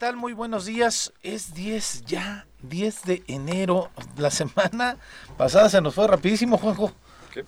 [0.00, 0.16] tal?
[0.16, 1.12] Muy buenos días.
[1.22, 3.90] Es 10 ya, 10 de enero.
[4.16, 4.96] La semana
[5.36, 6.90] pasada se nos fue rapidísimo, Juanjo.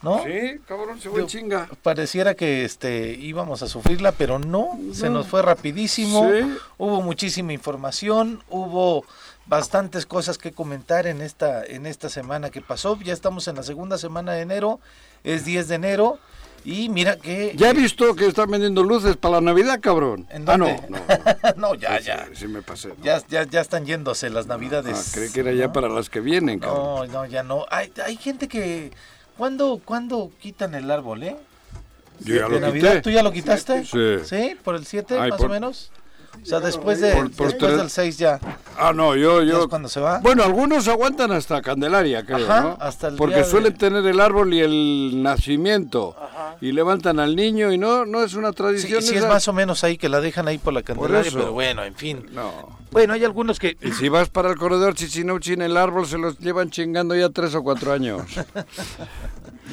[0.02, 0.22] ¿No?
[0.22, 1.68] Sí, cabrón, se fue Yo- chinga.
[1.82, 6.30] Pareciera que este íbamos a sufrirla, pero no, se nos fue rapidísimo.
[6.30, 6.56] Sí.
[6.76, 9.04] Hubo muchísima información, hubo
[9.46, 12.96] bastantes cosas que comentar en esta en esta semana que pasó.
[13.00, 14.78] Ya estamos en la segunda semana de enero,
[15.24, 16.18] es 10 de enero
[16.64, 20.26] y mira que Ya he visto que están vendiendo luces para la Navidad, cabrón.
[20.30, 20.82] ¿En ah, no, dónde?
[20.88, 21.52] no.
[21.56, 22.28] no, ya, Sí, ya.
[22.34, 22.88] Sí, me pasé.
[22.88, 22.94] ¿no?
[23.02, 24.96] Ya, ya, ya están yéndose las navidades.
[24.98, 26.84] Ah, creí que era ya para las que vienen, cabrón.
[27.10, 27.66] No, no, ya no.
[27.70, 28.90] Hay, hay gente que...
[29.36, 31.36] ¿Cuándo, ¿Cuándo quitan el árbol, eh?
[32.20, 32.90] Yo ya ¿De lo Navidad?
[32.90, 33.02] quité.
[33.02, 33.84] ¿Tú ya lo quitaste?
[33.84, 34.16] Sí.
[34.24, 34.56] ¿Sí?
[34.62, 35.90] ¿Por el 7 Ay, más por- o menos?
[36.40, 38.40] O sea, después, de, Por- por después tres- del 6 ya.
[38.78, 39.60] Ah, no, yo, ¿Ya yo.
[39.62, 40.18] es cuando se va?
[40.20, 42.76] Bueno, algunos aguantan hasta Candelaria, creo, Ajá, ¿no?
[42.80, 46.16] hasta el Porque día de- suelen tener el árbol y el nacimiento.
[46.60, 49.02] Y levantan al niño y no, no es una Sí, tradición.
[49.02, 49.28] sí es esa.
[49.28, 52.26] más o menos ahí que la dejan ahí por la Candelaria, pero bueno, en fin.
[52.32, 52.78] No.
[52.90, 53.76] Bueno, hay algunos que...
[53.80, 57.28] Y si vas para el corredor Chichinauchi en el árbol, se los llevan chingando ya
[57.30, 58.22] tres o cuatro años.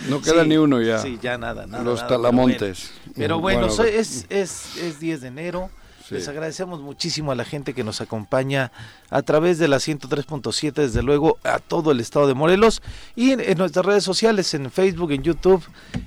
[0.07, 0.99] No queda Sí, ni uno ya.
[0.99, 1.83] Sí, ya nada, nada.
[1.83, 2.91] Los nada, pero talamontes.
[3.05, 3.13] bueno.
[3.17, 5.69] Pero bueno, Bueno, so- es, es, es 10 de enero.
[6.09, 6.15] Sí.
[6.15, 8.71] Les agradecemos muchísimo a la gente que nos acompaña
[9.11, 12.81] a través de la 103.7, desde luego a todo el estado de Morelos
[13.15, 15.63] y en, en nuestras redes sociales, en Facebook, en YouTube,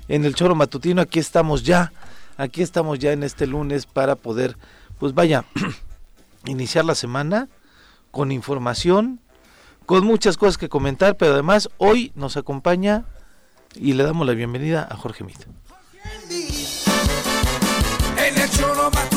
[0.09, 1.01] en el Choro Matutino.
[1.01, 1.93] Aquí estamos ya,
[2.35, 4.57] aquí estamos ya en este lunes para poder,
[4.99, 5.45] pues vaya,
[6.47, 7.47] iniciar la semana
[8.11, 9.21] con información,
[9.85, 13.05] con muchas cosas que comentar, pero además hoy nos acompaña
[13.73, 15.39] y le damos la bienvenida a Jorge Mit.
[18.17, 19.12] En el choro matutino.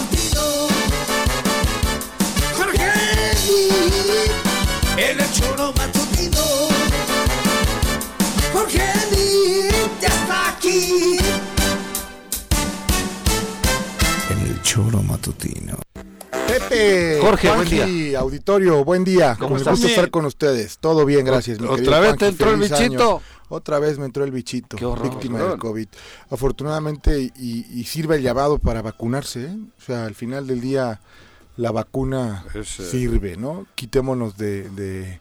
[4.99, 6.43] En el choro matutino.
[8.53, 9.69] Jorge Lee
[10.01, 11.17] ya está aquí.
[14.31, 15.79] En el choro matutino.
[16.49, 19.37] Pepe, Jorge, buen Juanji, auditorio, buen día.
[19.39, 19.73] ¿Cómo Con el estás?
[19.75, 20.79] gusto estar con ustedes.
[20.79, 21.61] Todo bien, gracias.
[21.61, 23.11] mi ¿Otra querido vez Juanji, te entró el bichito?
[23.17, 23.21] año.
[23.49, 25.09] Otra vez me entró el bichito, Qué horror.
[25.09, 25.51] víctima Horror.
[25.51, 25.87] del COVID.
[26.31, 29.45] Afortunadamente, y, y sirve el llamado para vacunarse.
[29.45, 29.57] ¿eh?
[29.79, 31.01] O sea, al final del día,
[31.57, 33.67] la vacuna Es, eh, sirve, ¿no?
[33.75, 34.69] Quitémonos de...
[34.71, 35.21] de-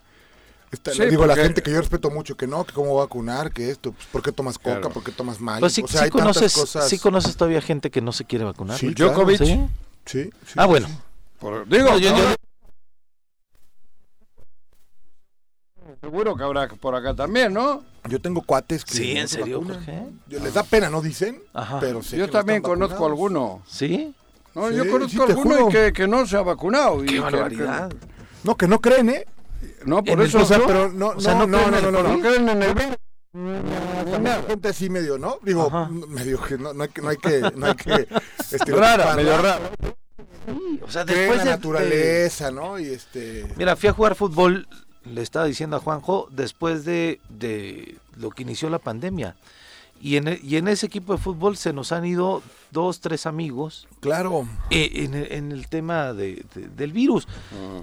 [0.71, 3.69] esta- Sí, digo, la gente que yo respeto mucho, que no, que cómo vacunar, que
[3.69, 4.79] esto, pues, ¿por qué tomas coca?
[4.81, 4.89] Claro.
[4.89, 5.59] ¿Por qué tomas mal?
[5.61, 6.89] Pues sí, o sea, sí hay tantas conoces, cosas.
[6.89, 8.77] sí conoces todavía gente que no se quiere vacunar.
[8.77, 9.37] Sí, Djokovic.
[9.37, 9.65] ¿Sí?
[10.05, 10.87] Sí, sí, Ah, bueno.
[10.87, 10.93] sí.
[11.39, 12.35] Por- digo, No, yo- no, yo-
[16.01, 17.83] seguro que habrá por acá también, ¿no?
[18.09, 19.83] Yo tengo cuates que Sí, ¿en se serio, vacunan.
[19.85, 20.05] Jorge?
[20.27, 21.41] Yo- Les da pena, ¿no dicen?
[21.53, 21.79] Ajá.
[21.79, 23.61] Pero sé Yo que también conozco alguno.
[23.67, 24.13] ¿Sí?
[24.55, 25.69] No, Sí, yo sí conozco te alguno juro.
[25.69, 27.03] y que, que no se ha vacunado.
[27.03, 27.91] y Qué que- barbaridad.
[28.43, 29.25] No, que no creen, ¿eh?
[29.59, 30.41] que- no, por eso.
[30.41, 31.93] O sea, no, pero no, o sea, no, no no, creen no, en no, el
[31.93, 32.15] no, no.
[32.17, 32.95] no creen en el virus.
[34.11, 35.37] También gente así medio, ¿no?
[35.43, 35.89] Digo, Ajá.
[36.07, 38.07] medio que no, no hay que, no hay que, no hay que
[38.71, 39.59] Rara, medio rara.
[40.47, 42.79] Sí, o sea, después la de, naturaleza, ¿no?
[42.79, 43.45] Y este...
[43.57, 44.67] Mira, fui a jugar fútbol,
[45.03, 49.35] le estaba diciendo a Juanjo, después de, de lo que inició la pandemia.
[50.01, 53.25] Y en, e- y en ese equipo de fútbol se nos han ido dos, tres
[53.25, 54.47] amigos Claro.
[54.69, 57.27] eh, en, el- en el tema de- de- del virus.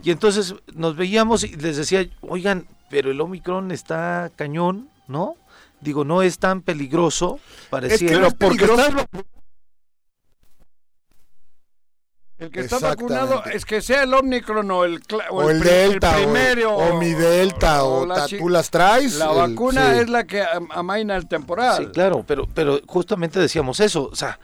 [0.05, 5.37] Y entonces nos veíamos y les decía, oigan, pero el Omicron está cañón, ¿no?
[5.81, 7.41] Digo, no es tan peligroso,
[7.71, 8.21] pareciera.
[8.21, 8.87] no es porque peligroso.
[8.87, 9.07] estás
[12.43, 15.69] El que está vacunado es que sea el Omicron o el, cla- O el pri-
[15.69, 19.15] Delta, o- primero, o, mi Delta, o, la tú las traes.
[19.15, 20.01] La el- vacuna sí.
[20.01, 21.77] es la que am- amaina el temporal.
[21.85, 24.39] Sí, claro, pero, pero justamente decíamos eso, o sea,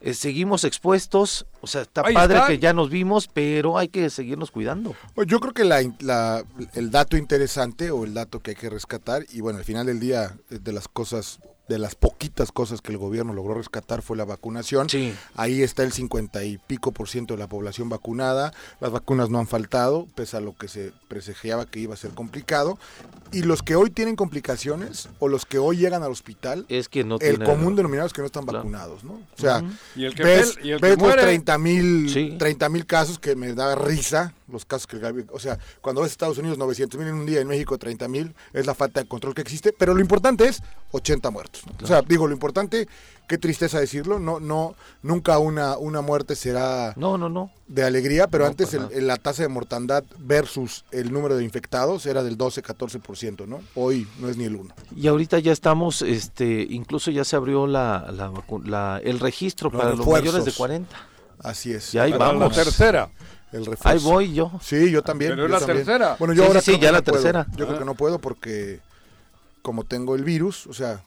[0.00, 2.46] eh, seguimos expuestos, o sea, está Ahí padre está.
[2.48, 4.94] que ya nos vimos, pero hay que seguirnos cuidando.
[5.14, 6.44] Pues Yo creo que la, la-
[6.74, 9.98] el dato interesante o el dato que hay que rescatar, y bueno, al final del
[9.98, 14.16] día, eh, de las cosas, de las poquitas cosas que el gobierno logró rescatar fue
[14.16, 14.88] la vacunación.
[14.88, 15.14] Sí.
[15.34, 18.52] Ahí está el 50 y pico por ciento de la población vacunada.
[18.80, 22.12] Las vacunas no han faltado, pese a lo que se presagiaba que iba a ser
[22.12, 22.78] complicado.
[23.32, 27.04] Y los que hoy tienen complicaciones o los que hoy llegan al hospital, Es que
[27.04, 27.44] no el tiene...
[27.44, 28.58] común denominador es que no están Claro.
[28.60, 29.12] vacunados, ¿no?
[29.14, 29.68] O sea, Ujú.
[29.96, 32.36] Y el que, ves, pel- y el que ves los muere, 30 mil Sí.
[32.38, 36.02] 30 mil casos que me da risa, los casos que el Gabi- o sea, cuando
[36.02, 39.00] ves Estados Unidos 900 mil en un día, en México 30 mil, es la falta
[39.00, 40.62] de control que existe, pero lo importante es
[40.92, 41.62] 80 muertos.
[41.66, 41.72] ¿no?
[41.84, 42.88] O sea, digo, lo importante,
[43.28, 47.50] qué tristeza decirlo, no, no, nunca una, una muerte será No, no, no.
[47.66, 52.06] de alegría, pero No, antes el- la tasa de mortandad versus el número de infectados
[52.06, 53.60] era del 12-14%, ¿no?
[53.74, 54.74] Hoy no es ni el 1.
[54.96, 59.70] Y ahorita ya estamos, este, incluso ya se abrió la, la vacu- la- el registro
[59.70, 60.96] Los para los mayores de 40.
[61.40, 61.92] Así es.
[61.92, 62.40] Ya ahí vamos.
[62.56, 63.10] la tercera.
[63.52, 63.88] El refuerzo.
[63.88, 64.52] Ahí voy yo.
[64.62, 65.30] Sí, yo también.
[65.32, 65.86] Pero es yo la también.
[65.86, 66.16] tercera.
[66.18, 67.22] Bueno, yo Sí, ahora sí, creo ya que la no puedo.
[67.22, 67.46] tercera.
[67.56, 68.80] Yo creo que no puedo porque
[69.62, 71.02] como tengo el virus, o sea,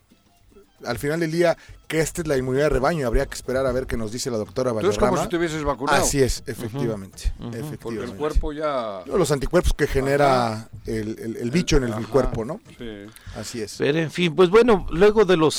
[0.86, 1.56] al final del día
[1.88, 4.32] que esta es la inmunidad de rebaño, habría que esperar a ver qué nos dice
[4.32, 5.24] la doctora Tú es como Valderrama.
[5.24, 6.02] si te hubieses vacunado.
[6.02, 8.12] Así es, efectivamente, Porque efectivamente.
[8.14, 9.02] el cuerpo ya...
[9.06, 12.02] No, Los anticuerpos que genera el, el- el bicho en el Ajá.
[12.08, 12.62] cuerpo, ¿no?
[12.78, 13.06] Sí.
[13.36, 13.76] Así es.
[13.78, 15.56] Pero en fin, pues bueno, luego de los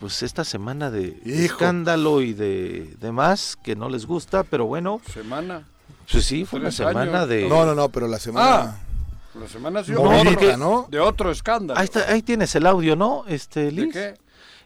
[0.00, 1.38] pues esta semana de Hijo.
[1.54, 5.66] escándalo y de demás que no les gusta, pero bueno, Semana.
[6.10, 7.28] pues sí, fue una semana años.
[7.28, 8.78] de No, no, no, pero la semana Ah,
[9.38, 10.86] La semana ha sido movidita, otro- ¿no?
[10.90, 11.78] de otro escándalo.
[11.78, 13.24] Ahí, está, ahí tienes el audio, ¿no?
[13.28, 13.92] Este, ¿De Liz?
[13.92, 14.14] qué?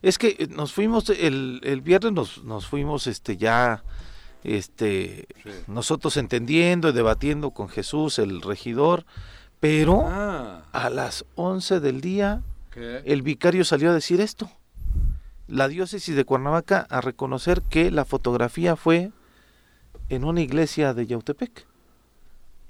[0.03, 3.83] Es que eh, nos fuimos el, el viernes nos, nos fuimos este ya
[4.45, 5.51] este Sí.
[5.69, 9.05] nosotros entendiendo y debatiendo con Jesús el regidor,
[9.61, 12.43] pero Ah, a las 11 del día
[12.73, 13.03] ¿qué?
[13.05, 14.51] el vicario salió a decir esto.
[15.49, 19.11] La diócesis de Cuernavaca a reconocer que la fotografía fue
[20.09, 21.67] en una iglesia de Yautepec.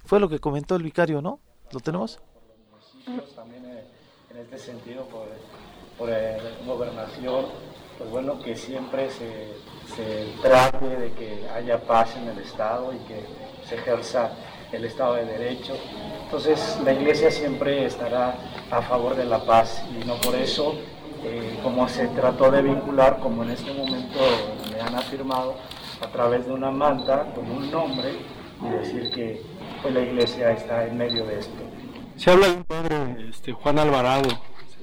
[0.05, 1.39] Fue lo que comentó el vicario, ¿no?
[1.73, 2.19] ¿Lo tenemos?
[3.35, 3.85] también eh,
[4.31, 5.27] en este sentido por,
[5.99, 7.47] por eh, gobernación,
[7.99, 9.55] pues bueno, que siempre se,
[9.95, 13.25] se trate de que haya paz en el Estado y que
[13.69, 14.33] se ejerza
[14.73, 15.75] el Estado de Derecho.
[16.25, 18.37] Entonces la Iglesia siempre estará
[18.71, 20.77] a favor de la paz y no por eso,
[21.25, 24.19] eh, como se trató de vincular, como en este momento
[24.73, 25.55] me han afirmado,
[26.01, 28.11] a través de una manta con un nombre
[28.61, 29.43] y decir que
[29.83, 31.63] pues, la Iglesia está en medio de esto.
[32.17, 32.97] Se habla de un padre,
[33.31, 34.29] este, Juan Alvarado.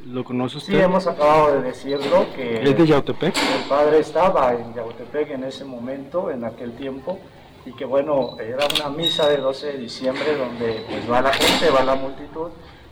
[0.05, 0.79] ¿Lo conoce Sí, usted?
[0.85, 3.35] hemos acabado de decirlo que ¿Es de Yautepec?
[3.35, 7.19] el padre estaba en Yautepec en ese momento, en aquel tiempo,
[7.65, 11.69] y que bueno, era una misa de 12 de diciembre donde pues va la gente,
[11.69, 12.47] va la multitud,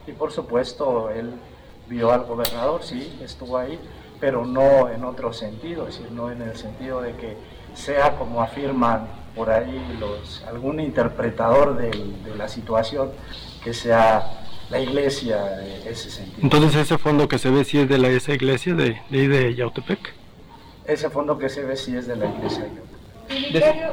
[0.06, 1.32] y por supuesto él
[1.90, 3.80] vio al gobernador, sí, estuvo ahí,
[4.20, 7.38] pero no en otro sentido, es decir, no en el sentido de que
[7.76, 13.12] sea como afirman por ahí los algún interpretador del- de la situación,
[13.64, 16.40] que sea la iglesia en ese sentido.
[16.42, 19.56] Entonces ese fondo que se ve sí es de la, esa iglesia de, de, de
[19.56, 20.14] Yautepec.
[20.86, 22.64] Ese fondo que se ve sí es de la iglesia.
[22.64, 22.97] de Yautepec.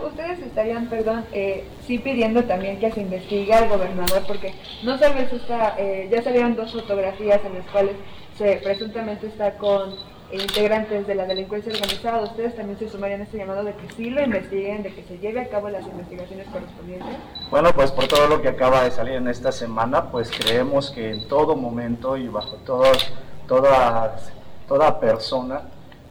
[0.06, 5.32] Ustedes estarían, perdón, eh, sí pidiendo también que se investigue al gobernador, porque no sabes,
[5.32, 7.96] está, eh, ya salieron dos fotografías en las cuales
[8.36, 9.94] se presuntamente está con
[10.32, 12.22] integrantes de la delincuencia organizada.
[12.22, 15.18] ¿Ustedes también se sumarían a este llamado de que sí lo investiguen, de que se
[15.18, 17.16] lleve a cabo las investigaciones correspondientes?
[17.50, 21.10] Bueno, pues por todo lo que acaba de salir en esta semana, pues creemos que
[21.10, 22.84] en todo momento y bajo todo,
[23.46, 24.16] toda,
[24.66, 25.62] toda persona,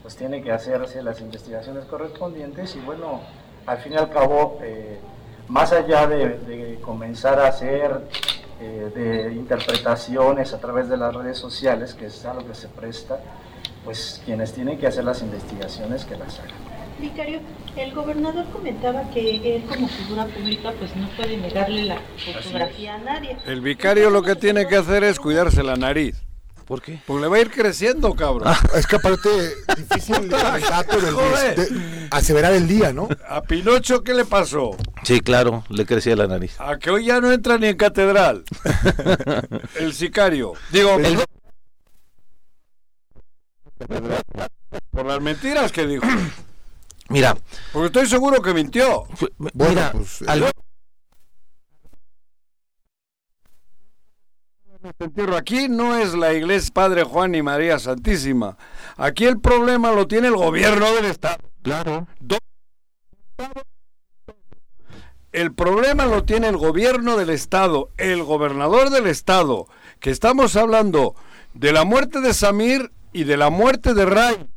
[0.04, 3.22] pues tiene que hacerse las investigaciones correspondientes y bueno,
[3.66, 5.00] al fin y al cabo, eh,
[5.48, 8.02] más allá de, de comenzar a hacer
[8.62, 12.68] eh, de interpretaciones a través de las redes sociales, que es a lo que se
[12.68, 13.20] presta,
[13.84, 16.56] pues quienes tienen que hacer las investigaciones que las hagan.
[17.00, 17.40] Vicario,
[17.76, 22.98] el gobernador comentaba que él como figura pública pues no puede negarle la fotografía a
[23.00, 23.38] nadie.
[23.46, 26.22] El vicario lo que tiene que hacer es cuidarse la nariz.
[26.66, 27.02] ¿Por qué?
[27.06, 28.44] Porque le va a ir creciendo, cabrón.
[28.48, 28.60] Ah.
[28.76, 29.30] Es que aparte,
[29.78, 31.56] difícil el dato del Joder.
[31.56, 33.10] de- aseverar el día, ¿no?
[33.28, 34.72] ¿A Pinocho qué le pasó?
[35.04, 36.56] Sí, claro, le crecía la nariz.
[36.60, 38.46] A que hoy ya no entra ni en catedral.
[39.76, 40.54] El sicario.
[40.72, 40.98] Digo,
[44.92, 46.06] por las mentiras que dijo.
[47.10, 47.36] Mira,
[47.74, 49.04] Porque estoy seguro que mintió.
[49.38, 50.52] Bueno, mira, pues, eh, al-
[55.00, 58.58] entierro Aquí no es la iglesia Padre Juan y María Santísima.
[58.98, 61.38] Aquí el problema lo tiene el gobierno del Estado.
[61.62, 62.08] claro,
[65.32, 69.68] El problema lo tiene el gobierno del Estado, el gobernador del Estado,
[70.00, 71.16] que estamos hablando
[71.54, 74.48] de la muerte de Samir y de la muerte de Ray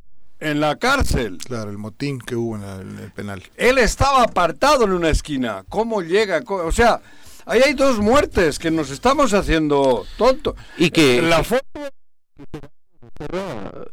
[0.40, 1.38] en la cárcel.
[1.38, 3.42] Claro, el motín que hubo en, el penal.
[3.56, 5.64] Él estaba apartado en una esquina.
[5.68, 6.42] ¿Cómo llega?
[6.46, 7.00] O sea,
[7.46, 10.54] ahí hay dos muertes que nos estamos haciendo tontos.
[10.76, 11.62] y que La foto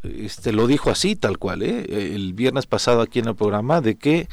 [0.04, 1.86] este lo dijo así tal cual, ¿eh?
[2.16, 4.28] el viernes pasado aquí en el programa de que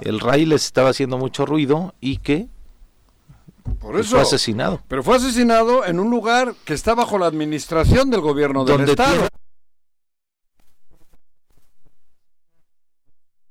[0.00, 2.48] el Ray les estaba haciendo mucho ruido y que
[3.78, 4.10] por eso.
[4.16, 4.82] fue asesinado.
[4.88, 8.92] Pero fue asesinado en un lugar que está bajo la administración del gobierno del Donde
[8.92, 9.12] Estado.
[9.12, 9.28] tiene-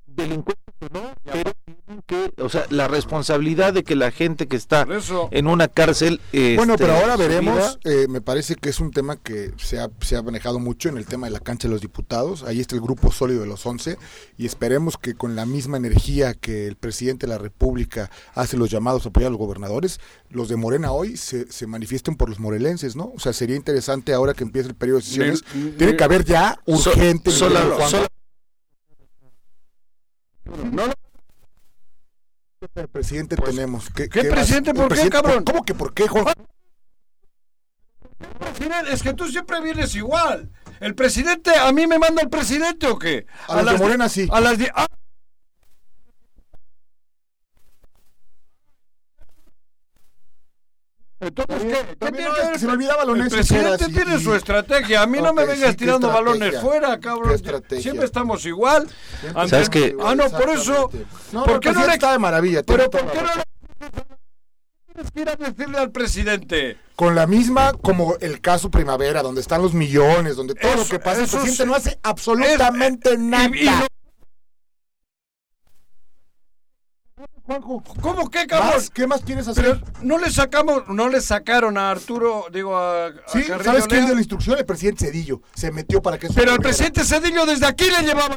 [0.08, 1.51] Delincuentes no, pero
[2.12, 4.86] que, o sea, la responsabilidad de que la gente que está
[5.32, 6.20] en una cárcel.
[6.34, 9.90] Bueno, este, pero ahora veremos, eh, me parece que es un tema que se ha,
[10.02, 12.76] se ha manejado mucho en el tema de la cancha de los diputados, ahí está
[12.76, 13.98] el grupo sólido de los 11
[14.38, 18.70] y esperemos que con la misma energía que el presidente de la República hace los
[18.70, 20.00] llamados a apoyar a los gobernadores,
[20.30, 23.14] los de Morena hoy se, se manifiesten por los morelenses, ¿no?
[23.16, 26.04] O sea, sería interesante ahora que empiece el periodo de sesiones, Ni- ni- tiene que
[26.04, 27.32] haber ya So- urgente...
[27.32, 28.08] sola- Miguel Juan, sola-
[30.72, 30.94] No, no,
[32.76, 33.90] el presidente Pues, tenemos.
[33.90, 34.74] ¿Qué, presidente?
[34.74, 35.44] ¿Por qué, cabrón?
[35.44, 36.06] ¿Cómo que por qué?
[38.54, 40.52] Fidel, es que tú siempre vienes igual.
[40.80, 43.26] ¿El presidente, a mí me manda el presidente o qué?
[43.48, 44.28] A de las die- Morena sí.
[44.32, 44.86] A las die- ah.
[51.22, 52.52] Entonces, ¿qué, ¿qué También tiene no, que ver?
[52.54, 55.02] que se me olvidaba lo El que presidente tiene y- su estrategia.
[55.04, 57.40] A mí no me vengas sí, ¿qué tirando balones fuera, ¿Qué cabrón.
[57.80, 58.88] Siempre estamos igual.
[59.48, 59.96] ¿Sabes qué?
[60.04, 60.90] Ah, no, por eso.
[61.32, 62.64] No, ¿Por no, qué el no le está de maravilla.
[62.64, 63.44] Pero ¿por qué no le
[64.94, 66.78] tienes que ir a decirle al presidente?
[66.96, 71.00] Con la misma como el caso Primavera, donde están los millones, donde todo lo que
[71.00, 71.66] pasa, el presidente sí.
[71.66, 73.48] no hace absolutamente Es- nada.
[73.56, 73.68] y-
[77.60, 78.72] Juanjo, ¿Cómo qué, cabrón?
[78.76, 78.90] ¿más?
[78.90, 79.64] ¿qué más quieres hacer?
[79.82, 83.88] Pero no le sacamos, no le sacaron a Arturo, digo a, a sí, Carrillo ¿sabes
[83.88, 84.58] quién dio la instrucción?
[84.58, 85.42] El presidente Cedillo.
[85.54, 86.78] Se metió para que eso Pero el ocurriera.
[86.78, 88.36] presidente Cedillo desde aquí le llevaba.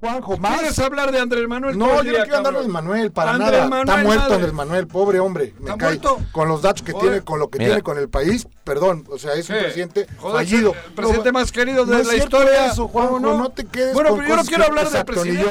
[0.00, 0.58] Juanjo, más.
[0.58, 1.78] ¿Quieres hablar de Andrés Manuel?
[1.78, 2.62] No, yo no quiero cabrón?
[2.62, 3.68] de Manuel, para Andrés nada.
[3.68, 4.34] Manuel, está muerto madre.
[4.34, 5.54] Andrés Manuel, pobre hombre.
[5.58, 5.88] Me ¿Está cae.
[5.98, 6.18] muerto?
[6.32, 7.70] Con los datos que tiene, con lo que Mira.
[7.70, 10.74] tiene con el país, perdón, o sea, es un presidente Joder, fallido.
[10.88, 12.66] El presidente No, más querido de no la historia.
[12.66, 13.48] Eso, Juanjo, ¿Cómo no?
[13.50, 15.50] te quedes Bueno, con pero yo no quiero hablar del presidente.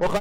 [0.00, 0.20] Ojalá-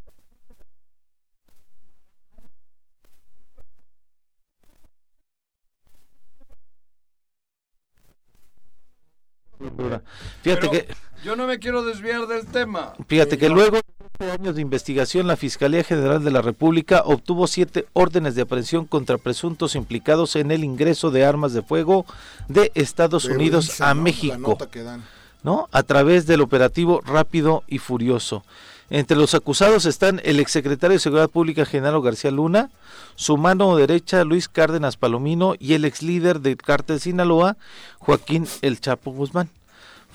[10.42, 10.88] Fíjate Pero que
[11.24, 12.94] Yo no me quiero desviar del tema.
[13.08, 13.84] Fíjate que luego de
[14.20, 18.86] 12 años de investigación, la Fiscalía General de la República obtuvo siete órdenes de aprehensión
[18.86, 22.06] contra presuntos implicados en el ingreso de armas de fuego
[22.48, 23.96] de Estados Pero Unidos dicen, a ¿no?
[23.96, 25.04] La México, nota que dan.
[25.44, 25.68] ¿no?
[25.72, 28.44] A través del operativo Rápido y Furioso.
[28.90, 32.72] Entre los acusados están el exsecretario de Seguridad Pública Genaro García Luna,
[33.16, 37.58] su mano derecha Luis Cárdenas Palomino y el ex líder del cártel Sinaloa,
[38.00, 39.50] Joaquín El Chapo Guzmán.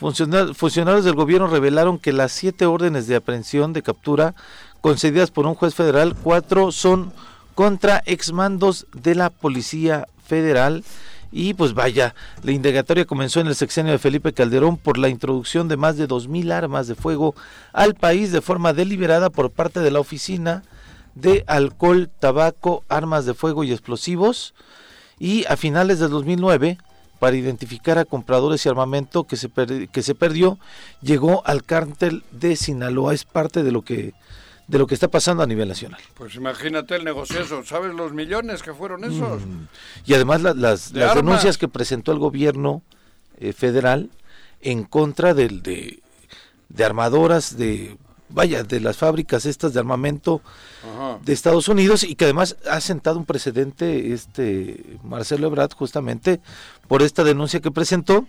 [0.00, 4.34] Funcionar- funcionarios del gobierno revelaron que las siete órdenes de aprehensión de captura
[4.80, 7.12] concedidas por un juez federal, cuatro son
[7.54, 10.84] contra exmandos de la Policía Federal.
[11.30, 15.66] Y pues vaya, la indagatoria comenzó en el sexenio de Felipe Calderón por la introducción
[15.68, 17.34] de más de 2.000 armas de fuego
[17.72, 20.62] al país de forma deliberada por parte de la Oficina
[21.14, 24.54] de Alcohol, Tabaco, Armas de Fuego y Explosivos.
[25.18, 26.78] Y a finales del 2009,
[27.24, 30.58] para identificar a compradores y armamento que se, per- que se perdió,
[31.00, 33.14] llegó al cártel de Sinaloa.
[33.14, 34.12] Es parte de lo que
[34.68, 36.00] de lo que está pasando a nivel nacional.
[36.12, 37.64] Pues imagínate el negocioso.
[37.64, 39.40] ¿Sabes los millones que fueron esos?
[40.04, 42.82] Y además la- las, De las denuncias que presentó el gobierno
[43.38, 44.10] eh, federal
[44.60, 46.02] en contra del, de,
[46.68, 47.96] de armadoras, de
[48.28, 50.40] vaya, de las fábricas estas de armamento
[50.82, 51.18] Ajá.
[51.24, 56.40] de Estados Unidos y que además ha sentado un precedente este Marcelo Ebrard justamente
[56.88, 58.26] por esta denuncia que presentó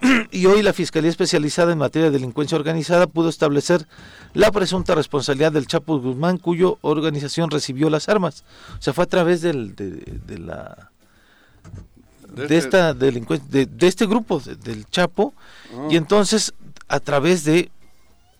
[0.30, 3.86] y hoy la Fiscalía Especializada en Materia de Delincuencia Organizada pudo establecer
[4.34, 8.44] la presunta responsabilidad del Chapo Guzmán cuyo organización recibió las armas.
[8.78, 9.90] O sea, fue a través del, de,
[10.26, 10.90] de la
[12.28, 15.34] De de, este- esta delincuencia, de, de este grupo, de- del Chapo,
[15.74, 15.88] Ah.
[15.90, 16.52] y entonces
[16.88, 17.70] a través de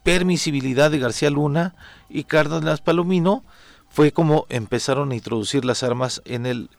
[0.02, 1.74] permisibilidad de García Luna
[2.08, 3.44] y Cárdenas Palomino
[3.88, 6.70] fue como empezaron a introducir las armas en el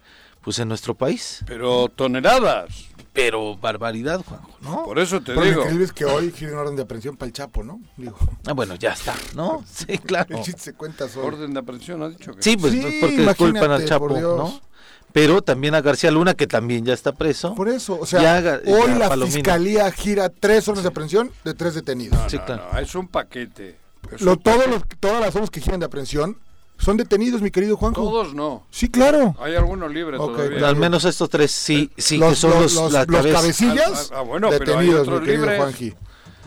[0.41, 1.39] pues en nuestro país.
[1.47, 2.89] Pero toneladas.
[3.13, 4.83] Pero barbaridad, Juanjo, ¿no?
[4.85, 5.61] Por eso te Pero lo digo.
[5.61, 7.79] increíble es que hoy una orden de aprehensión para el Chapo, ¿no?
[7.95, 9.63] Digo, Ah, bueno, ya está, ¿no?
[9.71, 10.35] Sí, claro.
[10.35, 11.27] el chiste se cuenta solo.
[11.27, 12.41] Orden de aprehensión, ha dicho que.
[12.41, 14.37] Sí, pues Sí, porque culpan al Chapo, por Dios.
[14.37, 14.61] ¿no?
[15.13, 17.53] Pero también a García Luna que también ya está preso.
[17.55, 19.33] Por eso, o sea, Ya hoy ya la Palomino.
[19.35, 22.17] fiscalía gira tres órdenes de aprehensión de tres detenidos.
[22.19, 22.63] No, Sí, no, claro.
[22.73, 23.77] no, es un paquete.
[24.11, 24.71] Es Lo, un todos paquete.
[24.75, 26.37] los, todas las órdenes que giran de aprehensión
[26.79, 28.01] son detenidos, mi querido Juanjo.
[28.03, 28.65] Todos no.
[28.71, 29.35] Sí, claro.
[29.39, 30.67] Hay algunos libres Ok, todavía.
[30.67, 34.21] Al menos estos tres sí, sí, los, que son los- los, los- cabecillas Ah, ah,
[34.21, 35.61] bueno, pero hay detenidos, otros mi querido libres.
[35.61, 35.93] Juanji.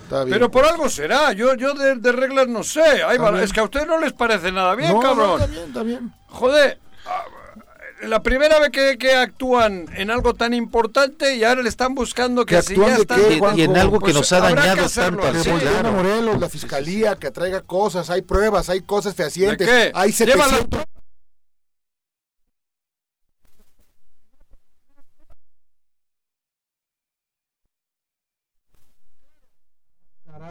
[0.03, 0.35] Está bien.
[0.35, 1.33] Pero por algo será.
[1.33, 2.83] Yo, yo de, de reglas no sé.
[3.43, 5.41] Es que a ustedes no les parece nada bien, no, no, cabrón.
[5.41, 6.13] está bien, está bien.
[6.29, 6.81] Joder.
[8.03, 12.45] La primera vez que, que actúan en algo tan importante y ahora le están buscando
[12.45, 13.21] que ¿Que si actúan ya de están
[13.55, 15.93] qué, Y- en algo que Pues nos ha dañado tanto al sí, claro.
[15.93, 19.93] Morelos, la fiscalía, que traiga cosas, hay pruebas, hay cosas fehacientes, ¿De qué?
[19.95, 20.57] hay Llévala.
[20.59, 20.85] 700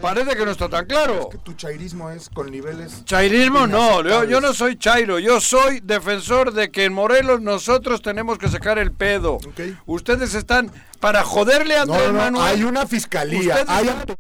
[0.05, 1.29] Parece que no está tan claro.
[1.29, 6.53] que tu chairismo es con niveles Chairismo no, yo, no soy chairo, yo soy defensor
[6.53, 9.33] de que en Morelos nosotros tenemos que sacar el pedo.
[9.35, 9.61] Ok.
[9.87, 12.45] Ustedes están para joderle a No, Andrés no, no, Manuel.
[12.45, 14.15] hay una fiscalía, Ustedes hay están-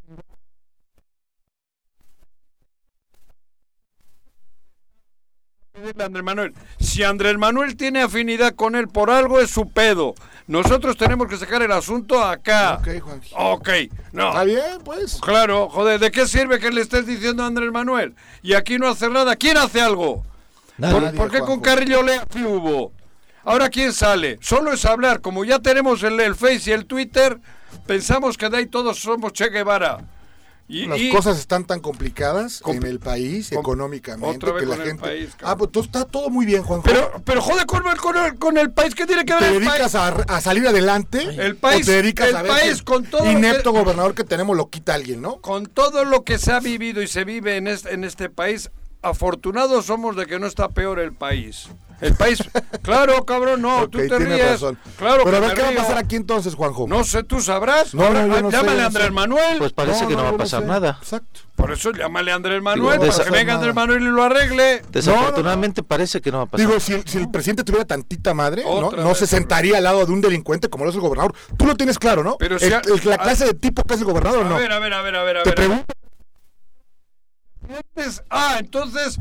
[5.99, 6.53] Andrés Manuel.
[6.79, 10.15] Si Andrés Manuel tiene afinidad con él por algo es su pedo.
[10.47, 12.75] Nosotros tenemos que sacar el asunto acá.
[12.75, 13.33] Ok, Juanji.
[13.35, 13.69] Ok,
[14.11, 14.29] no.
[14.29, 15.19] Está bien, pues.
[15.21, 18.15] Claro, joder, ¿de qué sirve que le estés diciendo a Andrés Manuel?
[18.43, 19.35] Y aquí no hace nada.
[19.35, 20.23] ¿Quién hace algo?
[20.77, 20.99] Nadie.
[20.99, 21.61] ¿Por, por qué con.
[21.61, 22.91] Carrillo Lea sí hubo?
[23.43, 24.37] Ahora, ¿quién sale?
[24.41, 25.21] Solo es hablar.
[25.21, 27.39] Como ya tenemos el, el Face y el Twitter,
[27.85, 29.99] pensamos que de ahí todos somos Che Guevara.
[30.67, 34.95] Y, Las y- cosas están tan complicadas Com- en el país económicamente que la gente.
[35.03, 36.83] país, ah, pues está todo muy bien, Juanjo.
[36.85, 38.95] Pero, pero joder con el, con, el, con el país.
[38.95, 40.25] ¿Qué tiene que ver te el dedicas país?
[40.27, 43.25] a, a salir adelante El país- o te dedicas el a ver país con todo
[43.25, 45.35] lo inepto que- gobernador que tenemos lo quita alguien, ¿no?
[45.39, 48.71] Con todo lo que se ha vivido y se vive en este, en este país,
[49.03, 51.67] afortunados somos de que no está peor el país.
[52.01, 52.39] El país,
[52.81, 54.51] claro, cabrón, no, tú te tienes ríes.
[54.51, 54.77] razón.
[54.97, 56.87] Claro Pero que a ver qué va a pasar aquí entonces, Juanjo.
[56.87, 57.93] No sé, tú sabrás.
[57.93, 58.11] No,
[58.49, 59.11] llámale a Andrés.
[59.11, 59.57] Manuel.
[59.59, 60.67] Pues parece No, que no, no, va a pasar sé.
[60.67, 60.97] nada.
[61.01, 61.41] Exacto.
[61.55, 64.81] Por eso llámale a Andrés Manuel, Digo, para que venga Andrés Manuel y lo arregle.
[64.89, 66.67] Desafortunadamente parece que no va a pasar.
[66.67, 69.83] Digo, si, si el presidente tuviera tantita madre, ¿no, Otra no vez, se sentaría al
[69.85, 71.33] lado de un delincuente como lo es el gobernador.
[71.57, 72.35] Tú lo tienes claro, ¿no?
[72.37, 74.49] Pero si El- a- el- la a- clase de tipo que es el gobernador, A
[74.49, 74.57] ¿no?
[74.57, 75.55] ver, a ver, a ver, a ver, a Te ver.
[75.55, 75.85] pregunto,
[77.67, 79.17] Entonces, ah, entonces.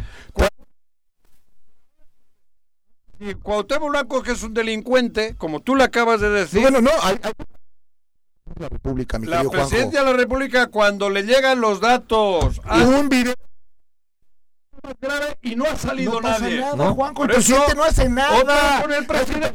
[3.20, 6.90] Y Cuauhtémoc Blanco, que es un delincuente, como tú le acabas de decir, bueno, no,
[7.02, 7.32] hay, hay-
[8.58, 9.68] la República, mi la querido Juanjo.
[9.68, 13.34] presidencia de la República, cuando le llegan los datos, hace Un video
[14.82, 16.60] más grave y no ha salido no pasa nadie.
[16.60, 16.94] nada, ¿No?
[16.94, 17.22] Juanjo.
[17.24, 18.82] El Por eso, presidente no hace nada.
[18.82, 19.54] con el presidente.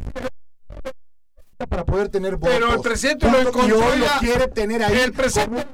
[1.68, 2.54] para poder tener votos.
[2.58, 4.98] Pero el presidente lo encontró lo quiere tener ahí.
[4.98, 5.66] El presidente.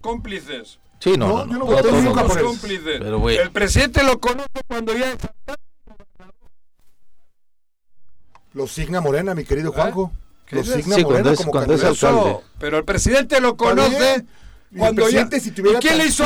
[0.00, 0.78] Cómplices.
[1.00, 3.00] Sí, no, No, no, voté nunca por cómplices.
[3.00, 3.28] Pero.
[3.28, 5.14] El presidente lo conoce cuando ya.
[8.54, 10.12] Lo signa Morena, mi querido Juanjo.
[10.46, 12.08] ¿Qué Lo signa Sí, Morena es- como cuando es candidato.
[12.18, 12.38] alcalde.
[12.58, 14.24] Pero el presidente lo conoce
[14.76, 15.28] cuando ya.
[15.40, 16.24] si tuviera ¿Y quién le hizo?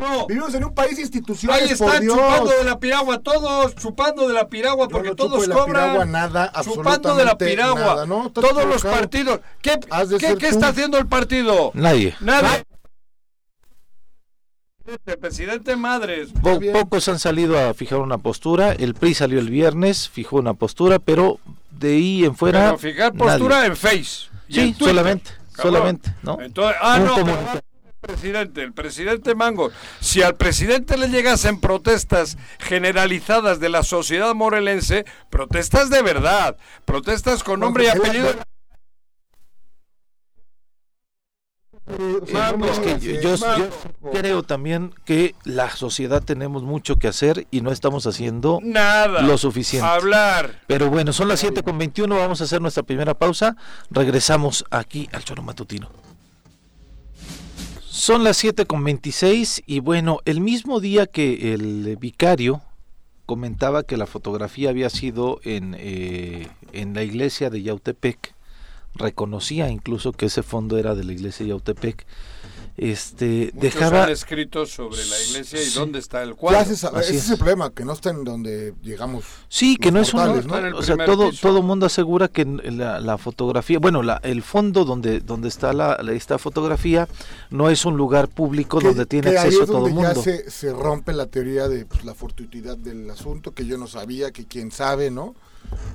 [0.00, 0.26] No.
[0.26, 2.14] Vivimos en un país de instituciones, Ahí por están Dios.
[2.16, 5.48] chupando de la piragua todos, chupando de la piragua Yo porque no chupo todos de
[5.48, 5.72] la cobran.
[5.84, 7.80] piragua nada, chupando de la piragua.
[7.80, 8.30] nada, ¿no?
[8.30, 9.40] Todos los partidos.
[9.62, 9.78] ¿Qué,
[10.18, 11.70] qué- qué está haciendo el partido?
[11.74, 12.14] Nadie.
[12.20, 12.62] Nada.
[15.06, 16.28] El presidente Madres.
[16.42, 16.72] Po- bien.
[16.72, 18.72] pocos han salido a fijar una postura.
[18.72, 21.40] El PRI salió el viernes, fijó una postura, pero
[21.70, 22.66] de ahí en fuera.
[22.66, 23.68] Pero fijar postura nadie.
[23.68, 24.28] en Face.
[24.48, 25.72] y Sí, en Twitter, solamente, cabrón.
[25.74, 26.40] solamente, ¿no?
[26.40, 27.60] Entonces, ah, Un no, comunicado.
[28.00, 29.70] presidente, el presidente Mango,
[30.00, 37.42] si al presidente le llegasen protestas generalizadas de la sociedad morelense, protestas de verdad, protestas
[37.42, 38.32] con nombre y apellido.
[41.88, 43.56] Eh, o sea, Vamos, no me Es que digas yo, eso.
[43.58, 43.68] yo-
[44.02, 49.22] yo creo también que la sociedad tenemos mucho que hacer y no estamos haciendo Nada.
[49.22, 49.86] lo suficiente.
[49.86, 50.62] Hablar.
[50.66, 53.56] Pero bueno, son las 7 con 21, vamos a hacer nuestra primera pausa.
[53.90, 55.88] Regresamos aquí al Choro Matutino.
[57.88, 62.62] Son las 7 con 26 y bueno, el mismo día que el vicario
[63.24, 68.34] comentaba que la fotografía había sido en, eh, en la iglesia de Yautepec,
[68.98, 72.06] reconocía incluso que ese fondo era de la iglesia de Yautepec,
[72.76, 74.04] este, Muchos dejaba...
[74.04, 75.78] han escrito sobre la iglesia y Sí.
[75.78, 76.60] dónde está el cuadro.
[76.60, 77.10] ese es.
[77.10, 79.24] es el problema, que no está en donde llegamos.
[79.48, 80.20] Sí, que no es un...
[80.20, 81.48] mortales, Está en el O sea, todo piso.
[81.48, 85.96] todo mundo asegura que la, la fotografía, bueno, la, el fondo donde donde está la,
[86.02, 87.08] la- esta fotografía
[87.50, 90.02] no es un lugar público Que- donde tiene que ahí acceso es todo el donde
[90.08, 90.22] ya mundo.
[90.22, 94.32] se, se rompe la teoría de pues, la fortuitidad del asunto, que yo no sabía,
[94.32, 95.34] que quién sabe, ¿no?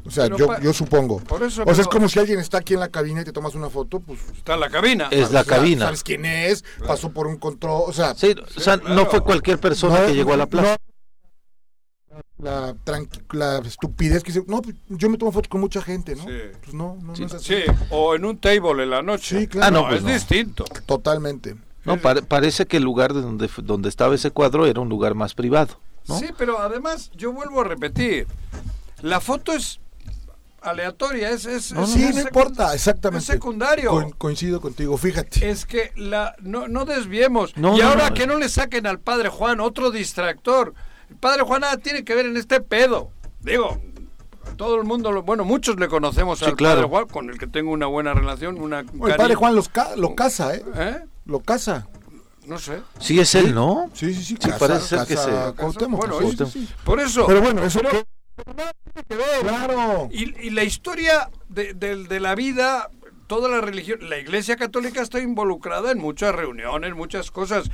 [0.05, 1.19] O sea, yo, yo supongo.
[1.19, 3.31] Por eso O sea, es como si alguien está aquí en la cabina y te
[3.31, 4.19] tomas una foto, pues...
[4.35, 5.07] está en la cabina.
[5.11, 5.85] Es la o sea, cabina.
[5.85, 8.15] Sabes quién es, pasó por un control, o sea...
[8.15, 9.05] Sí, o sea, no claro.
[9.11, 10.77] fue cualquier persona no- que llegó a la plaza.
[10.77, 10.91] no-
[12.39, 16.15] la, tranqui- la estupidez que dice, no, pues, yo me tomo fotos con mucha gente,
[16.15, 16.23] ¿no?
[16.23, 16.29] Sí.
[16.63, 17.21] Pues no, no, Sí.
[17.21, 17.53] no es así.
[17.53, 19.39] Sí, o en un table en la noche.
[19.41, 19.67] Sí, claro.
[19.67, 20.11] Ah, no, pues es no.
[20.13, 20.65] distinto.
[20.87, 21.55] Totalmente.
[21.85, 25.13] No, pare- parece que el lugar de donde donde estaba ese cuadro era un lugar
[25.15, 26.17] más privado, ¿no?
[26.19, 28.27] Sí, pero además yo vuelvo a repetir,
[29.01, 29.79] la foto es
[30.61, 33.23] aleatoria, es, es, No, es- no, Sí, es no importa, exactamente.
[33.23, 33.89] Es secundario.
[33.91, 35.49] Co- coincido contigo, fíjate.
[35.49, 37.55] Es que la no, no desviemos.
[37.57, 38.15] No, y no, ahora no.
[38.15, 40.73] que no le saquen al padre Juan otro distractor.
[41.09, 43.09] El padre Juan nada tiene que ver en este pedo.
[43.39, 43.81] Digo,
[44.55, 46.75] todo el mundo, lo- bueno, muchos le conocemos Sí, al claro.
[46.81, 49.67] padre Juan, con el que tengo una buena relación, una Bueno, el padre Juan los
[49.67, 50.63] ca- lo casa, ¿eh?
[50.75, 50.99] ¿Eh?
[51.25, 51.87] Lo casa.
[52.45, 52.81] No sé.
[52.99, 53.89] Sí es él, ¿no?
[53.93, 54.37] Sí, sí, sí.
[54.39, 55.29] Sí, parece ser que se-
[55.87, 56.69] Bueno, sí, sí, sí, sí.
[56.83, 57.25] Por eso.
[57.27, 58.03] Pero bueno, eso Pero-.
[59.41, 60.09] Claro.
[60.11, 62.89] Y, y la historia de, de- de la vida,
[63.27, 67.69] toda la religión, la Iglesia Católica está involucrada en muchas reuniones, muchas cosas,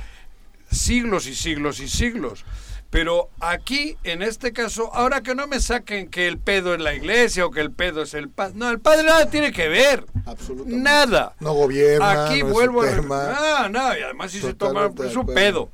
[0.70, 2.44] siglos y siglos y siglos.
[2.90, 6.94] Pero aquí, en este caso, ahora que no me saquen que el pedo es la
[6.94, 8.54] iglesia o que el pedo es el padre.
[8.56, 10.06] No, el padre nada tiene que ver.
[10.24, 10.82] Absolutamente.
[10.82, 11.34] Nada.
[11.38, 13.64] No gobierna, Aquí no es vuelvo su a...
[13.64, 14.86] Ah, no, y además si se toma...
[14.86, 15.26] Es acuerdo.
[15.34, 15.70] pedo.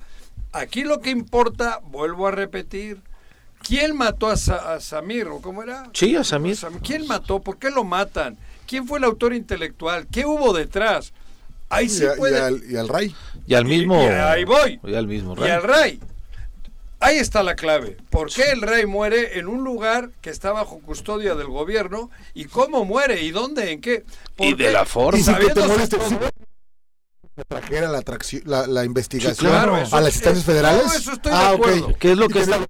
[0.50, 3.00] Aquí lo que importa, vuelvo a repetir,
[3.66, 5.88] ¿quién mató a, Sa- a Samir o cómo era?
[5.92, 6.56] Sí, a Samir.
[6.56, 7.40] Sam- ¿Quién mató?
[7.40, 8.36] ¿Por qué lo matan?
[8.66, 10.06] ¿Quién fue el autor intelectual?
[10.10, 11.12] ¿Qué hubo detrás?
[11.68, 12.40] Ahí sí y, y puede...
[12.40, 13.14] al, y al Ray.
[13.46, 14.80] Y al Y- mismo y ahí voy.
[14.84, 15.50] y al mismo Y Ray.
[15.50, 16.00] al Ray.
[17.00, 17.96] ahí está la clave.
[18.10, 22.10] ¿Por qué el rey muere en un lugar que está bajo custodia del gobierno?
[22.32, 23.22] ¿Y cómo muere?
[23.22, 23.72] ¿Y dónde?
[23.72, 24.04] ¿En qué?
[24.36, 24.72] ¿Por Y de qué?
[24.72, 25.18] la forma.
[25.18, 26.16] Y que te moleste, si
[27.48, 30.86] trajera la, atracción, la, la investigación Sí, claro, eso- a las instancias federales.
[30.86, 31.58] no, eso estoy de ah, ok.
[31.58, 31.94] acuerdo.
[31.98, 32.66] ¿Qué es lo Y que está?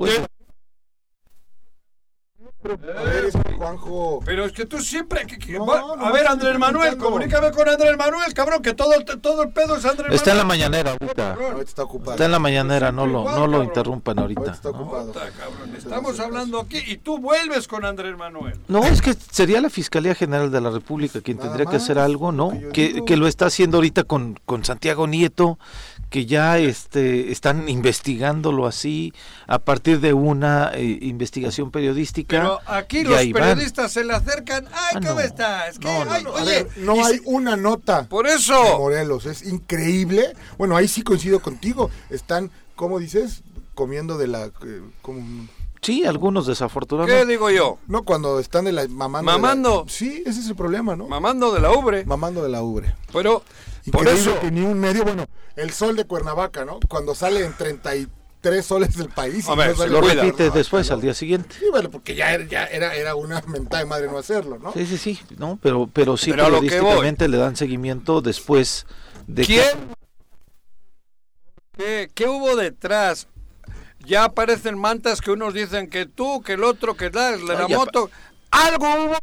[0.00, 0.18] Pues,
[2.62, 4.20] A ver, es Juanjo.
[4.24, 5.26] Pero es que tú siempre...
[5.26, 8.72] que- que- No, va- no, a ver, Andrés Manuel, comunícame con Andrés Manuel, cabrón, que
[8.72, 11.36] todo, el- todo el pedo es Andrés está en la mañanera ahorita.
[11.60, 12.12] Está ocupado.
[12.12, 14.78] Está en la mañanera, no lo, no lo interrumpan Ahorita está ¿no?
[14.80, 15.12] ocupado.
[15.12, 18.58] Cabrón, estamos hablando aquí y tú vuelves con Andrés Manuel.
[18.68, 21.98] No, es que sería la Fiscalía General de la República quien Nada tendría que hacer
[21.98, 22.52] algo, ¿no?
[22.72, 25.58] que que lo está haciendo ahorita con, con Santiago Nieto,
[26.10, 29.14] que ya este, están investigándolo así
[29.46, 32.36] a partir de una eh, investigación periodística.
[32.36, 33.32] Pero aquí los van.
[33.32, 34.66] periodistas se le acercan.
[34.66, 35.20] Ay, Ah, ¿cómo no.
[35.20, 35.78] estás?
[35.78, 35.86] ¿Qué?
[35.86, 36.30] No, no, Ay, no.
[36.36, 38.78] A oye, ver, no y hay una nota Por de eso.
[38.78, 39.24] Morelos.
[39.26, 40.34] Es increíble.
[40.58, 41.90] Bueno, ahí sí coincido contigo.
[42.10, 43.42] Están, ¿cómo dices?
[43.74, 44.46] Comiendo de la.
[44.46, 45.48] eh, como-
[45.82, 47.26] Sí, algunos ¿Qué desafortunadamente.
[47.26, 47.78] digo yo?
[47.86, 49.30] no, cuando están de la mamando.
[49.30, 49.86] de la- Mamando.
[49.88, 51.06] sí, ese es el problema, ¿no?
[51.08, 52.04] Mamando de la ubre.
[52.04, 52.94] mamando de la ubre.
[53.14, 53.42] Pero,
[53.90, 54.38] por eso.
[54.40, 56.78] que ni un medio, bueno, el sol de Cuernavaca, ¿no?
[56.88, 59.46] Cuando sale en 33 soles del país.
[59.46, 60.14] y A ver, no Lo en Cuida.
[60.14, 60.94] repite Cuernavaca, después, ¿no?
[60.96, 61.56] al día siguiente.
[61.58, 64.72] Sí, bueno, porque ya era, ya era, era una mentada de madre no hacerlo, ¿no?
[64.72, 68.20] Sí, sí, sí, no, pero, pero sí Pero a lo que periodísticamente le dan seguimiento
[68.20, 68.86] después
[69.26, 69.90] de que- ¿Quién?
[71.76, 73.26] ¿Qué, ¿Qué hubo detrás?
[74.04, 77.68] Ya aparecen mantas que unos dicen que tú, que el otro, que la, la, No,
[77.68, 78.10] moto.
[78.50, 79.18] Algo hubo.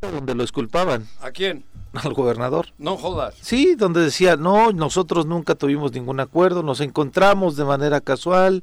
[0.00, 1.64] Donde lo esculpaban ¿A quién?
[1.94, 2.66] al gobernador.
[2.78, 3.34] No jodas.
[3.40, 8.62] Sí, donde decía, no, nosotros nunca tuvimos ningún acuerdo, nos encontramos de manera casual,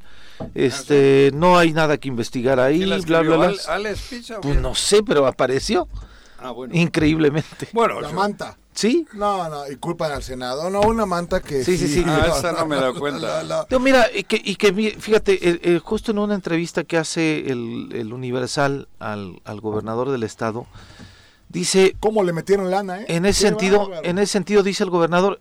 [0.54, 3.46] este, no hay nada que investigar ahí, ¿Quién la bla, bla, bla.
[3.48, 5.88] ¿Al- ¿Alex Pizza Pues no sé, pero apareció
[6.40, 6.76] Ah, bueno.
[6.76, 7.70] increíblemente.
[7.74, 8.58] Bueno, La yo- manta.
[8.76, 10.70] Sí, No, no, y culpan al Senado.
[10.70, 11.64] No, una manta que.
[11.64, 12.04] Sí, sí, sí.
[12.08, 13.66] Ah, esa no me he dado cuenta.
[13.70, 16.98] No, mira, y que, y que mi- fíjate, eh, eh, justo en una entrevista que
[16.98, 20.66] hace el, el Universal al, al gobernador del estado,
[21.50, 23.06] dice, ¿Cómo le metieron lana, eh?
[23.10, 25.40] en ese sentido, en ese sentido dice el gobernador,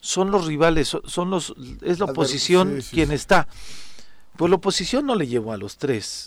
[0.00, 3.14] son los rivales, son, son los, es la Adver- oposición sí, sí, quien sí.
[3.14, 3.48] está.
[4.36, 6.24] Pues la oposición no le llevó a los tres.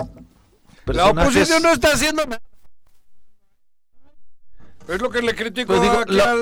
[0.86, 2.42] la oposición no está haciendo nada.
[4.88, 6.38] Es lo que le critico Pero digo, aquí la- al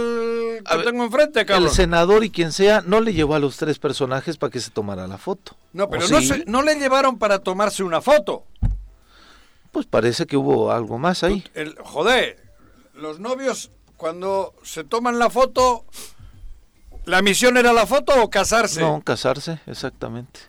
[0.63, 1.69] que ver, tengo enfrente, El cabrón.
[1.71, 5.08] senador y quien sea no le llevó a los tres personajes para que se tomara
[5.08, 5.55] la foto.
[5.73, 6.27] No, pero ¿O no, sí?
[6.27, 8.45] se- no le llevaron para tomarse una foto.
[9.71, 11.43] Pues parece que hubo algo más ahí.
[11.53, 12.41] El, joder,
[12.93, 15.86] los novios cuando se toman la foto,
[17.05, 18.79] ¿la misión era la foto o casarse?
[18.81, 20.39] No, casarse, exactamente.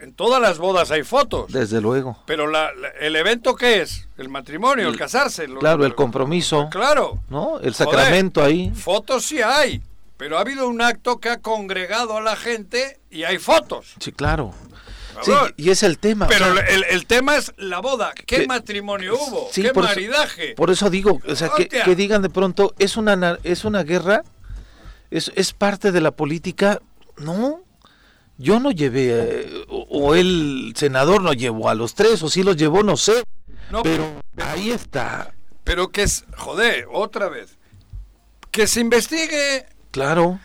[0.00, 1.52] En todas las bodas hay fotos.
[1.52, 2.16] Desde luego.
[2.26, 4.08] Pero la- la- el evento qué es?
[4.16, 5.46] El matrimonio, el, casarse.
[5.46, 7.18] lo- Claro, el lo- compromiso, Claro.
[7.28, 7.56] ¿no?
[7.60, 7.74] El Joder.
[7.74, 8.72] sacramento ahí.
[8.74, 9.82] Fotos sí hay,
[10.16, 13.94] pero ha habido un acto que ha congregado a la gente y hay fotos.
[14.00, 14.54] Sí, claro.
[15.22, 16.24] Sí, y es el tema.
[16.24, 18.12] o Pero sea, el, el tema es la boda.
[18.14, 19.48] ¿Qué que- matrimonio hubo?
[19.52, 20.54] sí, ¿Qué por eso- maridaje?
[20.54, 23.82] Por eso digo, o sea, que, que digan de pronto, es una, na- es una
[23.82, 24.22] guerra,
[25.10, 26.80] es, es parte de la política.
[27.18, 27.60] No,
[28.40, 32.42] yo no llevé, eh, o, o el senador no llevó a los tres, o sí
[32.42, 33.22] los llevó, no sé.
[33.70, 34.04] No, pero
[34.38, 37.56] ahí está, Pero que es, joder, otra vez.
[38.50, 39.66] Que se investigue.
[39.90, 40.40] claro.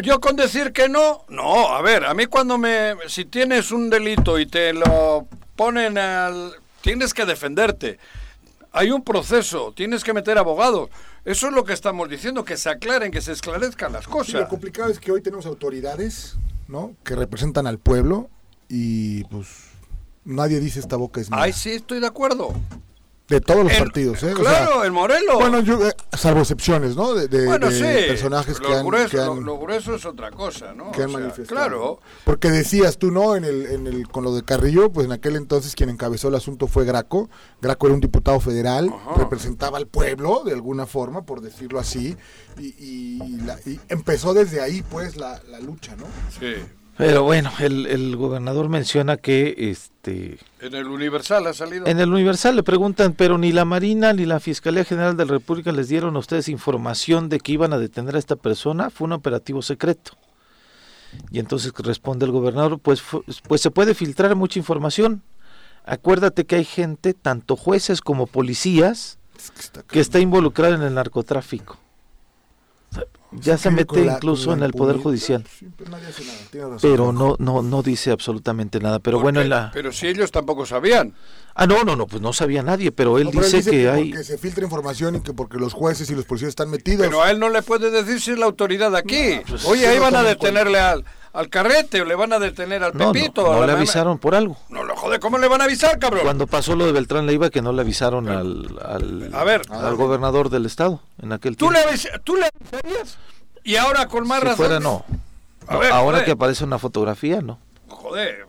[0.00, 3.90] Yo con decir que no, no, a ver, a mí cuando me, si tienes un
[3.90, 7.98] delito y te lo ponen al, tienes que defenderte.
[8.70, 10.88] Hay un proceso, tienes que meter abogados.
[11.24, 14.34] Eso es lo que estamos diciendo, que se aclaren, que se esclarezcan las Sí, cosas.
[14.42, 16.36] lo complicado es que hoy tenemos autoridades,
[16.68, 16.94] ¿no?
[17.02, 18.30] Que representan al pueblo
[18.68, 19.48] y pues
[20.24, 21.42] nadie dice esta boca es mía.
[21.42, 22.52] Ay, sí, estoy de acuerdo.
[23.28, 24.32] De todos los En- partidos, ¿eh?
[24.32, 25.34] O Claro, sea, en Morelos.
[25.34, 27.12] bueno, yo, eh, salvo excepciones, ¿no?
[27.12, 29.94] De, de- Bueno, de sí, personajes lo que han, grueso, que lo- han- lo grueso
[29.96, 30.90] es otra cosa, ¿no?
[30.92, 31.46] que han O sea, manifestado.
[31.60, 33.36] Claro, Porque decías tú, ¿no?
[33.36, 36.36] En el, en el, con lo de Carrillo, pues en aquel entonces quien encabezó el
[36.36, 37.28] asunto fue Graco.
[37.60, 39.14] Graco era un diputado federal, Ajá.
[39.16, 42.16] representaba al pueblo de alguna forma, por decirlo así,
[42.58, 46.06] y, y la- y empezó desde ahí, pues, la, la lucha, ¿no?
[46.40, 46.54] sí.
[46.98, 51.86] Pero bueno, el, el gobernador menciona que este En el Universal ha salido.
[51.86, 55.30] en el Universal le preguntan, pero ni la Marina ni la Fiscalía General de la
[55.30, 59.04] República les dieron a ustedes información de que iban a detener a esta persona, fue
[59.06, 60.12] un operativo secreto.
[61.30, 63.00] Y entonces responde el gobernador, pues,
[63.46, 65.22] pues se puede filtrar mucha información.
[65.84, 70.82] Acuérdate que hay gente, tanto jueces como policías, Es que está que está involucrada en
[70.82, 71.78] el narcotráfico.
[73.30, 74.96] Ya se mete la- incluso en el Poder.
[74.96, 76.78] Judicial, Sí, pero nadie hace nada, tiene razón.
[76.90, 79.00] pero no, no, no dice absolutamente nada.
[79.00, 79.70] Pero bueno, en la...
[79.74, 81.14] Pero si ellos tampoco sabían.
[81.54, 83.88] Ah, no, no, no, pues no sabía nadie, pero él No, pero él dice, que,
[83.90, 84.10] hay...
[84.10, 87.04] porque se filtra información y que porque los jueces y los policías están metidos.
[87.06, 89.40] Pero a él no le puede decir si es la autoridad aquí.
[89.46, 92.82] pues, Oye, ahí no van a detenerle al, al carrete o le van a detener
[92.82, 93.42] al No, no, Pepito.
[93.42, 94.56] no a la le avisaron por algo.
[94.70, 94.84] No
[95.20, 96.20] ¿cómo le van a avisar, cabrón?
[96.24, 99.62] Cuando pasó lo de Beltrán Leiva, que no le avisaron al, al, A ver.
[99.70, 101.90] al gobernador del estado en aquel ¿Tú tiempo.
[101.90, 103.18] le, ¿Tú le avisarías?
[103.64, 104.56] Y ahora con más si razón.
[104.66, 105.04] fuera, no.
[105.66, 106.24] A No, ver, Ahora joder.
[106.24, 107.58] que aparece una fotografía, no.
[107.88, 108.46] Joder.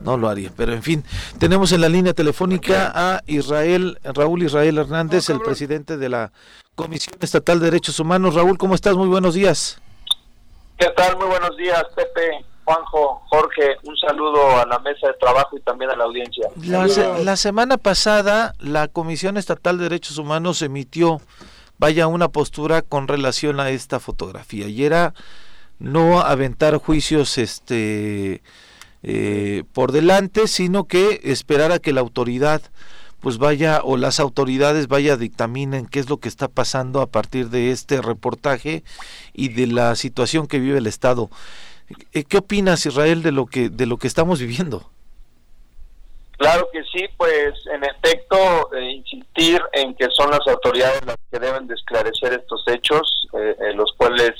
[0.00, 1.04] No lo haría, pero en fin,
[1.38, 6.32] tenemos en la línea telefónica a Israel, Raúl Israel Hernández, No, el presidente de la
[6.74, 8.34] Comisión Estatal de Derechos Humanos.
[8.34, 8.94] Raúl, ¿cómo estás?
[8.96, 9.78] Muy buenos días.
[10.78, 11.18] ¿Qué tal?
[11.18, 13.76] Muy buenos días, Pepe, Juanjo, Jorge.
[13.84, 16.48] Un saludo a la mesa de trabajo y también a la audiencia.
[16.62, 21.20] La, se- la semana pasada, la Comisión Estatal de Derechos Humanos emitió,
[21.78, 25.14] vaya, una postura con relación a esta fotografía y era
[25.78, 28.42] no aventar juicios, este,
[29.02, 32.60] eh, por delante, sino que esperar a que la autoridad
[33.20, 37.50] pues vaya o las autoridades vaya dictaminen qué es lo que está pasando a partir
[37.50, 38.82] de este reportaje
[39.34, 41.28] y de la situación que vive el estado.
[42.12, 44.90] Eh, ¿Qué opinas Israel de lo que de lo que estamos viviendo?
[46.40, 51.38] Claro que sí, pues en efecto, eh, insistir en que son las autoridades las que
[51.38, 54.30] deben de esclarecer estos hechos, eh, eh, los cuales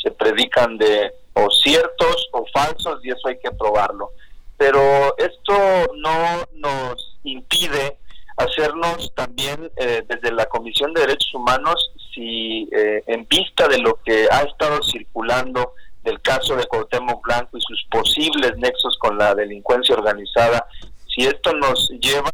[0.00, 4.12] se predican de o ciertos o falsos y eso hay que probarlo.
[4.58, 4.80] Pero
[5.18, 7.98] esto no nos impide
[8.36, 14.42] hacernos también desde la Comisión de Derechos Humanos, si en vista de lo que ha
[14.42, 20.66] estado circulando del caso de Cuauhtémoc Blanco y sus posibles nexos con la delincuencia organizada,
[21.06, 22.30] si esto nos lleva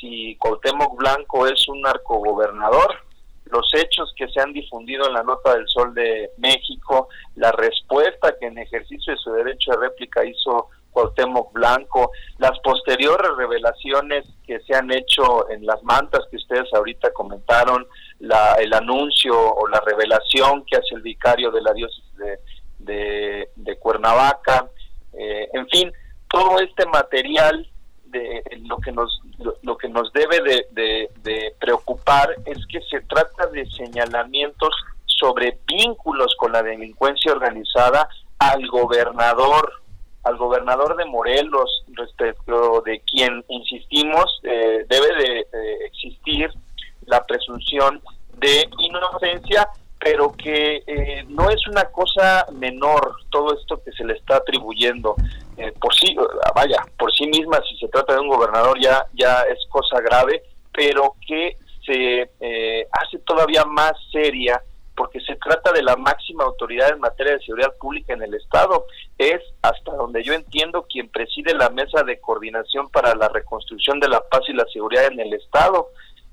[0.00, 3.04] si Cuauhtémoc Blanco es un narcogobernador,
[3.44, 8.34] los hechos que se han difundido en la nota del Sol de México, la respuesta
[8.38, 14.60] que en ejercicio de su derecho de réplica hizo Cuauhtémoc Blanco, las posteriores revelaciones que
[14.60, 17.86] se han hecho en las mantas que ustedes ahorita comentaron,
[18.20, 22.38] la, el anuncio o la revelación que hace el vicario de la diócesis de,
[23.56, 24.68] de, Cuernavaca,
[25.12, 25.92] eh, en fin,
[26.28, 27.68] todo este material
[28.04, 29.20] de lo que nos
[29.62, 34.74] lo, que nos debe de, de- de preocupar es que se trata de señalamientos
[35.06, 39.72] sobre vínculos con la delincuencia organizada al gobernador
[40.24, 46.50] al gobernador de Morelos respecto de quien insistimos eh, debe de, de existir
[47.10, 48.00] la presunción
[48.38, 49.68] de inocencia
[50.02, 55.14] pero que eh, no es una cosa menor todo esto que se le está atribuyendo
[55.58, 56.16] eh, por sí
[56.54, 60.42] vaya por sí misma si se trata de un gobernador ya ya es cosa grave
[60.72, 64.62] pero que se eh, hace todavía más seria
[65.00, 68.84] porque se trata de la máxima autoridad en materia de seguridad pública en el estado.
[69.16, 74.08] Es hasta donde yo entiendo quien preside la mesa de coordinación para la reconstrucción de
[74.08, 75.88] la paz y la seguridad en el estado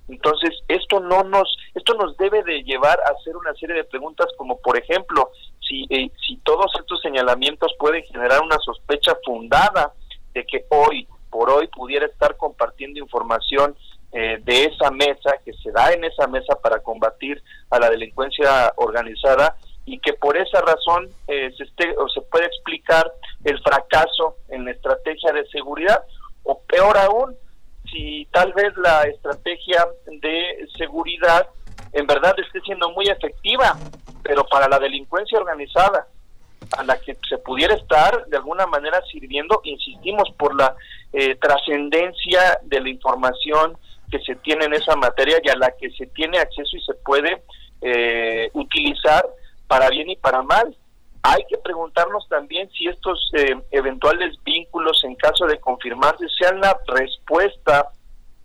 [0.08, 4.28] entonces, esto no nos esto nos debe de llevar a hacer una serie de preguntas
[4.38, 5.32] como por ejemplo,
[5.68, 9.94] si eh, si todos estos señalamientos pueden generar una sospecha fundada
[10.34, 13.76] de que hoy por hoy pudiera estar compartiendo información
[14.14, 18.74] eh, de esa mesa que se da en esa mesa para combatir a la delincuencia
[18.78, 23.12] organizada y que por esa razón eh, se esté o se puede explicar
[23.44, 26.02] el fracaso en la estrategia de seguridad
[26.44, 27.36] o peor aún
[27.92, 31.48] si tal vez la estrategia de seguridad
[31.94, 33.78] en verdad esté siendo muy efectiva,
[34.24, 36.08] pero para la delincuencia organizada,
[36.78, 40.76] a la que se pudiera estar de alguna manera sirviendo, insistimos, por la
[41.14, 43.78] eh, trascendencia de la información
[44.12, 46.94] que se tiene en esa materia y a la que se tiene acceso y se
[46.96, 47.44] puede
[47.82, 49.26] eh, utilizar
[49.68, 50.76] para bien y para mal.
[51.24, 56.78] Hay que preguntarnos también si estos eh, eventuales vínculos, en caso de confirmarse, sean la
[56.88, 57.90] respuesta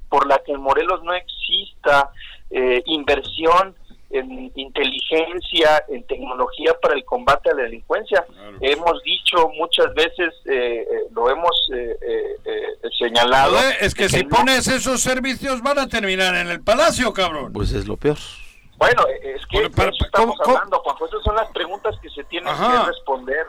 [0.09, 2.11] por la que en Morelos no exista
[2.51, 3.75] eh, inversión
[4.12, 8.25] en inteligencia, en tecnología para el combate a la delincuencia.
[8.61, 12.66] Hemos dicho muchas veces, eh, eh, lo hemos eh, eh, eh,
[12.98, 13.57] señalado.
[13.81, 17.53] Es que si no- pones esos servicios van a terminar en el palacio, cabrón.
[17.53, 18.18] Pues es lo peor.
[18.77, 20.57] Bueno, es que Bueno, para- de eso estamos ¿cómo- cómo?
[20.57, 21.07] hablando, Juanjo.
[21.07, 22.83] Esas son las preguntas que se tienen Ajá.
[22.83, 23.46] que responder.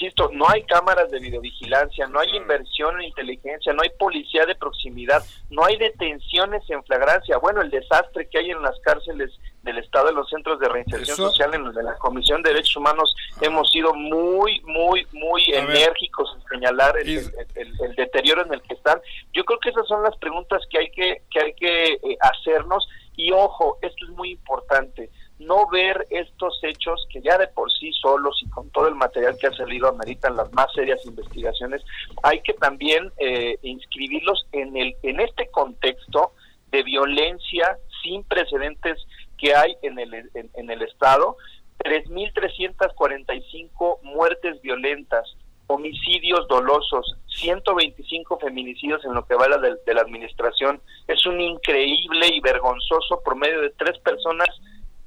[0.00, 4.54] Insisto, no hay cámaras de videovigilancia, no hay inversión en inteligencia, no hay policía de
[4.54, 7.36] proximidad, no hay detenciones en flagrancia.
[7.38, 9.32] Bueno, el desastre que hay en las cárceles
[9.64, 12.50] del Estado, en los centros de reinserción Eso- social, en los de la Comisión de
[12.50, 15.76] Derechos Humanos, hemos sido muy, muy, muy A ver.
[15.76, 19.00] enérgicos en señalar el, Y- el- el- el deterioro en el que están.
[19.32, 22.86] Yo creo que esas son las preguntas que hay que, que hay que eh, hacernos
[23.20, 25.10] Y ojo, esto es muy importante,
[25.48, 29.36] no ver estos hechos que ya de por sí solos y con todo el material
[29.40, 31.82] que ha salido ameritan las más serias investigaciones,
[32.22, 36.32] hay que también eh, inscribirlos en, el, en este contexto
[36.70, 38.98] de violencia sin precedentes
[39.38, 41.38] que hay en el, en, en el Estado,
[41.78, 45.34] 3.345 muertes violentas,
[45.66, 50.82] homicidios dolosos, 125 feminicidios en lo que va de, de la administración.
[51.06, 54.48] Es un increíble y vergonzoso promedio de tres personas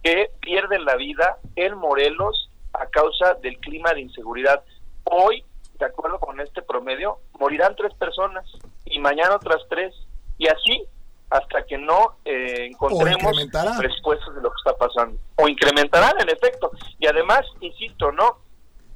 [0.03, 4.63] que pierden la vida en Morelos a causa del clima de inseguridad.
[5.03, 5.43] Hoy,
[5.79, 8.45] de acuerdo con este promedio, morirán tres personas
[8.85, 9.93] y mañana otras tres.
[10.37, 10.87] Y así
[11.31, 13.35] hasta que no eh, encontremos
[13.79, 15.17] respuestas de lo que está pasando.
[15.37, 16.71] O incrementarán, en efecto.
[16.99, 18.39] Y además, insisto, ¿no?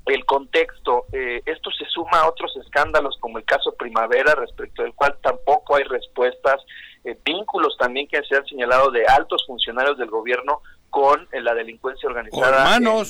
[0.06, 4.94] El contexto, eh, esto se suma a otros escándalos como el caso Primavera, respecto del
[4.94, 6.62] cual tampoco hay respuestas,
[7.06, 10.62] eh, vínculos también que se han señalado de altos funcionarios del gobierno
[10.96, 12.64] con eh, la delincuencia organizada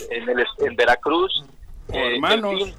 [0.09, 1.45] en, en el- en Veracruz.
[1.93, 2.51] Eh, hermanos.
[2.53, 2.75] en fin,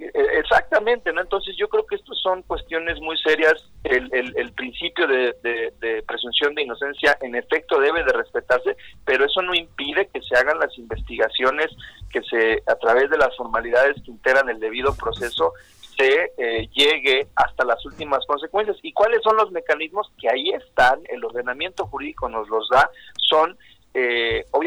[0.00, 1.20] eh, Exactamente, ¿no?
[1.20, 3.54] Entonces yo creo que estos son cuestiones muy serias.
[3.84, 8.76] El, el, el principio de, de- de presunción de inocencia en efecto debe de respetarse,
[9.04, 11.68] pero eso no impide que se hagan las investigaciones,
[12.10, 15.52] que se a través de las formalidades que integran el debido proceso
[15.96, 18.76] se eh, llegue hasta las últimas consecuencias.
[18.82, 20.98] ¿Y cuáles son los mecanismos que ahí están?
[21.08, 22.90] El ordenamiento jurídico nos los da,
[23.30, 23.56] son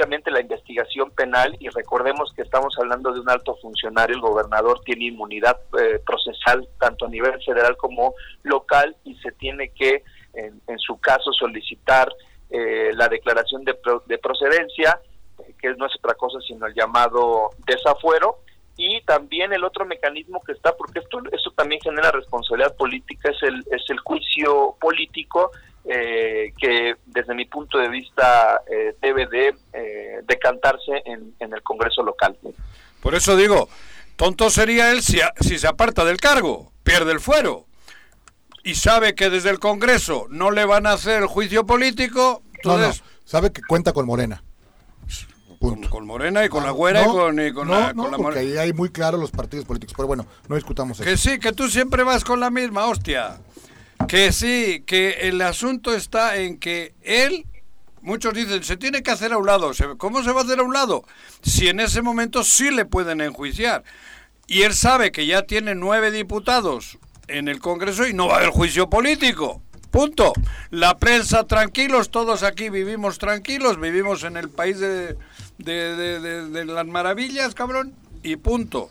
[0.08, 5.06] la investigación penal y recordemos que estamos hablando de un alto funcionario, el gobernador tiene
[5.06, 10.98] inmunidad eh, procesal tanto a nivel federal como local y se tiene que, en, su
[11.00, 12.10] caso, solicitar
[12.50, 15.00] eh, la declaración de, pro- de procedencia,
[15.60, 18.38] que no es otra cosa sino el llamado desafuero,
[18.78, 23.44] y también el otro mecanismo que está, porque esto, esto también genera responsabilidad política, es
[23.44, 25.52] el, es el juicio político
[25.90, 31.62] eh, que desde mi punto de vista eh, debe de eh, decantarse en, en el
[31.64, 32.38] Congreso local.
[33.02, 33.70] Por eso digo,
[34.16, 37.66] tonto sería él si, a- si se aparta del cargo, pierde el fuero.
[38.64, 42.72] Y sabe que desde el Congreso no le van a hacer el juicio político, No,
[42.72, 44.44] no, entonces sabe que cuenta con Morena.
[45.60, 48.04] con, con Morena y con la güera No, y con, y con no, la, no,
[48.04, 49.94] con la porque ahí hay muy claros los partidos políticos.
[49.96, 51.10] Pero bueno, no discutamos eso.
[51.10, 53.38] Que sí, que tú siempre vas con la misma, hostia.
[54.08, 57.46] Que sí, que el asunto está en que él,
[58.02, 59.72] muchos dicen, se tiene que hacer a un lado.
[59.98, 61.04] ¿Cómo se va a hacer a un lado?
[61.42, 63.84] Si en ese momento sí le pueden enjuiciar.
[64.48, 68.38] Y él sabe que ya tiene nueve diputados en el Congreso y no va a
[68.38, 69.62] haber juicio político.
[69.92, 70.32] Punto.
[70.70, 75.18] La prensa tranquilos, todos aquí vivimos tranquilos, vivimos en el país de,
[75.58, 78.90] de- de- de- las maravillas, cabrón, y punto.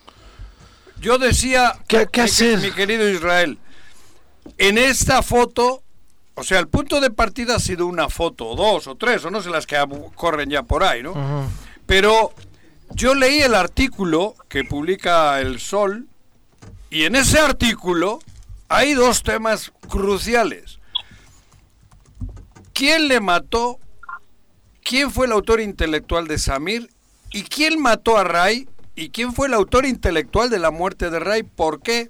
[1.00, 2.58] Yo decía, ¿Qué- qué hacer?
[2.58, 3.58] mi querido Israel,
[4.58, 5.82] en esta foto,
[6.34, 9.30] o sea, el punto de partida ha sido una foto, o dos, o tres, o
[9.30, 9.76] no sé las que
[10.14, 11.48] corren ya por ahí, ¿no?
[11.86, 12.32] Pero
[12.90, 16.06] yo leí el artículo que publica El Sol
[16.90, 18.18] y en ese artículo
[18.68, 20.78] hay dos temas cruciales.
[22.72, 23.78] ¿Quién le mató?
[24.82, 26.90] ¿Quién fue el autor intelectual de Samir?
[27.32, 28.68] ¿Y quién mató a Ray?
[28.94, 31.42] ¿Y quién fue el autor intelectual de la muerte de Ray?
[31.42, 32.08] ¿Por qué?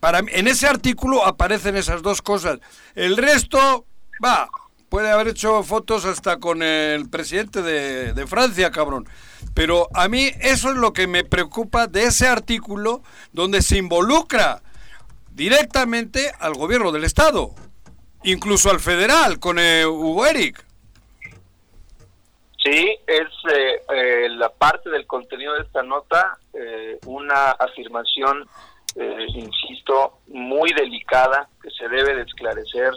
[0.00, 2.58] Para en ese artículo aparecen esas dos cosas.
[2.94, 3.86] El resto,
[4.24, 4.48] va,
[4.88, 9.08] puede haber hecho fotos hasta con el presidente de, de Francia, cabrón.
[9.54, 14.62] Pero a mí eso es lo que me preocupa de ese artículo donde se involucra
[15.30, 17.54] directamente al gobierno del Estado,
[18.24, 20.64] incluso al federal, con eh, Hugo Eric.
[22.64, 28.48] Sí, es eh, eh, la parte del contenido de esta nota, eh, una afirmación,
[28.96, 32.92] eh, insisto, muy delicada que se debe de esclarecer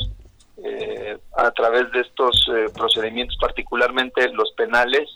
[0.64, 5.10] eh, a través de estos eh, procedimientos, particularmente los penales.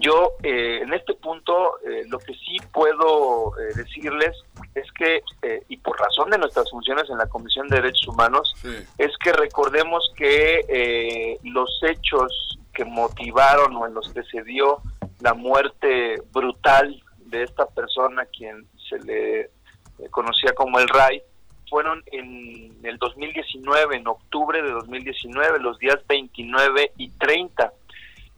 [0.00, 4.36] Yo, eh, en este punto, eh, lo que sí puedo decirles
[4.74, 5.22] es que,
[5.68, 8.54] y por razón de nuestras funciones en la Comisión de Derechos Humanos,
[8.98, 14.82] es que recordemos que eh, los hechos que motivaron o en los que se dio
[15.20, 19.50] la muerte brutal de esta persona, quien se le
[19.98, 21.22] eh, conocía como el RAI,
[21.68, 27.72] fueron en el 2019, en octubre de 2019, los días 29 y 30.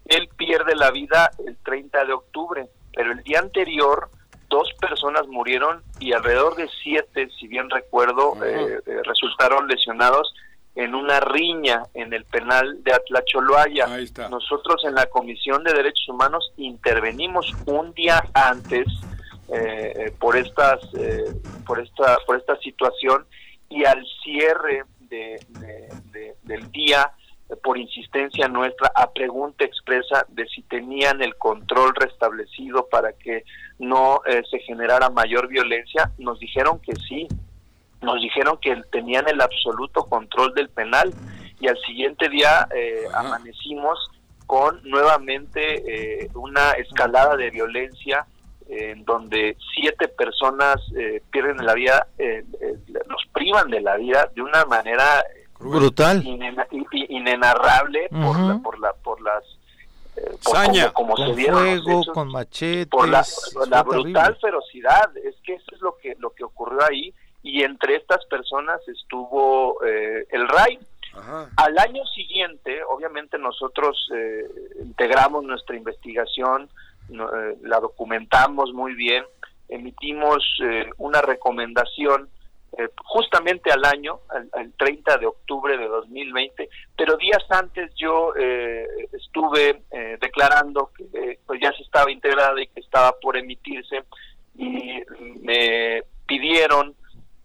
[0.06, 4.10] Él pierde la vida el 30 de octubre, pero el día anterior
[4.48, 10.34] dos personas murieron y alrededor de siete, si bien recuerdo, eh, eh, resultaron lesionados
[10.74, 13.86] en una riña en el penal de Atlacholoaya.
[14.28, 18.86] Nosotros en la Comisión de Derechos Humanos intervenimos un día antes
[19.52, 21.24] eh, eh, por estas eh,
[21.66, 23.26] por esta por esta situación
[23.68, 27.12] y al cierre de, de- de- del día
[27.48, 33.44] eh, por insistencia nuestra a pregunta expresa de si tenían el control restablecido para que
[33.78, 37.26] no eh, se generara mayor violencia, nos dijeron que sí,
[38.02, 41.12] nos dijeron que tenían el absoluto control del penal
[41.60, 43.98] y al siguiente día eh, amanecimos
[44.46, 48.26] con nuevamente eh, una escalada de violencia
[48.70, 52.74] en donde siete personas eh, pierden la vida, eh, eh,
[53.08, 55.24] nos privan de la vida de una manera
[55.58, 56.24] Brutal.
[56.24, 59.44] inena- in- in- inenarrable por, la- por, la, por las
[60.16, 60.90] eh, por Saña.
[60.92, 62.86] como, como Con se dieron los fuego, hechos, con machetes.
[62.88, 63.24] por la,
[63.68, 64.02] la terrible.
[64.12, 67.12] brutal ferocidad es que eso es lo que lo que ocurrió ahí
[67.42, 70.78] y entre estas personas estuvo eh, el RAI
[71.14, 71.48] Ajá.
[71.56, 74.44] al año siguiente, obviamente nosotros eh,
[74.82, 76.68] integramos nuestra investigación,
[77.10, 79.24] no- eh, la documentamos muy bien,
[79.68, 82.28] emitimos eh, una recomendación
[82.78, 88.32] eh, justamente al año, al, al 30 de octubre de 2020, pero días antes yo
[88.38, 93.36] eh, estuve eh, declarando que eh, pues ya se estaba integrada y que estaba por
[93.36, 94.04] emitirse
[94.56, 95.00] y
[95.42, 96.94] me pidieron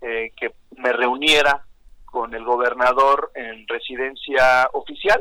[0.02, 1.66] que me reuniera
[2.06, 5.20] con el gobernador en residencia oficial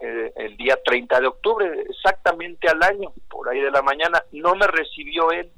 [0.00, 4.22] eh, el día 30 de octubre, exactamente al año, por ahí de la mañana.
[4.32, 5.50] No me recibió él,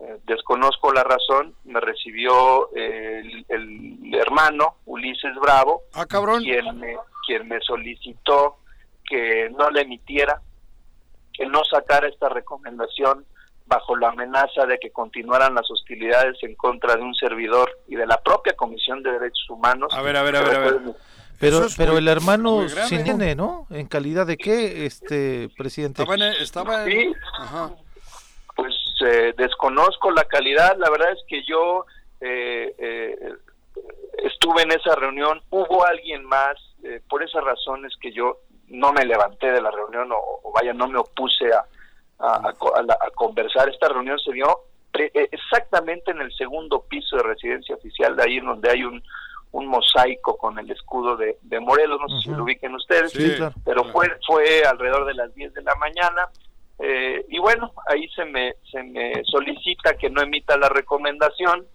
[0.00, 6.42] eh, desconozco la razón, me recibió eh, el, el hermano Ulises Bravo, Ah, cabrón.
[6.42, 8.58] quien me, quien me solicitó
[9.04, 10.40] que no le emitiera,
[11.32, 13.24] que no sacara esta recomendación
[13.66, 18.06] bajo la amenaza de que continuaran las hostilidades en contra de un servidor y de
[18.06, 19.92] la propia Comisión de Derechos Humanos.
[19.94, 20.80] A ver, a ver, a ver, a ver.
[21.40, 23.66] Pero, es pero muy- el hermano sí tiene, ¿no?
[23.70, 26.02] ¿En calidad de qué, este presidente?
[26.02, 27.12] Estaba en, estaba en- Sí.
[27.38, 27.70] Ajá.
[28.56, 28.74] Pues
[29.06, 31.86] eh, desconozco la calidad, la verdad es que yo
[32.20, 33.16] eh, eh,
[34.24, 39.04] estuve en esa reunión, hubo alguien más, eh, por esas razones que yo no me
[39.04, 41.64] levanté de la reunión o, o vaya, no me opuse a,
[42.18, 43.68] a, a co- a la- a conversar.
[43.68, 44.46] Esta reunión se dio
[44.90, 48.82] pre- eh, exactamente en el segundo piso de residencia oficial, de ahí en donde hay
[48.82, 49.02] un,
[49.52, 53.34] un mosaico con el escudo de, de Morelos, no sé si lo ubiquen ustedes, Sí,
[53.36, 53.54] claro.
[53.64, 56.28] pero fue, fue alrededor de las 10 de la mañana.
[56.78, 61.66] eh, y bueno, ahí se me, se me solicita que no emita la recomendación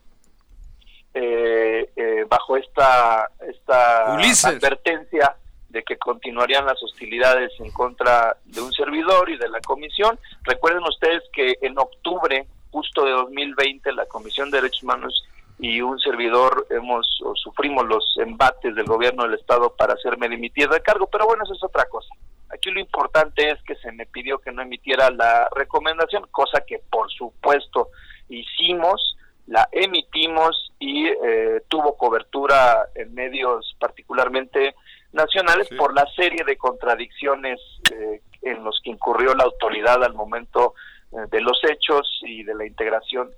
[1.14, 4.46] eh, eh, bajo esta, esta Ulises.
[4.46, 5.36] advertencia
[5.70, 10.20] de que continuarían las hostilidades en contra de un servidor y de la comisión.
[10.44, 15.24] Recuerden ustedes que en octubre justo de 2020 la Comisión de Derechos Humanos
[15.60, 20.68] y un servidor hemos o sufrimos los embates del gobierno del estado para hacerme dimitir
[20.70, 22.14] de cargo, pero bueno, eso es otra cosa.
[22.50, 26.80] Aquí lo importante es que se me pidió que no emitiera la recomendación, cosa que
[26.90, 27.90] por supuesto
[28.30, 29.16] hicimos,
[29.48, 34.76] la emitimos y eh, tuvo cobertura en medios particularmente
[35.12, 35.76] nacionales Sí.
[35.76, 37.60] por la serie de contradicciones
[37.94, 40.74] eh, en los que incurrió la autoridad al momento
[41.12, 43.30] eh, de los hechos y de la integración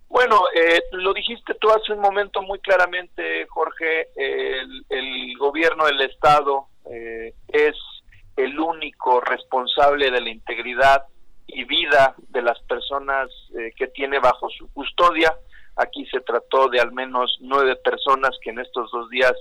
[0.09, 6.01] Bueno, eh, lo dijiste tú hace un momento muy claramente, Jorge, el, el gobierno del
[6.03, 7.75] Estado eh, es
[8.37, 11.05] el único responsable de la integridad
[11.47, 13.29] y vida de las personas
[13.59, 15.35] eh, que tiene bajo su custodia.
[15.77, 19.35] Aquí se trató de al menos nueve personas que en estos dos días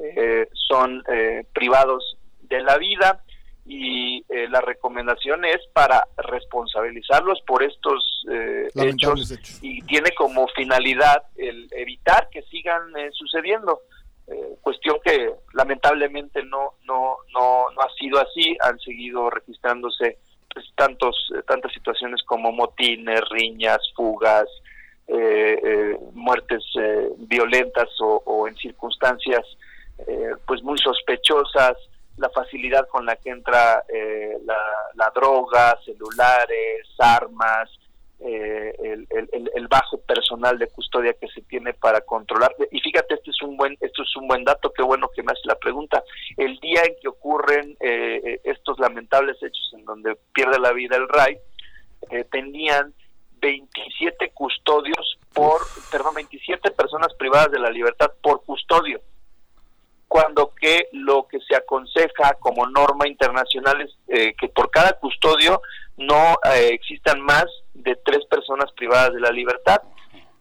[0.00, 3.22] eh, son eh, privados de la vida
[3.66, 9.58] y eh, la recomendación es para responsabilizarlos por estos eh, hechos hechos.
[9.60, 13.80] y tiene como finalidad el evitar que sigan eh, sucediendo
[14.28, 20.18] eh, cuestión que lamentablemente no no no no ha sido así han seguido registrándose
[20.52, 24.46] pues, tantos eh, tantas situaciones como motines riñas fugas
[25.08, 29.44] eh, muertes eh, violentas o, o en circunstancias
[30.06, 31.76] eh, pues muy sospechosas
[32.18, 34.58] la facilidad con la que entra eh, la,
[34.94, 37.70] la droga celulares armas
[38.18, 42.54] eh, el, el- el- el bajo personal de custodia que se tiene para controlar.
[42.70, 45.32] Y fíjate este es un buen esto es un buen dato qué bueno que me
[45.32, 46.02] hace la pregunta.
[46.38, 50.96] El día en que ocurren eh, eh, estos lamentables hechos en donde pierde la vida
[50.96, 51.38] el RAI
[52.10, 52.94] eh, tenían
[53.40, 55.60] 27 custodios por,
[55.92, 59.00] perdón, 27 personas privadas de la libertad por custodio,
[60.08, 65.60] cuando que lo que se aconseja como norma internacional es eh, que por cada custodio
[65.96, 69.82] no eh, existan más de tres personas privadas de la libertad.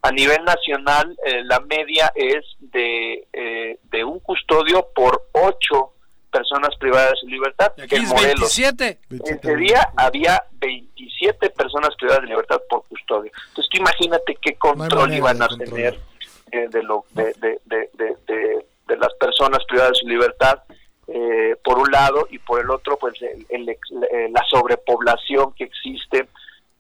[0.02, 5.94] A nivel nacional, eh, la media es de, eh, de un custodio por ocho
[6.32, 7.72] personas privadas de libertad.
[7.78, 8.56] Y aquí en es Morelos.
[8.56, 9.00] 27.
[9.10, 13.32] Ese día había 27 personas privadas de libertad por custodio.
[13.48, 15.98] Entonces tú imagínate qué control iban a tener
[16.52, 20.60] eh, de, lo, de, de, de, de- las personas privadas de su libertad,
[21.08, 23.78] eh, por un lado, y por el otro, pues el- eh,
[24.32, 26.28] la sobrepoblación que existe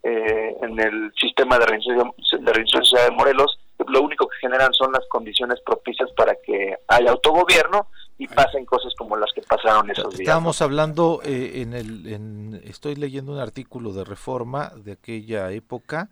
[0.07, 4.71] eh, en el sistema de reinserción, de reinserción social de Morelos, lo único que generan
[4.73, 7.87] son las condiciones propicias para que haya autogobierno
[8.19, 10.19] y pasen cosas como las que pasaron esos días.
[10.21, 16.09] Estábamos hablando eh, en el, en- estoy leyendo un artículo de Reforma de aquella época,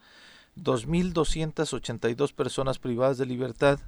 [0.56, 3.80] 2.282 personas privadas de libertad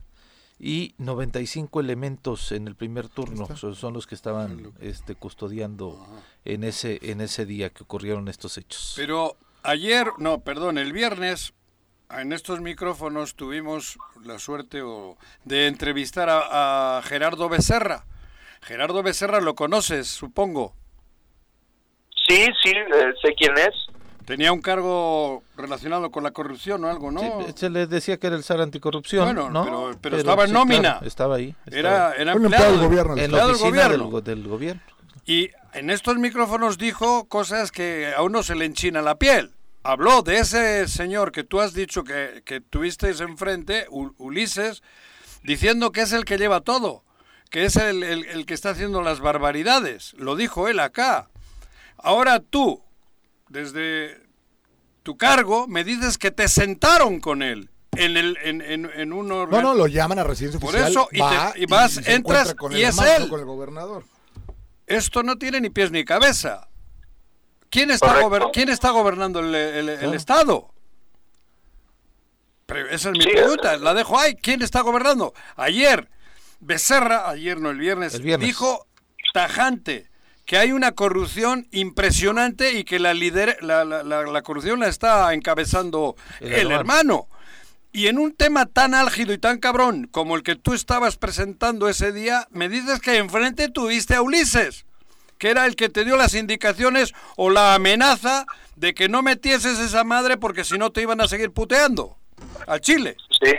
[0.59, 6.07] y 95 elementos en el primer turno, son, son los que estaban este, custodiando
[6.45, 8.93] en ese en ese día que ocurrieron estos hechos.
[8.95, 11.53] Pero ayer, no, perdón, el viernes,
[12.09, 18.05] en estos micrófonos tuvimos la suerte o- de entrevistar a, a Gerardo Becerra.
[18.61, 20.73] Gerardo Becerra lo conoces, supongo.
[22.27, 23.73] Sí, sí, eh, sé quién es.
[24.25, 27.19] Tenía un cargo relacionado con la corrupción o algo, ¿no?
[27.21, 29.63] Sí, se le decía que era el SAR anticorrupción, Bueno, ¿no?
[29.63, 30.81] pero- pero estaba en nómina.
[30.93, 31.55] claro, estaba ahí.
[31.67, 33.11] estaba Era, era Un empleado, empleado del gobierno.
[33.13, 34.09] en la empleado del oficina del, gobierno.
[34.09, 34.81] go- del gobierno.
[35.27, 39.51] Y en estos micrófonos dijo cosas que a uno se le enchina la piel.
[39.83, 44.81] Habló de ese señor que tú has dicho que, que tuvisteis enfrente, U- Ulises,
[45.43, 47.03] diciendo que es el que lleva todo,
[47.51, 50.13] que es el, el- el que está haciendo las barbaridades.
[50.17, 51.29] Lo dijo él acá.
[51.97, 52.81] Ahora tú,
[53.55, 54.21] desde
[55.03, 59.27] tu cargo, me dices que te sentaron con él en, el, en, en, en un
[59.27, 60.91] No, organ- no, lo llaman a residencia Por oficial.
[60.91, 63.29] eso, y te- y vas, se entras, con y el es él.
[63.29, 64.03] con el gobernador.
[64.87, 66.67] Esto no tiene ni pies ni cabeza.
[67.69, 70.71] ¿Quién está, gober- ¿quién está gobernando el, el- el Estado?
[72.65, 74.35] Pero esa es mi Sí, pregunta, la dejo ahí.
[74.35, 75.33] ¿Quién está gobernando?
[75.55, 76.09] Ayer,
[76.59, 78.47] Becerra, ayer no, el viernes, El viernes.
[78.47, 78.87] dijo
[79.33, 80.09] tajante
[80.45, 84.87] que hay una corrupción impresionante y que la, lider- la, la- la- la corrupción la
[84.87, 86.79] está encabezando El el, hermano.
[86.79, 87.27] hermano.
[87.91, 91.87] Y en un tema tan álgido y tan cabrón como el que tú estabas presentando
[91.87, 94.85] ese día, me dices que enfrente tuviste a Ulises,
[95.37, 99.79] que era el que te dio las indicaciones o la amenaza de que no metieses
[99.79, 102.17] esa madre porque si no te iban a seguir puteando
[102.67, 103.15] al Chile.
[103.41, 103.51] Sí.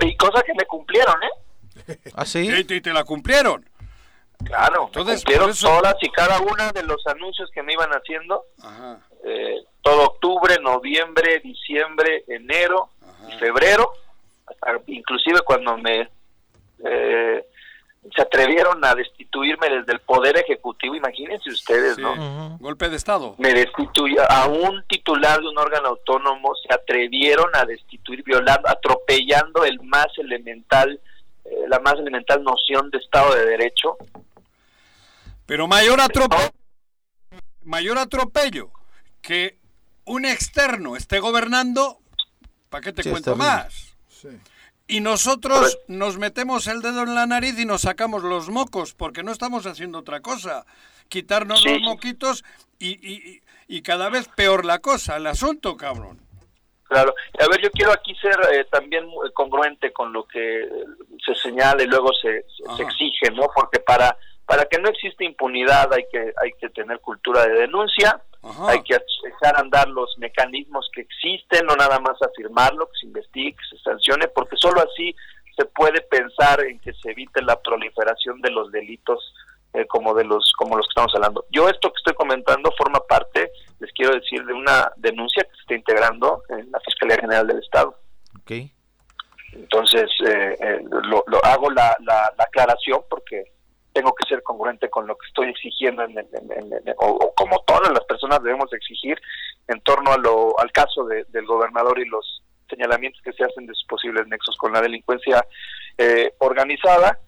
[0.00, 1.98] Y cosas que me cumplieron, ¿eh?
[2.14, 2.40] ¿Ah, sí?
[2.40, 3.67] Y, te- y te la cumplieron.
[4.48, 8.42] Claro, Entonces, cumplieron eso- todas y cada una de los anuncios que me iban haciendo,
[8.62, 8.98] Ajá.
[9.24, 12.88] eh, todo octubre, noviembre, diciembre, enero
[13.28, 13.92] y febrero,
[14.46, 16.08] hasta inclusive cuando me
[16.84, 17.44] eh,
[18.14, 22.00] se atrevieron a destituirme desde el Poder Ejecutivo, imagínense ustedes, Sí.
[22.02, 22.56] ¿no?
[22.60, 23.34] Golpe de Estado.
[23.38, 29.64] me destituyó a un titular de un órgano autónomo, se atrevieron a destituir, violando, atropellando
[29.64, 31.00] el más elemental,
[31.44, 33.96] eh, la más elemental noción de Estado de Derecho.
[35.48, 36.50] Pero mayor atropello,
[37.64, 38.70] mayor atropello
[39.22, 39.58] que
[40.04, 42.00] un externo esté gobernando,
[42.68, 43.96] ¿para qué te Sí, cuento más?
[44.08, 44.28] Sí.
[44.86, 49.22] Y nosotros nos metemos el dedo en la nariz y nos sacamos los mocos, porque
[49.22, 50.66] no estamos haciendo otra cosa.
[51.08, 51.70] Quitarnos Sí.
[51.70, 52.44] los moquitos
[52.78, 56.20] y, y- y- cada vez peor la cosa, el asunto, cabrón.
[56.84, 57.14] Claro.
[57.40, 60.68] A ver, yo quiero aquí ser eh, también eh, congruente con lo que
[61.24, 62.44] se señala y luego se,
[62.76, 63.46] se- exige, ¿no?
[63.54, 64.14] Porque para
[64.48, 68.70] para que no exista impunidad hay que hay que tener cultura de denuncia, Ajá.
[68.70, 73.06] hay que echar a andar los mecanismos que existen, no nada más afirmarlo, que se
[73.08, 75.14] investigue, que se sancione, porque solo así
[75.54, 79.34] se puede pensar en que se evite la proliferación de los delitos
[79.74, 81.44] eh, como de los como los que estamos hablando.
[81.50, 85.60] Yo esto que estoy comentando forma parte, les quiero decir, de una denuncia que se
[85.60, 87.94] está integrando en la Fiscalía General del Estado.
[88.40, 88.52] Ok.
[89.52, 93.57] Entonces, eh, eh, lo, lo hago la, la, la aclaración porque
[93.98, 96.14] tengo que ser congruente con lo que estoy exigiendo, en,
[96.98, 99.16] o, como todas las personas debemos exigir
[99.72, 102.24] en torno a lo, al caso de- del gobernador y los
[102.70, 105.44] señalamientos que se hacen de sus posibles nexos con la delincuencia
[105.96, 107.18] eh, organizada.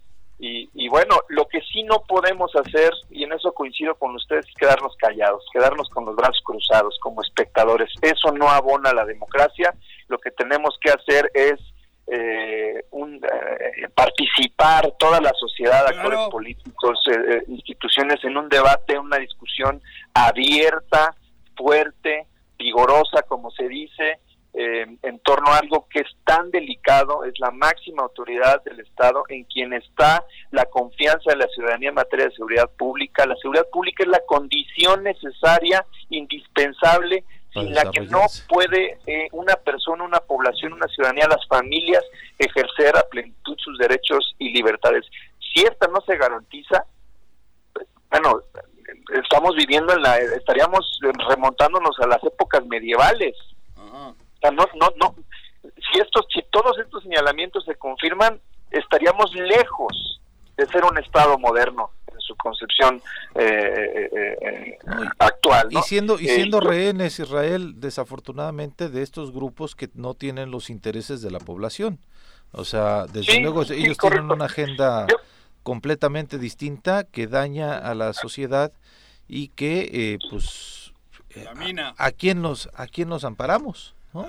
[0.42, 4.46] Y, y bueno, lo que sí no podemos hacer, y en eso coincido con ustedes,
[4.48, 7.90] es quedarnos callados, quedarnos con los brazos cruzados como espectadores.
[8.00, 9.74] Eso no abona la democracia.
[10.08, 11.58] Lo que tenemos que hacer es
[12.12, 15.96] eh, un, eh, participar toda la sociedad, Claro.
[15.98, 19.80] actores políticos, eh, eh, instituciones en un debate, una discusión
[20.12, 21.14] abierta,
[21.56, 22.26] fuerte,
[22.58, 24.18] vigorosa, como se dice,
[24.52, 29.44] en torno a algo que es tan delicado, es la máxima autoridad del Estado en
[29.44, 33.26] quien está la confianza de la ciudadanía en materia de seguridad pública.
[33.26, 37.22] La seguridad pública es la condición necesaria, indispensable,
[37.52, 42.04] sin la que no puede eh, una persona, una población, una ciudadanía, las familias
[42.38, 45.04] ejercer a plenitud sus derechos y libertades.
[45.38, 46.84] Si esta no se garantiza,
[48.10, 48.40] bueno,
[49.22, 50.98] estamos viviendo en la, estaríamos
[51.28, 53.36] remontándonos a las épocas medievales.
[53.76, 55.14] O sea, no, no, no.
[55.62, 58.40] Si estos, si todos estos señalamientos se confirman,
[58.70, 60.19] estaríamos lejos
[60.60, 63.00] de ser un Estado moderno en su concepción
[63.34, 64.78] eh, eh, eh,
[65.18, 65.68] actual.
[65.72, 65.80] ¿no?
[65.80, 70.68] Y siendo, y siendo Eh, rehenes Israel, desafortunadamente, de estos grupos que no tienen los
[70.70, 71.98] intereses de la población.
[72.52, 74.08] O sea, desde Sí, luego sí, ellos correcto.
[74.22, 75.16] tienen una agenda Yo-
[75.62, 78.72] completamente distinta que daña a la sociedad
[79.28, 80.92] y que, eh, pues,
[81.36, 84.26] eh, a, a quién nos, a quién nos amparamos, ¿no?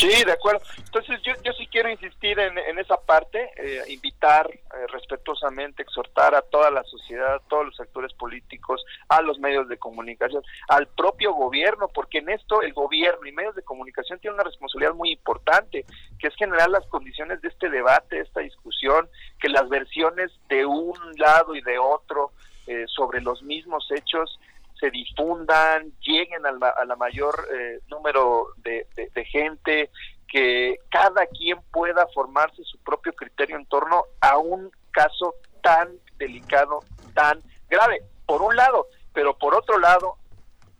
[0.00, 0.62] Sí, de acuerdo.
[0.78, 6.34] Entonces yo, yo sí quiero insistir en, en esa parte, eh, invitar eh, respetuosamente, exhortar
[6.34, 10.86] a toda la sociedad, a todos los actores políticos, a los medios de comunicación, al
[10.86, 15.12] propio gobierno, porque en esto el gobierno y medios de comunicación tienen una responsabilidad muy
[15.12, 15.84] importante,
[16.18, 19.06] que es generar las condiciones de este debate, de esta discusión,
[19.38, 22.32] que las versiones de un lado y de otro
[22.66, 24.40] eh, sobre los mismos hechos
[24.80, 29.90] se difundan, lleguen al a la mayor eh, número de gente,
[30.26, 36.80] que cada quien pueda formarse su propio criterio en torno a un caso tan delicado,
[37.14, 40.16] tan grave, por un lado, pero por otro lado,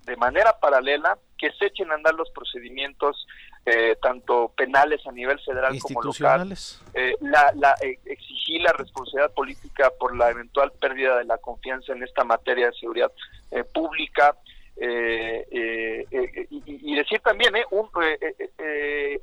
[0.05, 3.27] de manera paralela, que se echen a andar los procedimientos
[3.67, 6.53] eh, tanto penales a nivel federal como local,
[6.95, 11.93] eh, la, la, eh, exigir la responsabilidad política por la eventual pérdida de la confianza
[11.93, 13.13] en esta materia de seguridad
[13.51, 14.35] eh, pública
[14.77, 16.07] eh,
[16.51, 17.89] y, y decir también eh, un,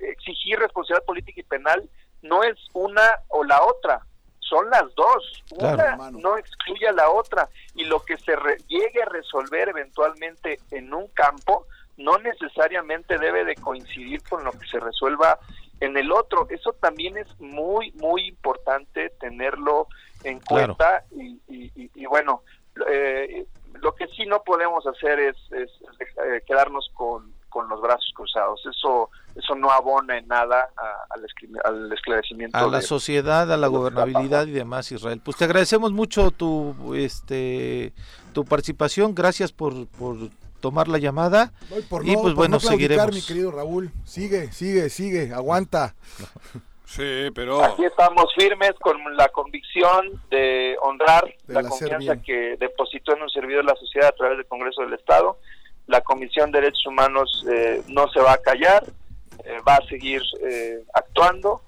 [0.01, 1.89] exigir responsabilidad política y penal
[2.21, 4.01] no es una o la otra
[4.39, 5.73] son las dos Claro.
[5.75, 6.19] una Hermano.
[6.19, 10.93] no excluye a la otra y lo que se re- llegue a resolver eventualmente en
[10.93, 11.65] un campo
[11.97, 15.39] no necesariamente debe de coincidir con lo que se resuelva
[15.79, 16.47] en el otro.
[16.49, 19.87] Eso también es muy, muy importante tenerlo
[20.23, 20.75] en Claro.
[20.75, 22.43] cuenta y, y- y- y bueno,
[22.89, 23.45] eh,
[23.81, 25.69] lo que sí no podemos hacer es, es,
[25.99, 28.61] eh, quedarnos con, con los brazos cruzados.
[28.65, 31.23] Eso eso no abona en nada a- al,
[31.63, 32.57] al esclarecimiento.
[32.57, 35.21] a la sociedad, a la gobernabilidad y demás, Israel.
[35.23, 37.93] Pues te agradecemos mucho tu este
[38.33, 40.17] tu participación, gracias por, por
[40.59, 43.13] tomar la llamada No, y por y no, pues por bueno, no seguiremos.
[43.13, 43.91] mi querido Raúl.
[44.05, 45.95] Sigue, sigue, sigue, aguanta.
[46.87, 53.13] Sí, pero Aquí estamos firmes con la convicción de honrar De la confianza que depositó
[53.13, 55.37] en un servidor de la sociedad a través del Congreso del Estado.
[55.87, 58.85] La Comisión de Derechos Humanos eh, no se va a callar,
[59.43, 61.61] eh, va a seguir eh, actuando,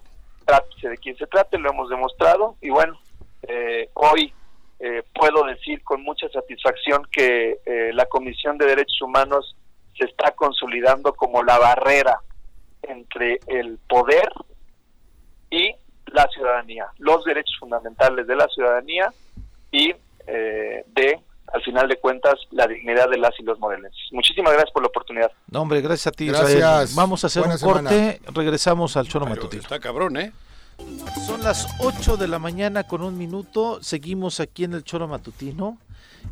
[0.46, 2.98] trátese de quien se trate, lo hemos demostrado y bueno,
[3.44, 4.34] eh, hoy
[4.80, 9.56] eh, puedo decir con mucha satisfacción que eh, la Comisión de Derechos Humanos
[9.98, 12.20] se está consolidando como la barrera
[12.84, 14.30] entre el poder
[15.52, 15.74] y
[16.06, 19.12] la ciudadanía, los derechos fundamentales de la ciudadanía
[19.72, 19.94] y
[20.28, 21.20] eh, de,
[21.54, 24.00] al final de cuentas, la dignidad de las y los morelenses.
[24.12, 25.32] Muchísimas gracias por la oportunidad.
[25.52, 26.52] No, hombre, gracias a ti, Gracias.
[26.54, 26.88] Israel.
[26.96, 29.62] Vamos a hacer Buena un corte, regresamos al choro matutino.
[29.62, 30.32] está cabrón, ¿eh?
[31.26, 35.78] Son las 8 de la mañana con un minuto, seguimos aquí en el choro matutino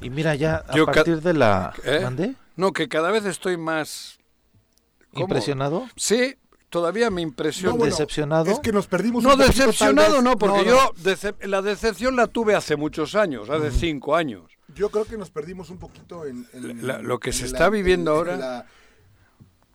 [0.02, 2.00] y mira ya a Yo partir de la ¿Eh?
[2.04, 2.36] ¿Mandé?
[2.56, 4.18] No, que cada vez estoy más
[5.14, 5.24] ¿Cómo?
[5.26, 6.36] impresionado, Sí,
[6.70, 7.72] todavía me impresiona.
[7.74, 8.52] No, bueno, decepcionado.
[8.52, 10.64] Es que nos perdimos No un poquito, decepcionado, no, porque no.
[10.66, 14.52] yo decep- la decepción la tuve hace muchos años, hace cinco años.
[14.76, 17.70] Yo creo que nos perdimos un poquito en, en- La- lo que se en está
[17.70, 18.34] viviendo en- ahora.
[18.34, 18.66] en la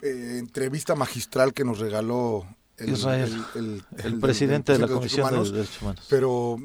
[0.03, 2.45] eh, entrevista magistral que nos regaló
[2.79, 6.07] el, Israel, el- presidente de la Comisión de Humanos, Derechos Humanos.
[6.09, 6.57] Pero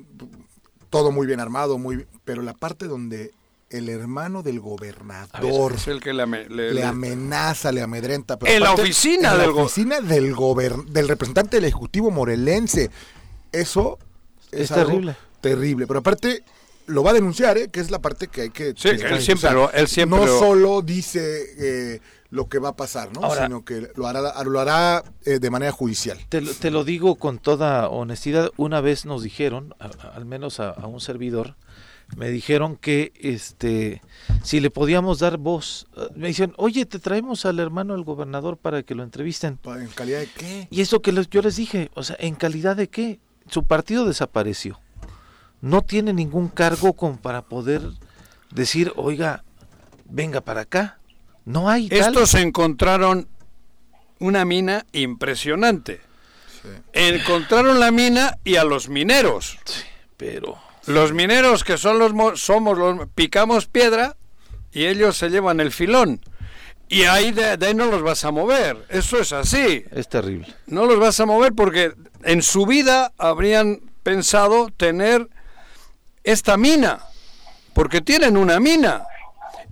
[0.90, 3.32] todo muy bien armado, muy bien, pero la parte donde
[3.70, 8.40] el hermano del gobernador Es el que le, ame- le- le le- amenaza, le amedrenta.
[8.40, 12.90] pero En la aparte, oficina en del la go- oficina del representante del ejecutivo morelense.
[13.52, 14.00] Eso
[14.52, 15.16] Es algo terrible.
[15.42, 16.44] Terrible, pero aparte
[16.88, 17.68] lo va a denunciar, ¿eh?
[17.70, 18.70] que es la parte que hay que...
[18.78, 21.44] Sí, que- él siempre lo- él siempre no lo- solo dice
[21.96, 22.00] eh,
[22.30, 23.24] lo que va a pasar, ¿no?
[23.24, 26.18] Ahora- sino que lo hará, lo hará eh, de manera judicial.
[26.30, 28.52] Te, lo- te lo digo con toda honestidad.
[28.58, 31.56] Una vez nos dijeron, a- al menos a, a un servidor,
[32.16, 34.02] me dijeron que este
[34.44, 35.88] si le podíamos dar voz.
[35.98, 39.60] eh, Me dicen, oye, te traemos al hermano del gobernador para que lo entrevisten.
[39.66, 40.68] ¿En calidad de qué?
[40.70, 43.20] Y eso que les- yo les dije, o sea, ¿en calidad de qué?
[43.50, 44.80] Su partido desapareció.
[45.62, 47.82] No tiene ningún cargo como para poder
[48.52, 49.44] decir, oiga,
[50.10, 50.97] venga para acá.
[51.48, 51.88] No hay.
[51.90, 53.28] Estos encontraron
[54.20, 56.02] una mina impresionante.
[56.94, 59.58] Encontraron la mina y a los mineros.
[60.18, 64.18] pero Los mineros que son los mo- somos los picamos piedra
[64.74, 66.20] y ellos se llevan el filón.
[66.90, 68.86] Y ahí de, de ahí no los vas a mover.
[68.90, 69.86] Eso es así.
[69.92, 70.54] es terrible.
[70.66, 71.94] No los vas a mover porque
[72.24, 75.28] en su vida habrían pensado tener
[76.24, 77.00] esta mina.
[77.74, 79.04] Porque tienen una mina.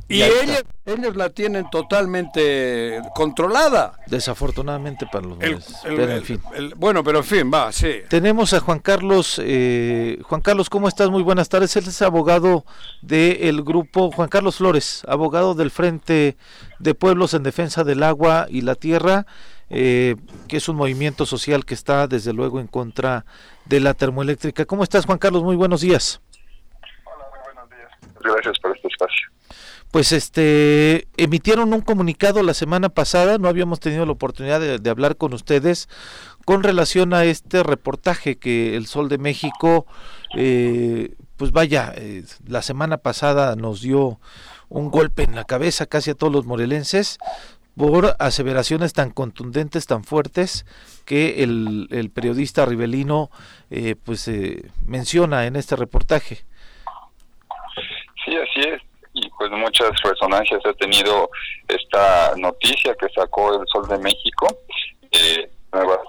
[0.07, 3.97] Y ellos, ellos la tienen totalmente controlada.
[4.05, 5.83] Desafortunadamente para los El- morelenses.
[5.85, 6.41] el- Pero, en el- fin.
[6.53, 8.01] el- bueno, pero en fin, va, sí.
[8.07, 9.41] Tenemos a Juan Carlos.
[9.43, 11.09] eh, Juan Carlos, ¿cómo estás?
[11.09, 11.75] Muy buenas tardes.
[11.75, 12.65] Él es abogado
[13.01, 16.37] del grupo, Juan Carlos Flores, abogado del Frente
[16.77, 19.25] de Pueblos en Defensa del Agua y la Tierra,
[19.71, 20.15] eh,
[20.47, 23.25] que es un movimiento social que está desde luego en contra
[23.65, 24.65] de la termoeléctrica.
[24.65, 25.41] ¿Cómo estás, Juan Carlos?
[25.41, 26.21] Muy buenos días.
[28.21, 29.27] Gracias por este espacio.
[29.91, 35.15] Pues este emitieron un comunicado la semana pasada, no habíamos tenido la oportunidad de, hablar
[35.15, 35.87] con ustedes
[36.43, 39.85] con relación a este reportaje que el Sol de México,
[40.37, 44.19] eh, pues vaya, eh, la semana pasada nos dio
[44.69, 47.17] un golpe en la cabeza casi a todos los morelenses
[47.75, 50.65] por aseveraciones tan contundentes, tan fuertes
[51.03, 53.29] que el, el periodista Rivelino
[53.69, 56.45] eh, pues eh, menciona en este reportaje.
[58.23, 58.81] Sí, así es.
[59.37, 61.29] Pues muchas resonancias ha tenido
[61.67, 64.47] esta noticia que sacó el Sol de México.
[65.11, 65.99] Eh, nuevas,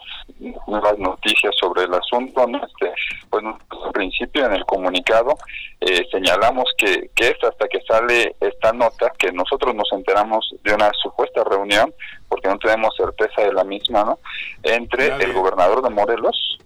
[0.66, 2.46] nuevas noticias sobre el asunto.
[2.46, 2.58] ¿no?
[2.58, 2.92] Este,
[3.30, 5.36] pues al principio en el comunicado
[5.80, 10.74] eh, señalamos que, que es hasta que sale esta nota que nosotros nos enteramos de
[10.74, 11.92] una supuesta reunión,
[12.28, 14.18] porque no tenemos certeza de la misma, ¿no?
[14.62, 16.58] entre el gobernador de Morelos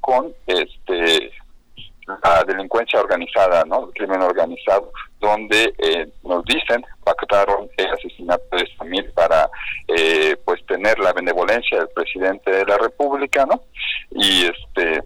[0.00, 1.30] con este
[2.06, 3.86] la delincuencia organizada, ¿no?
[3.86, 9.48] El crimen organizado, donde eh, nos dicen pactaron el asesinato de Samir para
[9.88, 13.62] eh, pues tener la benevolencia del presidente de la República, ¿no?
[14.10, 15.02] Y este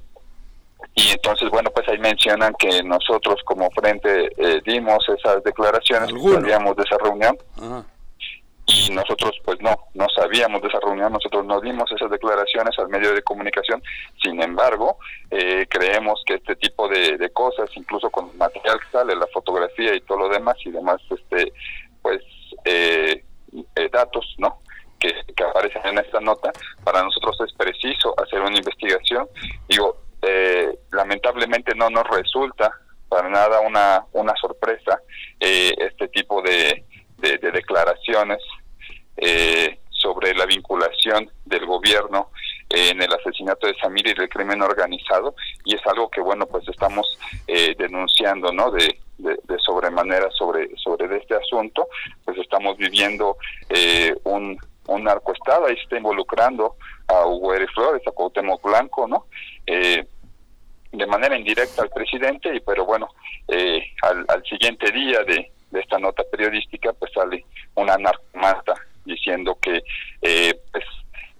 [0.94, 6.32] y entonces bueno pues ahí mencionan que nosotros como frente eh, dimos esas declaraciones, que
[6.32, 7.84] sabíamos de esa reunión Ajá.
[8.66, 12.88] Y nosotros pues no, no sabíamos de esa reunión, nosotros no dimos esas declaraciones al
[12.88, 13.82] medio de comunicación,
[14.22, 14.98] sin embargo,
[15.30, 20.00] eh, creemos que este tipo de, cosas, incluso con material que sale, la fotografía y
[20.00, 21.52] todo lo demás y demás, este
[22.02, 22.22] pues
[22.64, 23.24] eh,
[23.74, 24.60] eh, datos, ¿no?
[24.98, 26.50] Que, que aparecen en esta nota,
[26.82, 29.28] para nosotros es preciso hacer una investigación.
[29.68, 32.72] Digo, eh, lamentablemente no nos resulta
[33.08, 35.00] para nada una, una sorpresa
[35.38, 36.84] eh, este tipo de,
[37.18, 38.38] de, de declaraciones
[39.16, 42.30] eh, sobre la vinculación del gobierno
[42.68, 46.66] en el asesinato de Samir y del crimen organizado y es algo que bueno pues
[46.68, 51.88] estamos eh, denunciando no de, de, sobremanera sobre sobre este asunto
[52.24, 53.36] pues estamos viviendo
[53.68, 54.58] eh, un
[54.88, 56.76] un narcoestado ahí se está involucrando
[57.08, 59.26] a Hugo Eric Flores a Cuauhtémoc Blanco no
[59.66, 60.04] eh,
[60.92, 63.08] de manera indirecta al presidente y pero bueno
[63.48, 67.44] eh, al, al siguiente día de, de esta nota periodística pues sale
[67.74, 69.82] una narcomanta diciendo que
[70.22, 70.84] eh, pues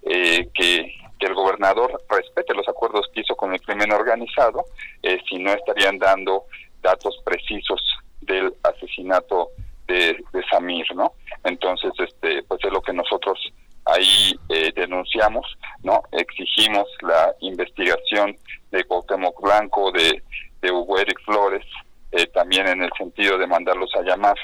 [0.03, 4.65] eh, que, que el gobernador respete los acuerdos que hizo con el crimen organizado
[5.03, 6.45] eh, si no estarían dando
[6.81, 7.81] datos precisos
[8.21, 9.49] del asesinato
[9.87, 11.13] de, de Samir no
[11.43, 13.39] entonces este pues es lo que nosotros
[13.87, 15.45] ahí eh, denunciamos,
[15.83, 16.03] ¿no?
[16.11, 18.35] Exigimos la investigación
[18.71, 20.23] de Cuauhtémoc Blanco, de,
[20.61, 21.65] de Hugo Eric Flores,
[22.11, 24.35] eh, también en el sentido de mandarlos a llamar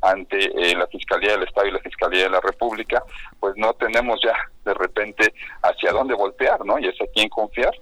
[0.00, 3.02] ante eh, la Fiscalía del Estado y la Fiscalía de la República,
[3.40, 6.78] pues no tenemos ya de repente hacia dónde voltear, ¿no?
[6.78, 7.72] Y es a quién confiar.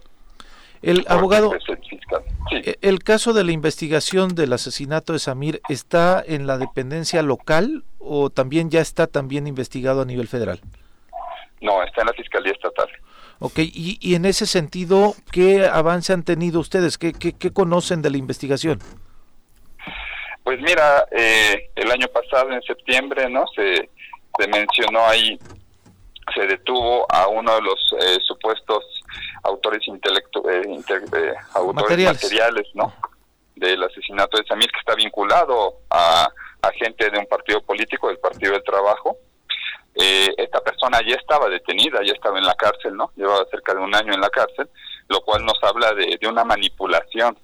[0.82, 2.22] El abogado, pues, el fiscal.
[2.50, 2.56] Sí.
[2.64, 7.84] E- El caso de la investigación del asesinato de Samir está en la dependencia local
[7.98, 10.60] o también ya está también investigado a nivel federal.
[11.60, 12.88] No, está en la Fiscalía Estatal.
[13.40, 16.96] Ok, y, y en ese sentido, ¿qué avance han tenido ustedes?
[16.98, 18.78] ¿Qué, qué, qué conocen de la investigación?
[20.46, 23.46] Pues mira, eh, el año pasado, en septiembre, ¿no?
[23.56, 23.90] Se,
[24.38, 25.36] se mencionó ahí,
[26.32, 28.84] se detuvo a uno de los eh, supuestos
[29.42, 32.22] autores intelectu eh, inte- eh, autores Materiales.
[32.22, 32.94] materiales, ¿no?
[33.56, 36.28] Del asesinato de Samir, que está vinculado a,
[36.62, 39.16] a gente de un partido político, del Partido del Trabajo.
[39.96, 43.10] Eh, esta persona ya estaba detenida, ya estaba en la cárcel, ¿no?
[43.16, 44.68] Llevaba cerca de un año en la cárcel,
[45.08, 47.36] lo cual nos habla de, de una manipulación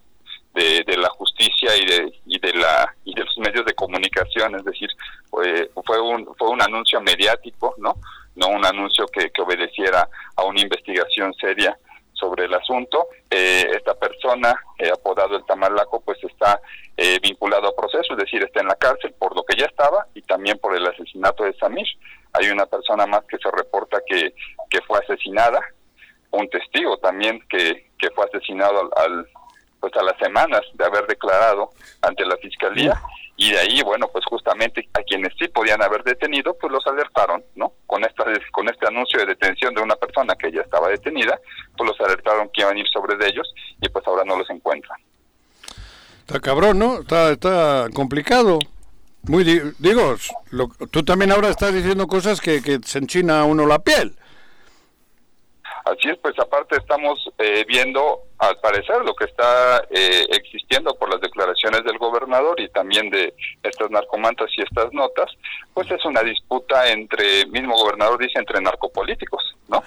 [0.54, 4.54] de, de la justicia y de y de la y de los medios de comunicación
[4.56, 4.88] es decir
[5.30, 7.94] fue fue un fue un anuncio mediático no
[8.36, 11.76] no un anuncio que, que obedeciera a una investigación seria
[12.12, 16.60] sobre el asunto Eh, esta persona eh, apodado el tamalaco pues está
[16.98, 20.06] eh, vinculado a proceso es decir está en la cárcel por lo que ya estaba
[20.14, 21.86] y también por el asesinato de Samir.
[22.34, 24.34] Hay una persona más que se reporta que,
[24.70, 25.60] que fue asesinada,
[26.30, 29.26] un testigo también que, que fue asesinado al, al-
[29.82, 31.70] pues a las semanas de haber declarado
[32.02, 32.94] ante la fiscalía
[33.36, 37.42] y de ahí bueno pues justamente a quienes sí podían haber detenido pues los alertaron
[37.56, 41.36] no con esta con este anuncio de detención de una persona que ya estaba detenida
[41.76, 44.48] pues los alertaron que iban a ir sobre de ellos y pues ahora no los
[44.50, 44.98] encuentran
[46.20, 47.00] Está cabrón, ¿no?
[47.00, 48.60] Está, está complicado.
[49.24, 50.14] Muy di- digo,
[50.50, 54.14] lo- tú también ahora estás diciendo cosas que, que se enchina a uno la piel.
[55.84, 61.10] Así es, pues aparte estamos eh, viendo, al parecer, lo que está eh, existiendo por
[61.10, 65.30] las declaraciones del gobernador y también de estas narcomantas y estas notas,
[65.74, 69.82] pues es una disputa entre, mismo gobernador dice, entre narcopolíticos, ¿no?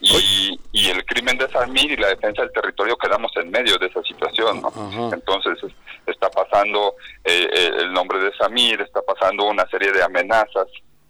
[0.00, 3.86] Y, y el crimen de Samir y la defensa del territorio quedamos en medio de
[3.86, 4.70] esa situación, ¿no?
[5.12, 5.72] Entonces es-
[6.06, 10.66] está pasando eh, eh, el nombre de Samir, está pasando una serie de amenazas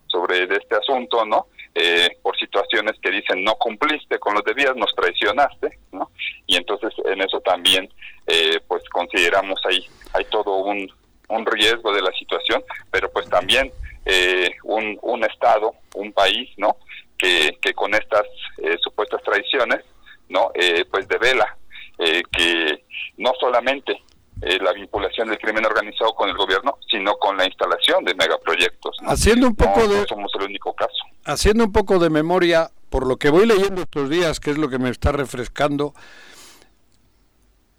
[0.07, 1.47] sobre de este asunto, ¿no?
[1.75, 6.11] Eh, por situaciones que dicen no cumpliste con los debidas, nos traicionaste, ¿no?
[6.47, 7.89] Y entonces en eso también,
[8.27, 10.93] eh, pues consideramos ahí, hay todo un,
[11.29, 13.73] un riesgo de la situación, pero pues también
[14.05, 16.77] eh, un, un Estado, un país, ¿no?
[17.17, 18.27] Que, que con estas
[18.59, 19.83] eh, supuestas traiciones,
[20.29, 20.51] ¿no?
[20.55, 21.57] Eh, pues devela
[21.99, 22.85] eh, que
[23.17, 24.03] no solamente
[24.43, 28.97] eh, la vinculación del crimen organizado con el gobierno, sino con la instalación de megaproyectos.
[29.03, 29.11] ¿no?
[29.11, 30.93] Haciendo un poco No, de- no somos el único caso.
[31.25, 34.69] Haciendo un poco de memoria, por lo que voy leyendo estos días, que es lo
[34.69, 35.95] que me está refrescando,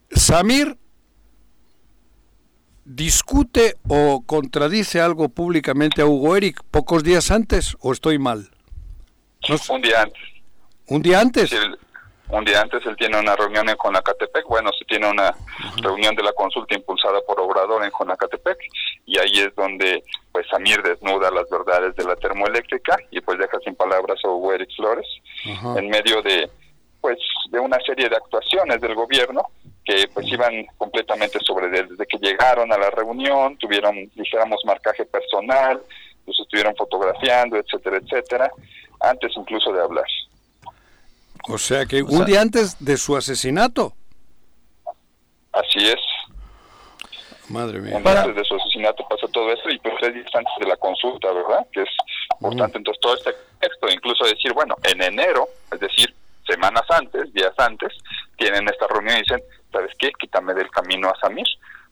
[0.09, 0.77] Samir
[2.85, 8.49] discute o contradice algo públicamente a Hugo Eric pocos días antes, o estoy mal.
[9.49, 9.73] No sé.
[9.73, 10.21] Un día antes.
[10.87, 11.49] ¿Un día antes?
[11.49, 11.77] Sí, el-
[12.33, 15.35] un día antes él tiene una reunión en Jonacatepec, bueno, se tiene una
[15.81, 18.57] reunión de la consulta impulsada por Obrador en Jonacatepec
[19.05, 23.59] y ahí es donde pues Samir desnuda las verdades de la termoeléctrica y pues deja
[23.63, 25.07] sin palabras a Hugo Eric Flores
[25.45, 26.49] en medio de
[27.01, 27.19] pues
[27.51, 29.43] de una serie de actuaciones del gobierno
[29.85, 31.89] que pues iban completamente sobre él.
[31.89, 35.81] Desde que llegaron a la reunión, tuvieron, dijéramos, marcaje personal,
[36.25, 38.51] los estuvieron fotografiando, etcétera, etcétera,
[39.01, 40.05] antes incluso de hablar.
[41.49, 43.93] O sea que un día antes de su asesinato.
[45.51, 45.99] Así es.
[47.49, 47.97] Madre mía.
[47.97, 50.67] Un día antes de su asesinato pasó todo esto y pues tres días antes de
[50.67, 51.67] la consulta, ¿verdad?
[51.71, 51.89] Que es
[52.31, 52.77] importante.
[52.77, 56.13] Entonces todo este texto, incluso decir, bueno, en enero, es decir,
[56.47, 57.91] semanas antes, días antes,
[58.37, 60.11] tienen esta reunión y dicen, ¿sabes qué?
[60.19, 61.45] Quítame del camino a Samir,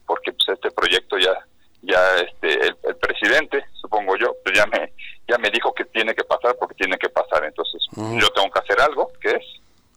[0.06, 1.34] porque pues este proyecto ya,
[1.82, 4.94] ya este, el, el presidente, supongo yo, pues ya me,
[5.28, 7.44] ya me dijo que tiene que pasar porque tiene que pasar.
[7.46, 9.44] Entonces yo tengo que hacer algo, que es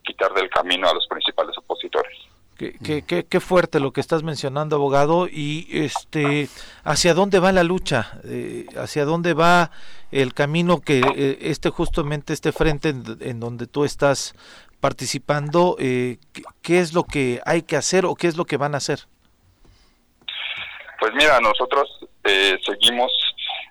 [0.02, 2.12] quitar del camino a los principales opositores.
[2.58, 5.26] Qué, qué- qué- qué fuerte lo que estás mencionando, abogado.
[5.28, 6.48] Y este,
[6.84, 8.20] ¿hacia dónde va la lucha?
[8.24, 9.72] Eh, ¿Hacia dónde va
[10.12, 14.34] el camino que eh, este justamente este frente en, en donde tú estás
[14.94, 15.76] participando?
[15.80, 18.74] eh, ¿qué, qué es lo que hay que hacer o qué es lo que van
[18.74, 19.00] a hacer?
[21.04, 23.12] Pues mira, nosotros eh, seguimos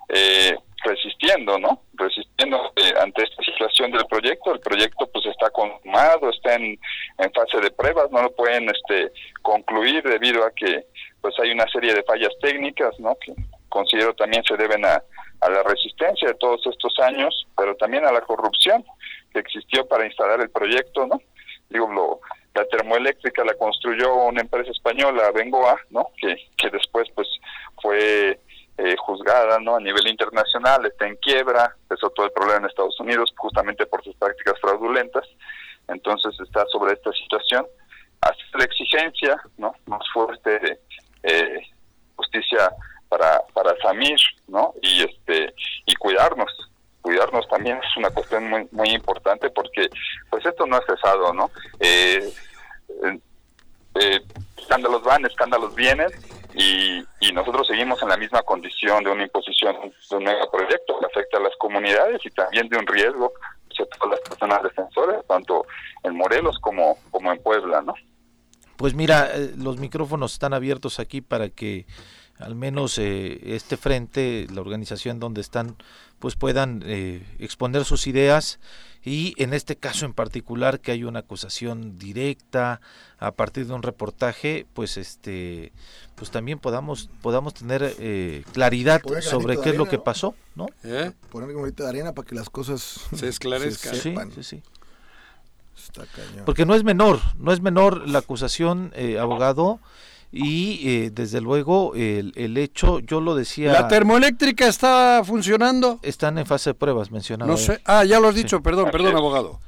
[0.10, 0.56] eh,
[0.86, 1.82] resistiendo, ¿no?
[1.96, 4.54] Resistiendo eh, ante esta situación del proyecto.
[4.54, 6.80] El proyecto pues está consumado, está en,
[7.18, 9.12] en fase de pruebas, no lo pueden este,
[9.42, 10.86] concluir debido a que
[11.22, 13.16] pues hay una serie de fallas técnicas, ¿no?
[13.16, 13.34] Que
[13.68, 15.02] considero también se deben a,
[15.42, 18.86] a la resistencia de todos estos años, pero también a la corrupción
[19.32, 21.20] que existió para instalar el proyecto, ¿no?
[21.68, 22.20] Digo, lo,
[22.54, 26.10] la termoeléctrica la construyó una empresa española, Bengoa, ¿no?
[26.18, 27.28] Que, que después pues
[27.82, 28.39] fue
[28.78, 29.76] eh, juzgada, ¿no?
[29.76, 34.04] A nivel internacional, está en quiebra, empezó todo el problema en Estados Unidos justamente por
[34.04, 35.28] sus prácticas fraudulentas,
[35.88, 37.66] entonces está sobre esta situación.
[38.22, 39.74] Hacer la exigencia, ¿no?
[39.86, 40.80] Más fuerte
[41.24, 41.60] eh,
[42.16, 42.72] justicia
[43.10, 44.74] para, para Samir, ¿no?
[44.82, 45.54] Y este
[45.86, 46.51] y cuidarnos,
[47.04, 49.89] cuidarnos también es una cuestión muy muy importante porque
[50.32, 51.51] pues esto no ha cesado, ¿no?
[51.80, 52.34] Eh,
[53.04, 53.20] eh,
[53.99, 54.22] eh,
[54.58, 56.10] escándalos van, escándalos vienen
[56.56, 59.76] y, y nosotros seguimos en la misma condición de una imposición
[60.10, 63.32] de un megaproyecto que afecta a las comunidades y también de un riesgo
[63.99, 65.66] todas las personas defensoras, tanto
[66.04, 67.93] en Morelos como, como en Puebla, ¿no?
[68.78, 71.86] Pues mira, eh, los micrófonos están abiertos aquí para que
[72.38, 75.76] al menos eh, este frente, la organización donde están,
[76.20, 78.60] pues puedan eh, exponer sus ideas
[79.06, 82.80] y en este caso en particular que hay una acusación directa
[83.20, 85.74] a partir de un reportaje, pues este,
[86.16, 90.04] pues también podamos podamos tener eh, claridad sobre qué es lo que ¿no?
[90.04, 90.68] pasó, ¿no?
[91.30, 93.94] Poner un granito de arena para que las cosas Se esclarezcan.
[93.96, 94.32] se Sí, sepan.
[94.32, 94.64] sí, sí.
[95.78, 96.46] Está cañón.
[96.46, 99.80] Porque no es menor, no es menor la acusación, eh, abogado,
[100.36, 103.72] Y eh, desde luego el, el hecho, yo lo decía...
[103.72, 106.00] ¿La termoeléctrica está funcionando?
[106.02, 107.52] Están en fase de pruebas, mencionaba.
[107.52, 107.64] No él.
[107.64, 107.82] sé.
[107.86, 108.64] Ah, ya lo has dicho, Sí.
[108.64, 109.60] perdón, perdón, abogado.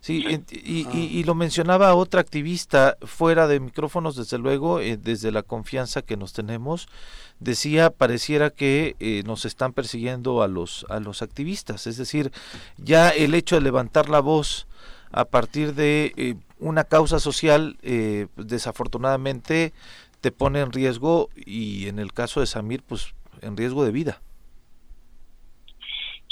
[0.00, 5.32] Sí, y, y- y lo mencionaba otra activista fuera de micrófonos, desde luego, eh, desde
[5.32, 6.86] la confianza que nos tenemos,
[7.40, 12.30] decía, pareciera que eh, nos están persiguiendo a los, a los activistas, es decir,
[12.78, 14.68] ya el hecho de levantar la voz
[15.10, 19.72] a partir de eh, una causa social, eh, desafortunadamente
[20.20, 24.20] te pone en riesgo y en el caso de Samir, pues en riesgo de vida.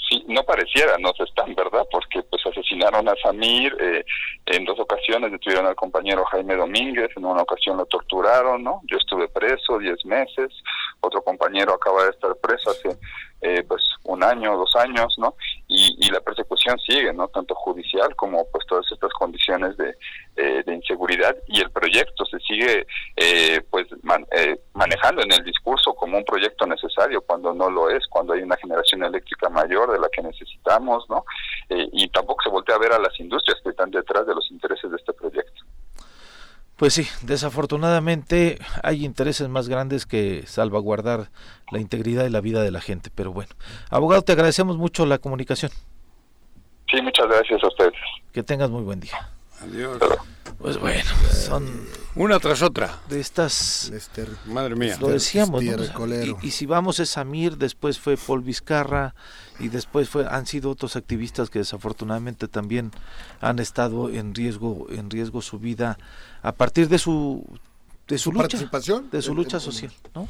[0.09, 1.87] Sí, no pareciera, no se están, ¿verdad?
[1.91, 4.05] Porque pues asesinaron a Samir, eh,
[4.47, 8.83] en dos ocasiones detuvieron al compañero Jaime Domínguez, en una ocasión lo torturaron, ¿no?
[8.91, 10.53] Yo estuve preso 10 meses,
[11.01, 12.99] otro compañero acaba de estar preso hace
[13.41, 15.35] eh, pues un año, dos años, ¿no?
[15.67, 17.27] Y, y la persecución sigue, ¿no?
[17.29, 19.97] Tanto judicial como pues todas estas condiciones de,
[20.37, 22.87] eh, de inseguridad y el proyecto se sigue
[23.17, 27.89] eh, pues man- eh, manejando en el discurso como un proyecto necesario cuando no lo
[27.89, 31.25] es, cuando hay una generación eléctrica mayor de la que necesitamos, ¿no?
[31.71, 34.51] Eh, y tampoco se voltea a ver a las industrias que están detrás de los
[34.51, 35.63] intereses de este proyecto.
[36.77, 41.31] Pues sí, desafortunadamente hay intereses más grandes que salvaguardar
[41.71, 43.51] la integridad y la vida de la gente, pero bueno.
[43.91, 45.71] Abogado, te agradecemos mucho la comunicación.
[46.91, 47.95] Sí, muchas gracias a ustedes.
[48.33, 49.31] Que tengas muy buen día.
[49.65, 49.99] Adiós.
[50.59, 51.67] Pues bueno, son
[52.15, 53.01] Una tras otra.
[53.09, 53.91] de estas...
[54.47, 54.97] Madre mía.
[55.01, 55.63] Lo decíamos.
[55.63, 55.71] Y,
[56.43, 59.15] y si vamos es Samir, después fue Paul Vizcarra
[59.59, 62.93] y después fue han sido otros activistas que desafortunadamente también
[63.41, 65.99] han estado en riesgo en riesgo su vida
[66.43, 67.45] a partir de su
[68.09, 70.29] de su, Su lucha, participación de su en- lucha en- social, ¿no?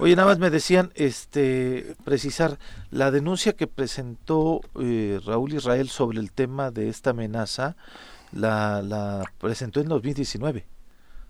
[0.00, 2.58] Oye, nada más me decían, este, precisar
[2.92, 7.74] la denuncia que presentó eh, Raúl Israel sobre el tema de esta amenaza,
[8.32, 10.64] la, la presentó en 2019,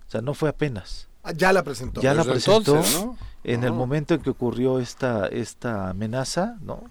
[0.07, 1.09] o sea, no fue apenas.
[1.22, 2.01] Ah, ya la presentó.
[2.01, 3.16] Ya la Desde presentó entonces, ¿no?
[3.44, 3.74] en el Ah.
[3.74, 6.84] momento en que ocurrió esta esta amenaza, ¿no?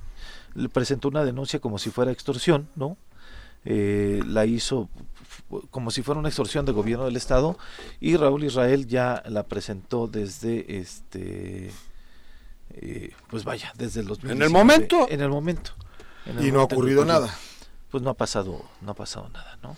[0.53, 2.97] Le presentó una denuncia como si fuera extorsión, ¿no?
[3.65, 4.89] Eh, la hizo
[5.71, 7.57] como si fuera una extorsión del gobierno del estado
[7.99, 11.71] y Raúl Israel ya la presentó desde este
[12.75, 14.35] eh, pues vaya, desde el 2019.
[14.35, 15.07] ¿En el momento?
[15.09, 15.71] En el momento.
[16.25, 17.33] En el Y no ha ocurrido nada.
[17.89, 19.77] Pues no ha pasado, no ha pasado nada, ¿no?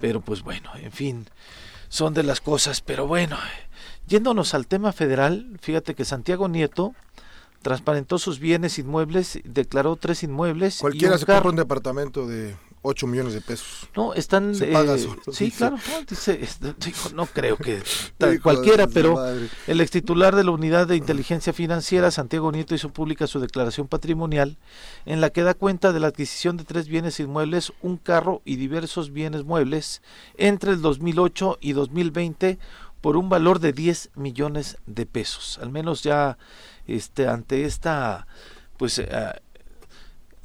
[0.00, 1.26] Pero pues bueno, en fin,
[1.88, 3.38] son de las cosas, pero bueno,
[4.06, 6.94] yéndonos al tema federal, fíjate que Santiago Nieto
[7.62, 11.38] transparentó sus bienes inmuebles, declaró tres inmuebles y Cualquiera un se carro.
[11.44, 12.56] compra un departamento de
[12.86, 13.88] 8 millones de pesos.
[13.96, 14.54] No, están.
[14.54, 15.56] Se eh, paga solo, sí, dice.
[15.58, 15.76] claro.
[15.76, 16.40] No, dice,
[17.14, 17.82] no creo que
[18.18, 19.18] tal- cualquiera, pero
[19.66, 23.88] el ex titular de la Unidad de Inteligencia Financiera, Santiago Nieto, hizo pública su declaración
[23.88, 24.56] patrimonial,
[25.04, 28.56] en la que da cuenta de la adquisición de tres bienes inmuebles, un carro y
[28.56, 30.00] diversos bienes muebles
[30.36, 32.58] entre el 2008 y 2020
[33.00, 35.58] por un valor de 10 millones de pesos.
[35.60, 36.38] Al menos ya
[36.86, 38.26] este, ante esta
[38.76, 39.08] pues eh,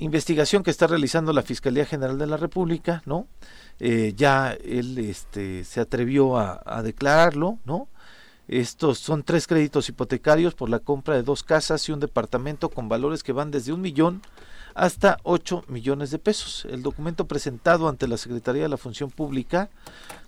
[0.02, 3.28] investigación que está realizando la Fiscalía General de la República, ¿no?
[3.80, 7.88] Eh, ya él este, se atrevió a, declararlo, ¿no?
[8.48, 12.90] Estos son tres créditos hipotecarios por la compra de dos casas y un departamento con
[12.90, 14.22] valores que van desde un millón
[14.74, 16.66] hasta 8 millones de pesos.
[16.70, 19.70] El documento presentado ante la Secretaría de la Función Pública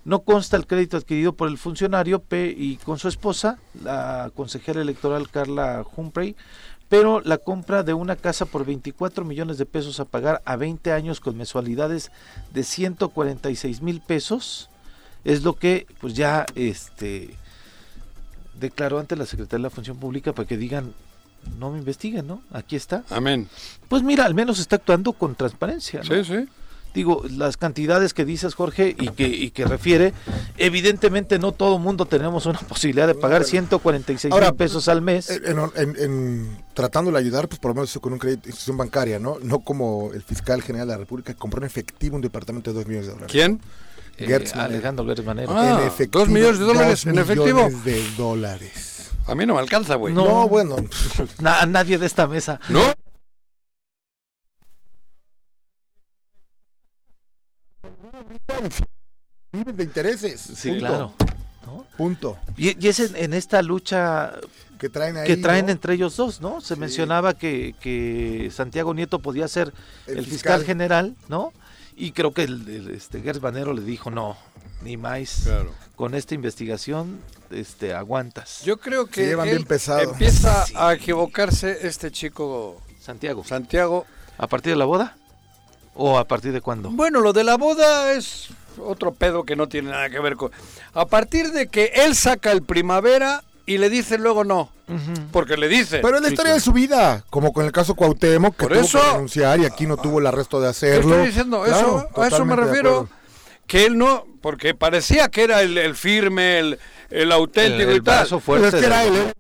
[0.06, 4.82] no consta el crédito adquirido por el funcionario P y con su esposa, la consejera
[4.82, 6.36] electoral Carla Humphrey,
[6.90, 10.92] pero la compra de una casa por 24 millones de pesos a pagar a 20
[10.92, 12.12] años con mensualidades
[12.54, 14.70] de 146 mil pesos
[15.24, 17.36] es lo que pues ya este
[18.60, 20.94] declaró ante la Secretaría de la Función Pública para que digan
[21.60, 22.42] no me investiguen, ¿no?
[22.52, 23.04] Aquí está.
[23.10, 23.50] Amén.
[23.90, 26.02] Pues mira, al menos está actuando con transparencia.
[26.02, 26.06] ¿no?
[26.06, 26.48] Sí, sí.
[26.94, 30.14] Digo, las cantidades que dices, Jorge, y que, y que refiere,
[30.58, 35.30] evidentemente no todo mundo tenemos una posibilidad de pagar 146 Ahora, mil pesos al mes.
[35.30, 39.20] En, en- en- tratándole de ayudar, pues por lo menos con un crédito, institución bancaria,
[39.20, 39.38] ¿no?
[39.42, 42.76] No como el fiscal general de la República que compró en efectivo un departamento de
[42.80, 43.32] 2 millones de dólares.
[43.32, 43.60] ¿Quién?
[44.18, 44.52] Eh.
[44.54, 45.52] Alejandro Gertz Manero.
[45.58, 46.20] Ah, en efectivo.
[46.20, 47.56] ¿dos millones de dólares dos en efectivo?
[47.66, 49.10] millones de dólares.
[49.26, 50.14] A mí no me alcanza, güey.
[50.14, 50.26] No.
[50.26, 50.76] No, bueno.
[51.40, 52.60] Na- a nadie de esta mesa.
[52.70, 52.82] ¿No?
[59.52, 60.42] Viven de intereses.
[60.42, 60.86] Sí, Punto.
[60.86, 61.14] claro.
[61.66, 61.86] ¿no?
[61.98, 62.38] Punto.
[62.58, 64.34] Y, y es en, en esta lucha
[64.80, 65.28] Que traen ahí.
[65.28, 65.72] que traen ¿no?
[65.72, 66.60] entre ellos dos, ¿no?
[66.62, 66.80] Se Sí.
[66.80, 69.72] mencionaba que, que Santiago Nieto podía ser
[70.08, 70.60] el, El fiscal.
[70.60, 70.64] fiscal.
[70.66, 71.54] general, ¿no?
[71.96, 74.36] Y creo que el, el, este Gertz Manero le dijo, no,
[74.82, 75.42] ni más.
[75.44, 75.72] Claro.
[75.96, 77.20] Con esta investigación
[77.52, 78.64] este, aguantas.
[78.66, 80.02] Yo creo que Se llevan él bien pesado.
[80.02, 80.74] empieza Sí.
[80.76, 83.44] a equivocarse este chico Santiago.
[83.44, 84.06] Santiago.
[84.40, 85.16] ¿A partir de la boda?
[85.96, 86.90] ¿O a partir de cuándo?
[86.90, 90.52] Bueno, lo de la boda es otro pedo que no tiene nada que ver con...
[90.94, 94.72] A partir de que él saca el primavera y le dice luego no,
[95.32, 96.00] porque le dice...
[96.00, 98.82] Pero es la historia de su vida, como con el caso Cuauhtémoc, que Por tuvo
[98.86, 101.12] eso- que renunciar y aquí no tuvo el arresto de ¿Qué hacerlo.
[101.12, 101.62] estoy diciendo?
[101.64, 103.08] Claro, eso, a eso me refiero.
[103.68, 106.80] Que él no, porque parecía que era el, el firme, el,
[107.12, 108.18] el auténtico El y tal.
[108.20, 109.34] brazo fuerte Pero es que era del él, ¿eh?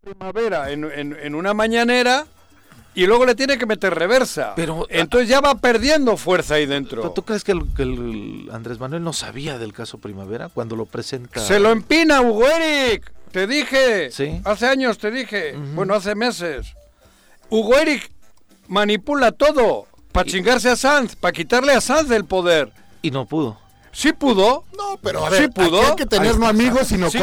[0.00, 2.26] Primavera en, en- en una mañanera
[2.94, 4.52] y luego le tiene que meter reversa.
[4.54, 7.02] Pero- Entonces ya va perdiendo fuerza ahí dentro.
[7.02, 10.76] ¿Pero ¿Tú crees que el, que el Andrés Manuel no sabía del caso Primavera cuando
[10.76, 11.40] lo presenta?
[11.40, 13.12] Se lo empina, Hugo Eric.
[13.32, 14.10] Te dije.
[14.12, 14.40] Sí.
[14.44, 15.54] Hace años te dije.
[15.74, 16.74] Bueno, hace meses.
[17.50, 18.10] Hugo Eric
[18.68, 22.72] manipula todo para chingarse a Sanz, para quitarle a Sanz el poder.
[23.02, 23.58] Y no pudo.
[23.92, 24.64] Sí pudo.
[24.76, 25.80] No, pero a ver, sí pudo.
[25.80, 27.18] aquí hay que tener no amigos, sino Sí.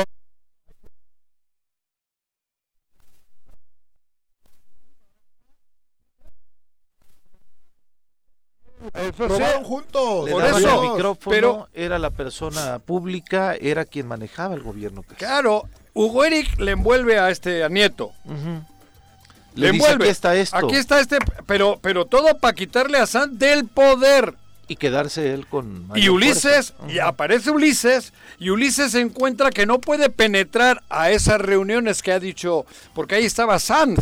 [8.94, 10.26] Eso Probaron juntos.
[10.26, 15.04] Le Por eso, el micrófono, pero- era la persona pública, era quien manejaba el gobierno.
[15.04, 15.16] casi.
[15.16, 15.64] Claro,
[15.94, 18.12] Hugo Eric le envuelve a este a Nieto.
[19.56, 20.06] Le, Le dice, envuelve.
[20.06, 20.56] aquí está esto.
[20.58, 24.36] Aquí está este, pero, pero todo para quitarle a Sanz del poder.
[24.68, 25.90] Y quedarse él con...
[25.96, 31.42] Y Ulises, y aparece Ulises, y Ulises se encuentra que no puede penetrar a esas
[31.42, 34.00] reuniones que ha dicho, porque ahí estaba Sanz,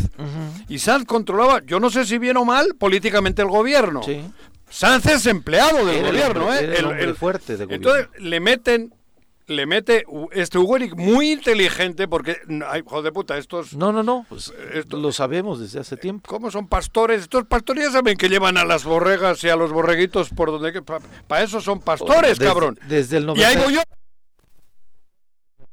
[0.68, 4.04] y Sanz controlaba, yo no sé si bien o mal, políticamente el gobierno.
[4.04, 4.22] Sí.
[4.70, 6.78] Sanz es empleado del Era el gobierno, hombre- ¿eh?
[6.78, 7.90] el hombre fuerte de gobierno.
[7.94, 8.94] Entonces le meten,
[9.46, 12.36] le mete este Hugo Eric muy inteligente, porque,
[12.68, 13.74] ay, joder de puta, estos...
[13.74, 16.28] No, no, no, pues Esto- lo sabemos desde hace tiempo.
[16.28, 17.22] ¿Cómo son pastores?
[17.22, 20.80] Estos pastores ya saben que llevan a las borregas y a los borreguitos por donde...
[20.82, 22.78] Para eso son pastores, Desde- cabrón.
[22.86, 23.80] Desde el Y ahí 90 voy yo.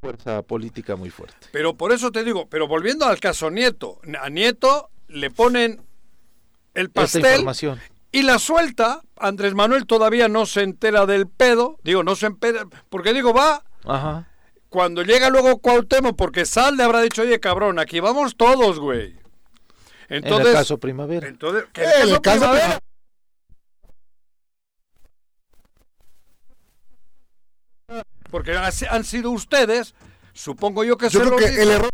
[0.02, 1.48] fuerza política muy fuerte.
[1.52, 5.82] Pero por eso te digo, pero volviendo al caso Nieto, a Nieto le ponen
[6.74, 7.80] el Esta pastel información.
[8.12, 9.02] Y la suelta.
[9.18, 13.64] Andrés Manuel todavía no se entera del pedo, digo, no se entera, porque digo, va,
[13.86, 14.28] Ajá.
[14.70, 19.16] cuando llega luego Cuauhtémoc, porque Sal le habrá dicho, oye, cabrón, aquí vamos todos, güey.
[20.10, 21.28] Entonces, en el caso Primavera.
[21.28, 22.80] entonces el el caso Primavera-
[28.30, 29.96] Porque así han sido ustedes,
[30.34, 31.62] supongo yo que Yo se creo lo que dicen.
[31.64, 31.90] el error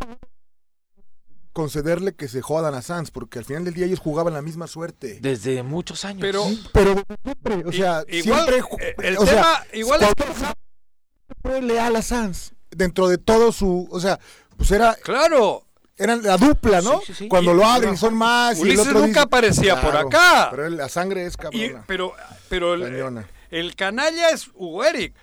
[1.54, 4.68] concederle que se jodan a Sanz, porque al final del día ellos jugaban la misma
[4.68, 5.20] suerte.
[5.22, 6.22] Desde muchos años.
[6.22, 6.44] Pero,
[6.74, 10.54] Pero siempre, o sea, igual, siempre eh, el o sea, tema, igual es que- Cuauhtémoc
[11.42, 14.20] fue leal a Sanz dentro de todo su, o sea,
[14.58, 15.66] pues era claro,
[15.98, 17.00] eran la dupla, ¿no?
[17.02, 17.28] Sí, sí, sí.
[17.28, 20.48] Cuando Y- lo abren son más y el Ulises otro nunca dice- aparecía por acá.
[20.52, 21.84] Pero la sangre es y- cabrona.
[21.88, 22.14] pero,
[22.50, 25.14] pero el, el canalla es Hugo Eric.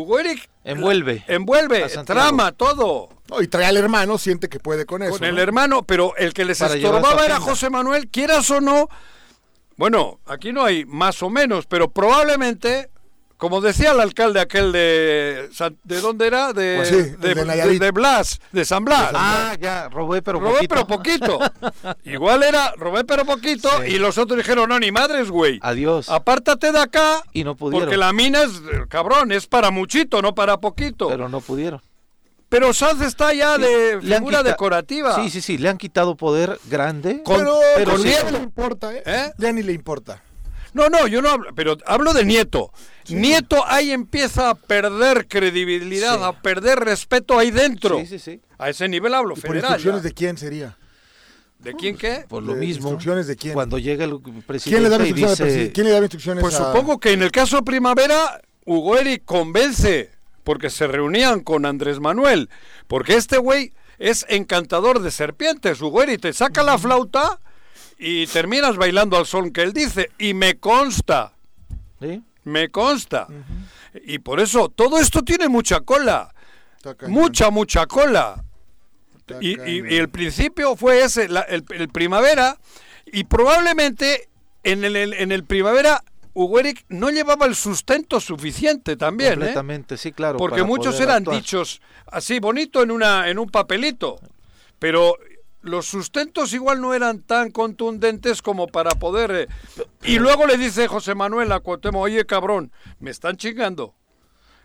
[0.00, 1.24] Hugo Eric Envuelve.
[1.28, 3.08] envuelve, trama, todo.
[3.30, 5.12] No, y trae al hermano, siente que puede con eso.
[5.12, 5.40] con el ¿no?
[5.40, 7.40] hermano, pero el que les Para estorbaba era.
[7.40, 8.88] José Manuel, quieras o no.
[9.76, 12.90] Bueno, aquí no hay más o menos, pero probablemente,
[13.38, 15.48] como decía el alcalde aquel de.
[15.84, 16.52] ¿De dónde era?
[16.52, 17.80] De, Pues sí, de, de Nayarit.
[17.80, 19.10] de Blas, de San Blas.
[19.14, 20.74] Ah, ya, robé pero robé poquito.
[20.74, 21.38] pero poquito.
[22.04, 23.92] Igual era, robé pero poquito, Sí.
[23.94, 25.58] y los otros dijeron, no, ni madres, güey.
[25.62, 26.08] Adiós.
[26.10, 27.86] Apártate de acá, Y no pudieron.
[27.86, 31.06] porque la mina es, eh, cabrón, es para muchito, no para poquito.
[31.06, 31.80] Pero, Pero no pudieron.
[32.72, 35.14] Sanz está ya Sí, de le figura quita- decorativa.
[35.16, 37.22] Sí, sí, sí, le han quitado poder grande.
[37.22, 38.08] Con- pero, pero pero sí.
[38.10, 39.02] ya no le importa, ¿eh?
[39.04, 39.32] ¿Eh?
[39.38, 40.22] Ya ni le importa.
[40.78, 42.72] No, no, yo no hablo, pero hablo de Nieto.
[43.08, 46.24] Nieto ahí empieza a perder credibilidad, Sí.
[46.24, 47.98] a perder respeto ahí dentro.
[48.00, 48.40] Sí, sí, sí.
[48.58, 49.70] A ese nivel hablo, ¿Y por federal.
[49.72, 50.08] instrucciones ya.
[50.08, 50.76] de quién sería?
[51.58, 52.24] ¿De quién qué?
[52.28, 52.88] Por lo ¿De mismo.
[52.90, 53.54] instrucciones de quién?
[53.54, 56.42] Cuando llega el presidente ¿Quién le daba y instrucciones, al dice, ¿Quién le daba instrucciones
[56.42, 60.10] Pues a- supongo que en el caso Primavera, Hugo Eric convence,
[60.44, 62.48] porque se reunían con Andrés Manuel,
[62.86, 65.80] porque este güey es encantador de serpientes.
[65.80, 67.40] Hugo Eric te saca la flauta
[67.98, 70.10] y terminas bailando al son que él dice.
[70.18, 71.32] Y me consta,
[72.00, 72.22] ¿Sí?
[72.44, 73.26] me consta.
[74.04, 76.32] Y por eso, todo esto tiene mucha cola.
[77.08, 78.44] Mucha, mucha cola.
[79.40, 82.56] Y, y- y el principio fue ese, la- el, el primavera,
[83.04, 84.28] y probablemente
[84.62, 86.02] en el, el- en el primavera
[86.34, 89.36] Hugo Eric no llevaba el sustento suficiente también, ¿eh?
[89.36, 90.38] Completamente, sí, claro.
[90.38, 91.36] Porque muchos eran actuar.
[91.36, 94.20] dichos así, bonito en, una, en un papelito,
[94.78, 95.16] pero
[95.60, 99.30] los sustentos igual no eran tan contundentes como para poder...
[99.32, 103.94] eh, Y luego le dice José Manuel a Cuauhtémoc, oye cabrón, me están chingando.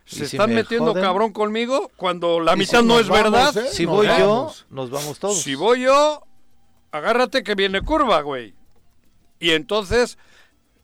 [0.06, 1.02] ¿Y Se si están me metiendo joden?
[1.02, 3.56] cabrón conmigo cuando la ¿Y mitad si no es vamos, verdad.
[3.56, 3.68] eh?
[3.72, 5.40] Si Nos voy yo, nos vamos todos.
[5.40, 6.22] Si voy yo,
[6.92, 8.54] agárrate que viene curva, güey.
[9.40, 10.16] Y entonces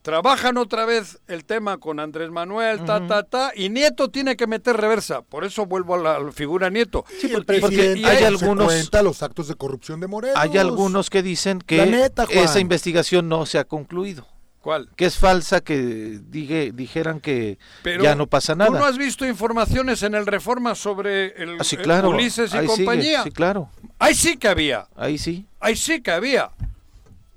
[0.02, 4.46] trabajan otra vez el tema con Andrés Manuel, ta, ta, ta, y Nieto tiene que
[4.46, 5.22] meter reversa.
[5.22, 7.04] Por eso vuelvo a la, figura Nieto.
[7.20, 10.36] Sí, el porque presidente hay se algunos- cuenta los actos de corrupción de Morelos.
[10.38, 14.26] Hay algunos que dicen que neta, esa investigación no se ha concluido.
[14.60, 14.90] ¿Cuál?
[14.94, 18.70] Que es falsa que dije, dijeran que Pero ya no pasa ¿Tú nada.
[18.78, 22.10] no has visto informaciones en el Reforma sobre el, Ah, sí, el claro.
[22.10, 23.22] Ulises y ahí sigue, compañía?
[23.22, 23.70] sí, claro.
[23.98, 24.86] Ahí sí que había.
[24.96, 25.46] Ahí sí.
[25.60, 26.50] Ahí sí que había.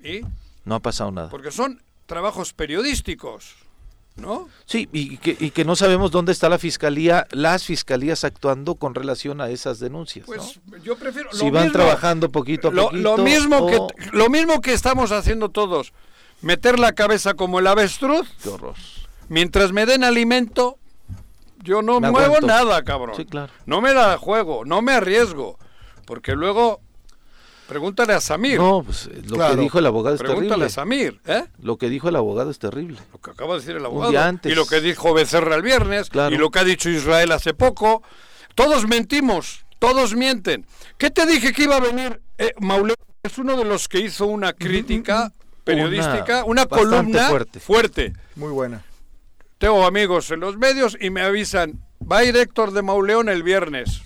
[0.03, 0.21] ¿Y?
[0.65, 1.29] No ha pasado nada.
[1.29, 3.55] Porque son trabajos periodísticos,
[4.15, 4.47] ¿no?
[4.65, 8.93] Sí, y que, y que no sabemos dónde está la fiscalía, las fiscalías actuando con
[8.95, 10.25] relación a esas denuncias.
[10.25, 10.77] Pues ¿no?
[10.77, 11.29] yo prefiero.
[11.33, 13.17] Si van mismo- trabajando poquito a lo, poquito.
[13.17, 15.93] lo mismo o- que lo mismo que estamos haciendo todos.
[16.41, 18.27] Meter la cabeza como el avestruz.
[18.43, 18.75] Qué horror.
[19.29, 20.77] Mientras me den alimento,
[21.63, 22.47] yo no Me muevo aguanto.
[22.47, 23.15] nada, cabrón.
[23.15, 23.51] Sí, claro.
[23.65, 25.57] No me da juego, no me arriesgo.
[26.05, 26.81] Porque luego.
[27.67, 28.59] Pregúntale a Samir.
[28.59, 29.55] No, pues lo Claro.
[29.55, 30.65] que dijo el abogado es Pregúntale terrible.
[30.65, 31.45] a Samir, ¿eh?
[31.61, 32.99] Lo que dijo el abogado es terrible.
[33.13, 34.11] Lo que acaba de decir el Un abogado.
[34.11, 34.51] día antes.
[34.51, 36.09] Y lo que dijo Becerra el viernes.
[36.09, 36.35] Claro.
[36.35, 38.03] Y lo que ha dicho Israel hace poco.
[38.55, 40.65] Todos mentimos, todos mienten.
[40.97, 42.21] ¿Qué te dije que iba a venir?
[42.37, 45.31] Eh, Mauleo es uno de los que hizo una crítica
[45.63, 47.59] periodística, una, columna fuerte.
[47.59, 48.13] fuerte.
[48.35, 48.83] Muy buena.
[49.57, 53.43] Tengo amigos en los medios y me avisan, va a ir Héctor de Mauleón el
[53.43, 54.01] viernes.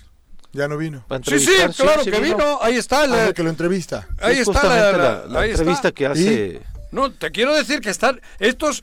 [0.58, 1.04] Ya no vino.
[1.24, 2.58] Sí, sí, claro sí que vino.
[2.60, 3.02] Ahí está.
[3.02, 4.08] Ah, la- el que lo entrevista.
[4.20, 5.62] ahí Es está la, la, la ahí está.
[5.62, 6.60] entrevista que hace.
[6.90, 8.82] No, te quiero decir que están estos,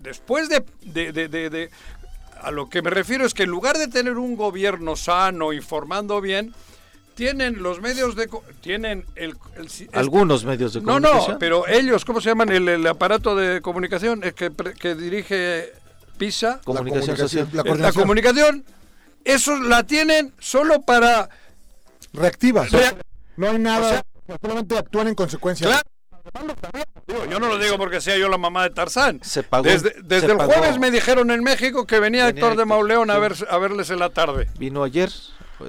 [0.00, 1.70] después de, de- de- de- de-
[2.42, 6.20] a lo que me refiero es que en lugar de tener un gobierno sano, informando
[6.20, 6.52] bien,
[7.14, 8.28] tienen los medios de,
[8.60, 11.32] tienen el, este- Algunos medios de no, comunicación.
[11.34, 12.50] no, pero ellos, ¿cómo se llaman?
[12.50, 15.72] El, el aparato de comunicación es que, pre- que dirige
[16.18, 17.66] PISA, Comunicación comunicación, social.
[17.78, 18.64] la la comunicación,
[19.24, 21.28] esos la tienen solo para
[22.12, 22.70] Reactivas.
[22.70, 22.96] Reac-
[23.36, 23.86] no hay nada.
[23.86, 25.66] O sea- solamente actúan en consecuencia.
[25.66, 25.82] Claro.
[27.06, 29.20] Digo, yo no lo digo porque sea yo la mamá de Tarzán.
[29.22, 30.52] Se pagó- Desde, desde se el pagó.
[30.52, 33.90] jueves me dijeron en México que venía, Venía Héctor de Mauleón a, ver, a verles
[33.90, 34.48] en la tarde.
[34.58, 35.10] Vino ayer.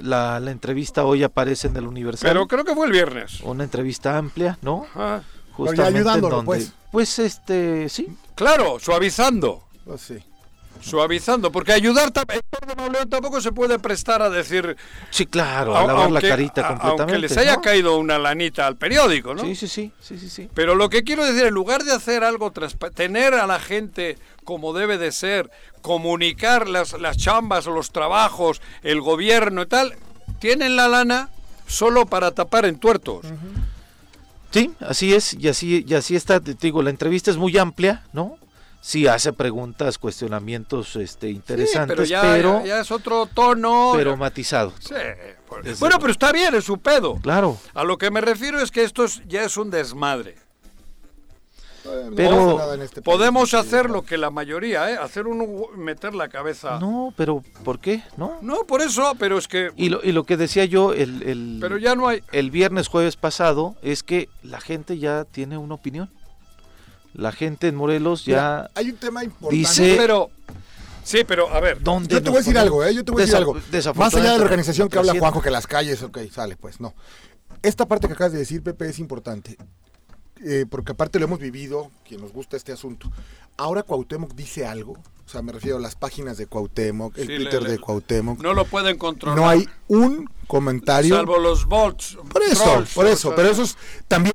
[0.02, 2.28] La, la entrevista hoy aparece en el Universal.
[2.30, 3.40] Pero creo que fue el viernes.
[3.42, 4.86] Una entrevista amplia, ¿no?
[4.94, 5.20] Ah,
[5.52, 6.72] Justamente en ayudándolo, donde- pues.
[6.90, 8.08] Pues este, sí.
[8.34, 9.64] claro, suavizando.
[9.84, 10.18] Pues sí.
[10.80, 11.50] Suavizando.
[11.50, 12.10] Porque ayudar.
[12.10, 14.76] tampoco se puede prestar a decir.
[15.10, 17.02] Sí, claro, a lavar la carita completamente.
[17.02, 17.62] Aunque les haya ¿no?
[17.62, 19.42] caído una lanita al periódico, ¿no?
[19.42, 20.48] Sí, sí, sí, sí, sí.
[20.54, 22.52] Pero lo que quiero decir, en lugar de hacer algo,
[22.94, 25.50] tener a la gente como debe de ser,
[25.82, 29.94] comunicar las, las chambas, los trabajos, el gobierno y tal,
[30.38, 31.30] tienen la lana
[31.66, 33.26] solo para tapar entuertos.
[34.50, 38.04] Sí, así es, y así, y así está, te digo, la entrevista es muy amplia,
[38.12, 38.38] ¿no?
[38.80, 43.92] Sí hace preguntas, cuestionamientos este, Sí, interesantes, pero ya, pero, ya- ya es otro tono.
[43.96, 44.72] pero matizado.
[44.78, 44.94] Sí,
[45.48, 47.16] pues- bueno, pero está bien, es su pedo.
[47.20, 50.36] Claro, A lo que me refiero es que esto es- ya es un desmadre.
[51.84, 53.00] No Pero- pasa nada en este.
[53.00, 54.96] Podemos hacer lo que la mayoría, ¿eh?
[55.00, 56.80] Hacer un meter la cabeza.
[56.80, 58.02] no, pero ¿por qué?
[58.16, 58.38] ¿No?
[58.42, 61.58] No, por eso, pero es que Y lo, y lo que decía yo el, el,
[61.60, 65.74] pero ya no hay el viernes, jueves pasado, es que la gente ya tiene una
[65.74, 66.10] opinión.
[67.16, 68.34] La gente en Morelos ya...
[68.68, 69.56] Mira, hay un tema importante.
[69.56, 70.30] dice- pero
[71.02, 72.94] sí, pero a ver, ¿Dónde Yo te voy a decir algo, ¿eh?
[72.94, 73.54] Yo te voy a decir algo.
[73.94, 76.94] Más allá de la organización que habla Juanjo, que las calles, ok, sale, pues no.
[77.62, 79.56] Esta parte que acabas de decir, Pepe, es importante.
[80.44, 83.10] Eh, porque aparte lo hemos vivido, quien nos gusta este asunto.
[83.56, 87.36] Ahora Cuauhtémoc dice algo, o sea, me refiero a las páginas de Cuauhtémoc, el Sí,
[87.36, 88.42] Twitter le- le- de Cuauhtémoc.
[88.42, 89.38] no lo pueden controlar.
[89.38, 91.16] No hay un comentario.
[91.16, 92.18] salvo los bots.
[92.30, 94.34] por eso, trolls, por o eso, sea, pero eso es también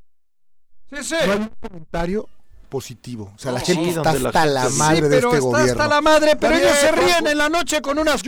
[0.89, 1.15] Sí, sí.
[1.27, 2.27] no hay un comentario
[2.71, 3.31] positivo.
[3.35, 5.37] O sea, la gente sí, está la hasta gente- la madre sí, de pero este
[5.37, 5.71] está gobierno.
[5.83, 8.23] hasta la madre, pero Está ellos se ríen en la noche con unas.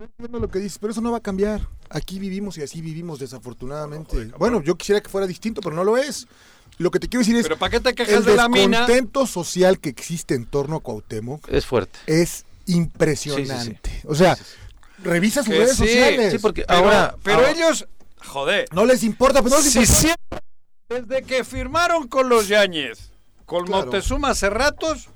[0.00, 1.68] Entiendo lo que dices, pero eso no va a cambiar.
[1.88, 4.32] Aquí vivimos y así vivimos desafortunadamente.
[4.38, 6.26] bueno, yo quisiera que fuera distinto, pero no lo es.
[6.78, 8.78] Lo que te quiero decir es Pero ¿para qué te el quejas de la mina?
[8.80, 11.98] descontento social que existe en torno a Cuauhtémoc Es fuerte.
[12.06, 14.02] es impresionante.
[14.06, 14.36] O sea,
[15.02, 16.32] revisa sus Que redes sí, sociales.
[16.32, 17.14] Sí, porque Pero, ahora...
[17.22, 17.86] pero ahora- ellos,
[18.24, 20.16] joder, No les importa, pues no les importa.
[20.88, 23.10] desde que firmaron con los Yáñez,
[23.46, 23.82] con Claro.
[23.82, 25.08] Montezuma hace ratos,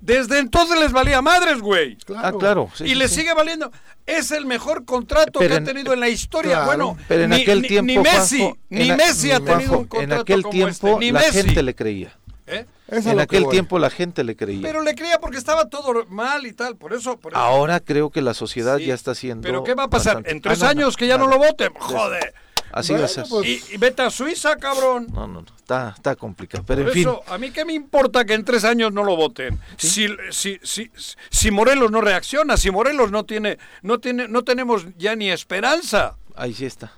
[0.00, 1.96] desde entonces les valía madres, güey.
[2.16, 2.70] Ah, claro.
[2.74, 3.16] sí, y sí, le sí.
[3.16, 3.70] sigue valiendo.
[4.04, 6.52] Es el mejor contrato Pero que ha en- tenido en la historia.
[6.52, 6.66] Claro.
[6.66, 9.54] Bueno, Pero en ni, aquel ni- tiempo, ni Messi, Juanjo, ni a- Messi ha tenido
[9.56, 11.32] Juanjo, un contrato en aquel como tiempo este, ni la Messi.
[11.42, 12.16] gente le creía.
[12.46, 12.64] ¿Eh?
[12.88, 14.62] En aquel tiempo la gente le creía.
[14.62, 17.18] Pero le creía porque estaba todo mal y tal, por eso.
[17.18, 17.40] Por eso.
[17.40, 18.86] Ahora creo que la sociedad Sí.
[18.86, 19.42] ya está haciendo.
[19.46, 20.14] Pero ¿qué va a pasar?
[20.16, 21.72] bastante- En tres Ah, no, no, años que ya no lo voten.
[21.74, 22.32] Joder.
[22.72, 23.24] Así va a Bueno, ser.
[23.28, 25.06] pues, Y, y vete a Suiza, cabrón.
[25.12, 25.46] No, no, no.
[25.56, 26.62] Está, está complicado.
[26.66, 27.02] Pero Por en fin.
[27.08, 29.58] eso, a mí qué me importa que en tres años no lo voten.
[29.78, 30.90] Si, si, si,
[31.30, 36.16] si Morelos no reacciona, si Morelos no tiene, no tiene, no tenemos ya ni esperanza.
[36.34, 36.92] Ahí sí está.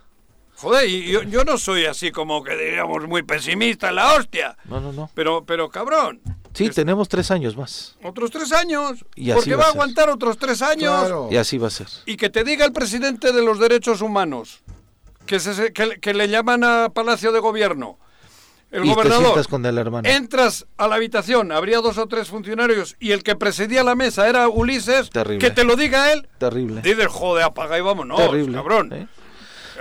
[0.58, 4.56] Joder, y yo, yo no soy así como que diríamos muy pesimista en la hostia.
[4.64, 5.10] No, no, no.
[5.14, 6.20] Pero, pero cabrón,
[6.54, 7.96] Sí, tenemos tres años más.
[8.02, 9.04] Otros tres años.
[9.14, 10.98] Y así porque va va a aguantar otros tres años.
[10.98, 11.28] Claro.
[11.30, 11.86] Y así va a ser.
[12.06, 14.62] Y que te diga el presidente de los derechos humanos
[15.26, 17.98] que, se- que, que le llaman a Palacio de Gobierno.
[18.72, 19.24] El y te gobernador.
[19.26, 20.08] sientas con el hermano.
[20.08, 24.28] Entras a la habitación, habría dos o tres funcionarios y el que presidía la mesa
[24.28, 25.10] era Ulises.
[25.10, 25.38] Terrible.
[25.38, 26.28] Que te lo diga él.
[26.38, 26.82] Terrible.
[26.82, 28.54] Dices, joder, apaga y vámonos, Terrible.
[28.56, 28.92] cabrón.
[28.92, 29.06] ¿eh?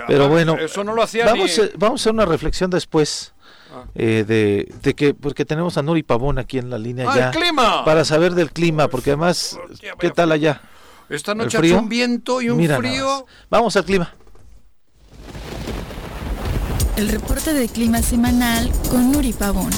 [0.06, 1.64] Pero Ah, bueno, Eso no lo hacía vamos, ni...
[1.64, 3.32] a, vamos a hacer una reflexión después
[3.70, 3.84] Ah.
[3.94, 7.26] eh, de, de que, porque tenemos a Nuri Pavón aquí en la línea ¡Ah, ya.
[7.26, 7.84] el clima!
[7.84, 9.58] Para saber del clima, porque además,
[9.98, 10.62] ¿qué tal allá?
[11.10, 11.74] Esta ¿El noche frío?
[11.74, 13.26] hace un viento y un Mira frío.
[13.50, 14.12] Vamos al clima.
[16.96, 19.70] El reporte de clima semanal con Nuri Pavón.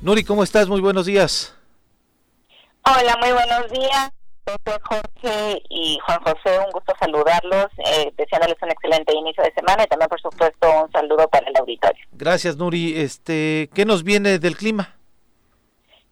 [0.00, 0.68] Nuri, ¿cómo estás?
[0.68, 1.54] Muy buenos días.
[2.84, 4.10] Hola, muy buenos días.
[4.44, 9.84] Soy Jorge y Juan José, un gusto saludarlos, eh, deseándoles un excelente inicio de semana
[9.84, 12.04] y también, por supuesto, un saludo para el auditorio.
[12.12, 13.00] Gracias, Nuri.
[13.00, 14.96] Este, ¿qué nos viene del clima?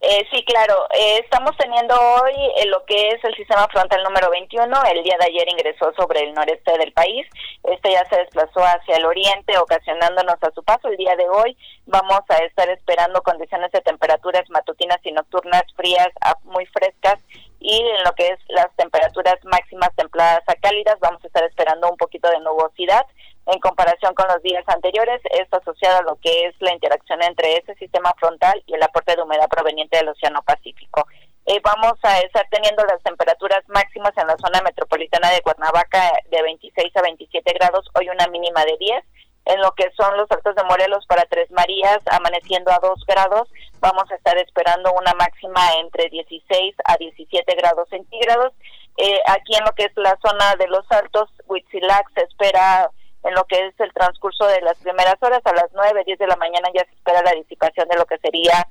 [0.02, 0.86] Eh, sí, claro.
[0.94, 4.64] Eh, estamos teniendo hoy eh, lo que es el sistema frontal número 21.
[4.84, 7.26] El día de ayer ingresó sobre el noreste del país.
[7.64, 10.88] Este ya se desplazó hacia el oriente, ocasionándonos a su paso.
[10.88, 11.54] El día de hoy
[11.84, 17.20] vamos a estar esperando condiciones de temperaturas matutinas y nocturnas frías a muy frescas
[17.60, 21.90] y en lo que es las temperaturas máximas templadas a cálidas vamos a estar esperando
[21.90, 23.06] un poquito de nubosidad
[23.46, 27.56] en comparación con los días anteriores, esto asociado a lo que es la interacción entre
[27.56, 31.06] ese sistema frontal y el aporte de humedad proveniente del Océano Pacífico.
[31.46, 36.42] Eh, vamos a estar teniendo las temperaturas máximas en la zona metropolitana de Cuernavaca de
[36.42, 39.04] 26 a 27 grados, hoy una mínima de 10.
[39.46, 43.48] En lo que son los altos de Morelos para Tres Marías, amaneciendo a 2 grados,
[43.80, 48.52] vamos a estar esperando una máxima entre 16 a 17 grados centígrados.
[48.98, 52.90] Eh, aquí en lo que es la zona de los altos, Huitzilac se espera
[53.24, 56.26] en lo que es el transcurso de las primeras horas, a las 9, 10 de
[56.26, 58.66] la mañana ya se espera la disipación de lo que sería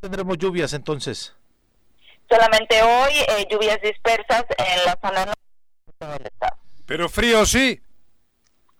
[0.00, 1.34] Tendremos lluvias entonces.
[2.28, 6.56] solamente hoy eh, lluvias dispersas en la zona norte del estado.
[6.86, 7.80] Pero frío sí.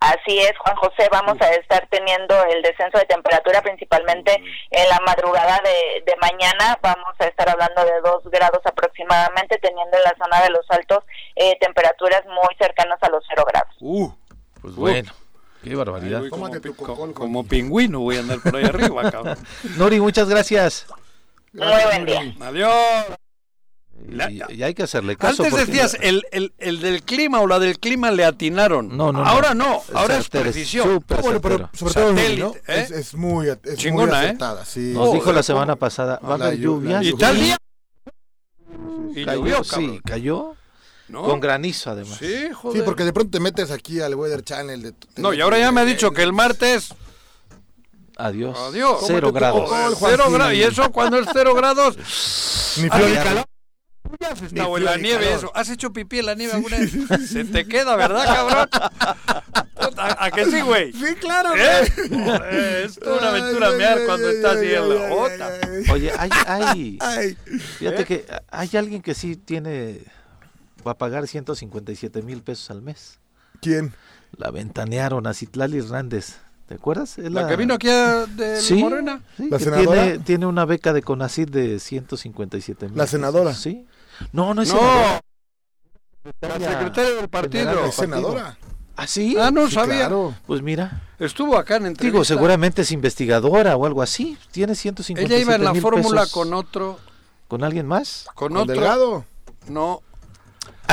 [0.03, 4.35] Así es, Juan José, vamos a estar teniendo el descenso de temperatura principalmente
[4.70, 6.77] en la madrugada de, de mañana.
[6.83, 11.05] Vamos a estar hablando de 2 grados aproximadamente, teniendo en la zona de los altos
[11.37, 13.74] eh, temperaturas muy cercanas a los 0 grados.
[13.81, 14.11] Uh,
[14.61, 15.12] Pues bueno,
[15.62, 16.23] qué barbaridad.
[16.31, 19.39] Como, pi- co- como pingüino voy a andar por ahí arriba, cabrón.
[19.77, 20.87] Nuri, muchas gracias.
[21.53, 22.23] Muy buen día.
[22.41, 23.07] Adiós.
[24.09, 25.45] Y, y hay que hacerle caso.
[25.45, 28.89] Antes decías, el, el, el del clima o la del clima le atinaron.
[28.97, 29.27] No, no, no.
[29.27, 30.89] Ahora no, ahora es precisión.
[30.89, 32.55] súper Bueno, pero sobre todo Satélite, ¿no?
[32.55, 32.62] ¿eh?
[32.66, 34.37] es, es muy, es muy Chingona, ¿eh?
[34.66, 34.93] sí.
[34.95, 37.05] Nos dijo la semana pasada, va a lluvias.
[37.05, 37.57] Y tal día.
[39.15, 40.55] Y Cayó, llovió, sí, cayó.
[41.09, 41.24] ¿No?
[41.24, 42.16] Con granizo además.
[42.19, 42.79] Sí, joder.
[42.79, 44.83] Sí, porque de pronto te metes aquí al Weather Channel.
[44.83, 46.95] De, No, y ahora ya me ha dicho que el martes.
[48.16, 48.59] Adiós.
[48.59, 49.05] Adiós.
[49.07, 49.99] Cero ¿Cómo te grados.
[49.99, 50.55] Cero grados.
[50.55, 51.97] ¿Y eso cuando es cero grados?
[52.79, 53.45] Ni frío ni calor.
[54.21, 55.39] Ya estado en la ni nieve, calor.
[55.39, 55.53] eso.
[55.55, 56.93] ¿Has hecho pipí en la nieve alguna vez?
[57.29, 58.69] Se te queda, ¿verdad, cabrón?
[59.75, 60.93] Puta, ¿A que sí, güey?
[60.93, 61.93] Sí, claro, ¿Eh?
[62.09, 65.09] Joder, es toda una aventura ay, mear ay, cuando ay, estás ay, ahí en la
[65.09, 65.51] jota.
[65.93, 67.37] Oye, hay, hay, Ay,
[67.79, 68.05] fíjate ¿Eh?
[68.05, 70.01] que hay alguien que sí tiene,
[70.87, 73.19] va a pagar 157 mil pesos al mes.
[73.61, 73.93] ¿Quién?
[74.37, 76.37] La ventanearon a Citlali Hernández.
[76.69, 77.19] ¿Te acuerdas?
[77.19, 79.21] Es La que vino aquí a- de Sí, Morena.
[79.37, 80.03] sí, ¿La senadora?
[80.05, 82.97] Tiene, tiene una beca de CONACYT de 157 mil.
[82.97, 83.53] ¿La senadora?
[83.53, 83.85] Sí.
[84.33, 85.21] No, no es No, senadora.
[86.41, 87.85] la secretaria del partido.
[87.87, 88.57] ¿Es senadora?
[88.97, 89.37] ¿Ah, sí?
[89.41, 89.97] Ah, no Sí, sabía.
[90.01, 90.35] claro.
[90.47, 92.05] Pues mira, Estuvo acá en entrevista.
[92.13, 94.37] digo, seguramente es investigadora o algo así.
[94.51, 96.33] Tiene 157 Ella iba en la fórmula pesos.
[96.35, 96.99] con otro.
[97.49, 98.27] ¿Con alguien más?
[98.35, 98.75] Con, ¿Con otro.
[98.75, 99.25] Delgado?
[99.69, 100.03] No.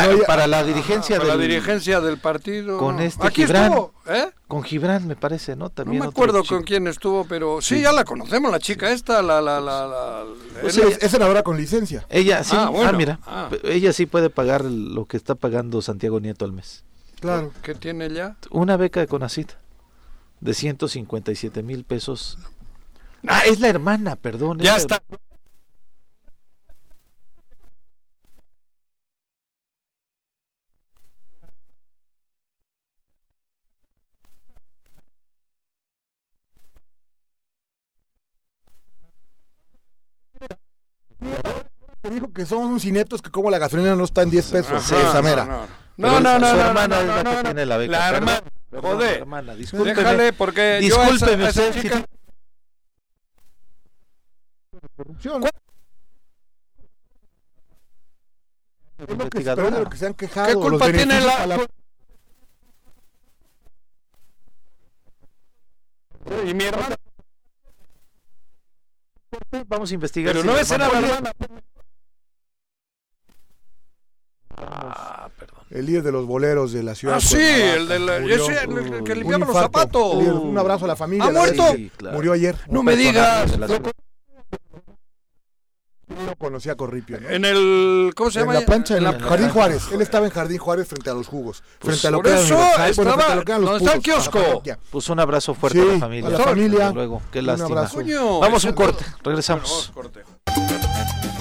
[0.04, 2.78] Ah, No, para la dirigencia Para del- la dirigencia del partido.
[2.78, 3.02] Con no.
[3.02, 3.66] este Aquí Gibran.
[3.72, 4.30] estuvo, ¿eh?
[4.48, 5.66] Con Gibran, me parece, ¿no?
[5.66, 6.56] No También me otro acuerdo chico.
[6.56, 7.82] con quién estuvo, pero sí, Sí.
[7.82, 10.26] ya la conocemos, la chica esta, la, la, la, la-
[10.62, 12.06] Pues es- ella- Es senadora con licencia.
[12.10, 13.50] Ella sí, Ah, ah, mira, Ah.
[13.64, 16.84] ella sí puede pagar lo que está pagando Santiago Nieto al mes.
[17.20, 17.52] Claro.
[17.62, 18.38] ¿Qué tiene ya?
[18.50, 19.52] Una beca de CONACIT
[20.40, 22.38] de 157 mil pesos.
[23.28, 24.60] Ah, es la hermana, perdón.
[24.62, 25.02] es Ya la- está.
[42.02, 44.92] te dijo que somos unos ineptos que como la gasolina no está en 10 pesos.
[44.92, 45.68] Esa mera.
[45.98, 46.52] No, no, no, no.
[46.52, 47.92] Su hermana es tiene la beca.
[47.92, 48.44] La hermana.
[48.72, 49.26] Joder.
[49.26, 52.06] Déjale porque discúlpeme, yo chica...
[60.48, 61.68] ¿Qué culpa tiene la...
[66.46, 66.96] Y mi hermana.
[69.68, 70.34] Vamos a investigar.
[70.34, 71.34] Pero no es la
[74.60, 75.60] Ah, perdón.
[75.70, 77.16] El líder de los boleros de la ciudad.
[77.18, 78.36] Ah, sí, Cuernavaca, el de la- murió.
[78.36, 80.14] ese, el- el que Un limpiaba los zapatos.
[80.14, 81.26] El líder- Un abrazo a la familia.
[81.28, 81.64] ¿Ha muerto?
[81.76, 82.56] sí, Murió ayer.
[82.68, 83.52] No Un me digas.
[86.26, 87.20] lo conocía a Corripio.
[87.22, 87.30] ¿no?
[87.30, 88.12] En el.
[88.16, 88.60] ¿Cómo se en llama?
[88.60, 89.84] la plancha, en, la- el Jardín Juárez.
[89.92, 91.62] Él estaba en Jardín Juárez frente a los jugos.
[91.80, 93.70] Pues frente a lo por que eso, bueno, estaba- frente a lo que eran los
[93.72, 94.64] donde está el kiosco.
[94.90, 96.28] Pues un abrazo fuerte Sí, a la familia.
[96.28, 96.92] a la familia.
[96.92, 97.68] Luego, qué Un lástima.
[97.68, 97.96] abrazo.
[97.98, 99.70] Coño, Vamos a un corte, Bueno, regresamos.
[99.70, 100.24] vamos, corte.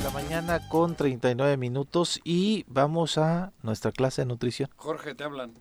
[0.03, 4.71] La mañana con 39 minutos y vamos a nuestra clase de nutrición.
[4.77, 5.55] Jorge, te hablan.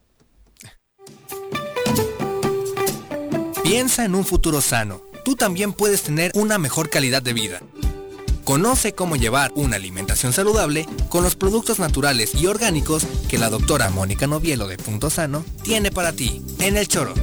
[3.63, 5.01] Piensa en un futuro sano.
[5.25, 7.59] Tú también puedes tener una mejor calidad de vida.
[8.45, 13.89] Conoce cómo llevar una alimentación saludable con los productos naturales y orgánicos que la doctora
[13.89, 17.13] Mónica Novielo de Punto Sano tiene para ti en el choro.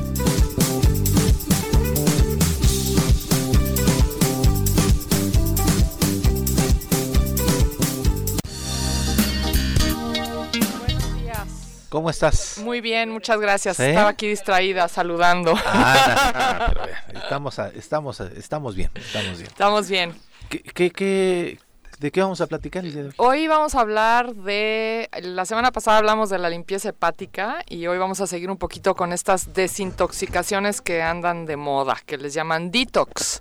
[11.94, 12.58] ¿Cómo estás?
[12.58, 13.76] Muy bien, muchas gracias.
[13.76, 13.84] ¿Sí?
[13.84, 15.54] Estaba aquí distraída saludando.
[15.64, 16.72] Ah,
[17.14, 19.46] no, estamos, a- estamos, estamos bien, estamos bien.
[19.46, 20.14] Estamos bien.
[20.48, 21.58] ¿Qué, qué, qué-
[22.00, 22.82] de qué vamos a platicar?
[23.18, 27.98] Hoy vamos a hablar de, la semana pasada hablamos de la limpieza hepática y hoy
[27.98, 32.72] vamos a seguir un poquito con estas desintoxicaciones que andan de moda, que les llaman
[32.72, 33.40] detox.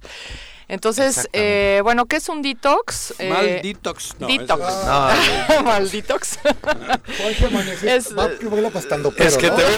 [0.74, 3.14] Entonces, eh, bueno, ¿qué es un detox?
[3.20, 4.16] Eh, Mal detox.
[4.20, 4.60] No, detox.
[5.54, 6.40] No, Mal detox.
[6.41, 7.95] Jorge.
[7.95, 9.56] Es- va que vuela pastando pero, es que ¿no?
[9.56, 9.78] te veo-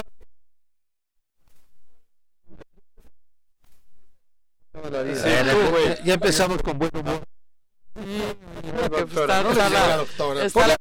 [5.84, 7.22] ya, ya empezamos con buen humor.
[7.94, 10.44] que está- No, está señora la- doctora.
[10.46, 10.76] está la-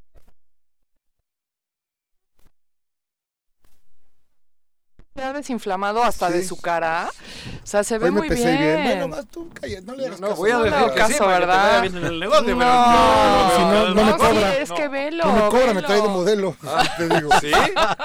[5.16, 7.10] se ha desinflamado hasta de su cara.
[7.64, 8.58] O sea, se ve Hoy me muy bien.
[8.58, 8.84] bien.
[8.84, 10.38] Bueno, más tú, calla, no le hagas No, caso.
[10.42, 11.64] voy a No le decir hago que caso, sí, para que te ¿verdad?
[11.68, 14.56] vaya bien en el negocio, pero No, si no, no me sí, cobra.
[14.58, 15.26] es que velo.
[15.26, 16.56] No me cobra, me trae de modelo.
[16.98, 17.30] Te digo.
[17.42, 17.52] ¿Sí?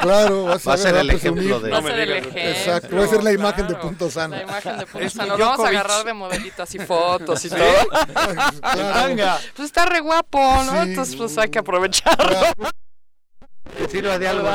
[0.01, 2.01] Claro, vas a, Va a ser va el ejemplo de- Va a No me ser
[2.01, 2.21] el digas.
[2.27, 2.43] ejemplo.
[2.51, 4.37] Exacto, voy a ser la imagen de punto sano.
[4.37, 5.37] La imagen de punto sano.
[5.37, 7.55] Lo vamos a agarrar de modelitas y fotos y ¿Sí?
[7.57, 7.67] todo.
[9.57, 10.73] Pues está re guapo, ¿no?
[10.85, 10.91] Sí.
[10.91, 12.37] Entonces, pues hay que aprovecharlo.
[13.89, 14.49] Sirva de algo.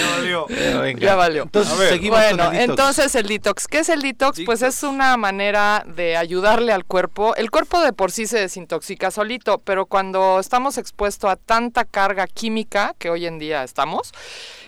[0.00, 0.46] Ya valió.
[0.98, 1.42] Ya valió.
[1.44, 1.88] Entonces A ver.
[1.90, 2.70] seguimos Bueno, con el detox.
[2.80, 3.66] entonces el detox.
[3.68, 4.40] ¿Qué es el detox?
[4.44, 7.34] Pues es una manera de ayudarle al cuerpo.
[7.36, 12.26] El cuerpo de por sí se desintoxica solito, pero cuando estamos expuestos a tanta carga
[12.26, 14.12] química que hoy en día estamos,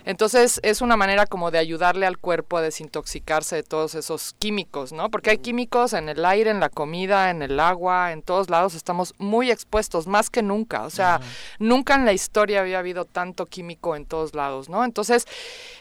[0.04, 4.92] entonces es una manera como de ayudarle al cuerpo a desintoxicarse de todos esos químicos,
[4.92, 5.10] ¿no?
[5.10, 8.74] Porque hay químicos en el aire, en la comida, en el agua, en todos lados
[8.74, 10.84] estamos muy expuestos, más que nunca.
[10.84, 11.20] O sea,
[11.58, 14.84] nunca en la historia había habido tanto químico en todos lados, ¿no?
[14.84, 15.26] Entonces,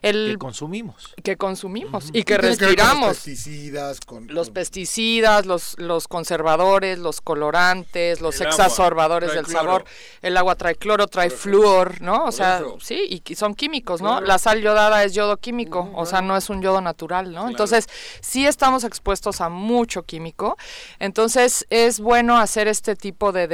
[0.02, 1.14] el que consumimos.
[1.24, 3.10] que consumimos y que con los respiramos.
[3.10, 9.60] pesticidas, con, Los con- pesticidas, los, los conservadores, los colorantes, los El exacerbadores del cloro.
[9.64, 9.86] sabor.
[10.24, 12.26] El agua trae cloro, trae flúor, ¿no?
[12.26, 12.78] O sea, eso.
[12.82, 14.10] sí, y que son químicos, ¿no?
[14.14, 14.26] Claro.
[14.26, 17.48] La sal yodada es yodo químico, o sea, no es un yodo natural, ¿no?
[17.50, 17.88] Entonces,
[18.22, 20.58] sí estamos expuestos a mucho químico.
[21.00, 23.48] Entonces, es bueno hacer este tipo de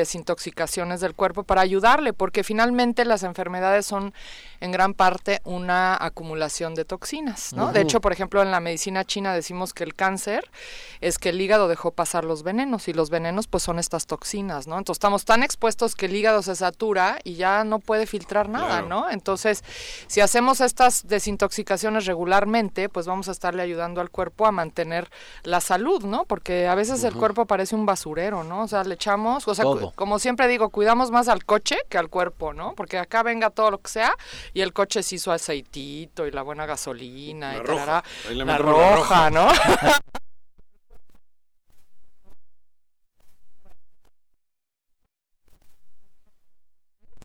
[1.02, 4.14] del cuerpo para ayudarle, porque finalmente las enfermedades son
[4.62, 7.72] en gran parte una acumulación de toxinas, ¿no?
[7.72, 10.50] De hecho, por ejemplo, en la medicina china decimos que el cáncer
[11.02, 14.68] es que el hígado dejó pasar los venenos y los venenos pues son estas toxinas,
[14.68, 14.78] ¿no?
[14.78, 18.68] Entonces estamos tan expuestos que el hígado se satura y ya no puede filtrar nada,
[18.68, 18.88] Claro.
[18.88, 19.10] ¿no?
[19.10, 19.64] Entonces,
[20.08, 25.10] si hacemos estas desintoxicaciones regularmente, pues vamos a estarle ayudando al cuerpo a mantener
[25.44, 26.26] la salud, ¿no?
[26.26, 28.64] Porque a veces el cuerpo parece un basurero, ¿no?
[28.64, 29.66] O sea, le echamos, o sea,
[29.96, 32.74] como siempre digo, cuidamos más al coche que al cuerpo, ¿no?
[32.76, 34.14] Porque acá venga todo lo que sea
[34.54, 38.04] y el coche sí su aceitito y la buena gasolina La y roja.
[38.30, 39.30] le la roja, roja.
[39.30, 39.48] ¿no?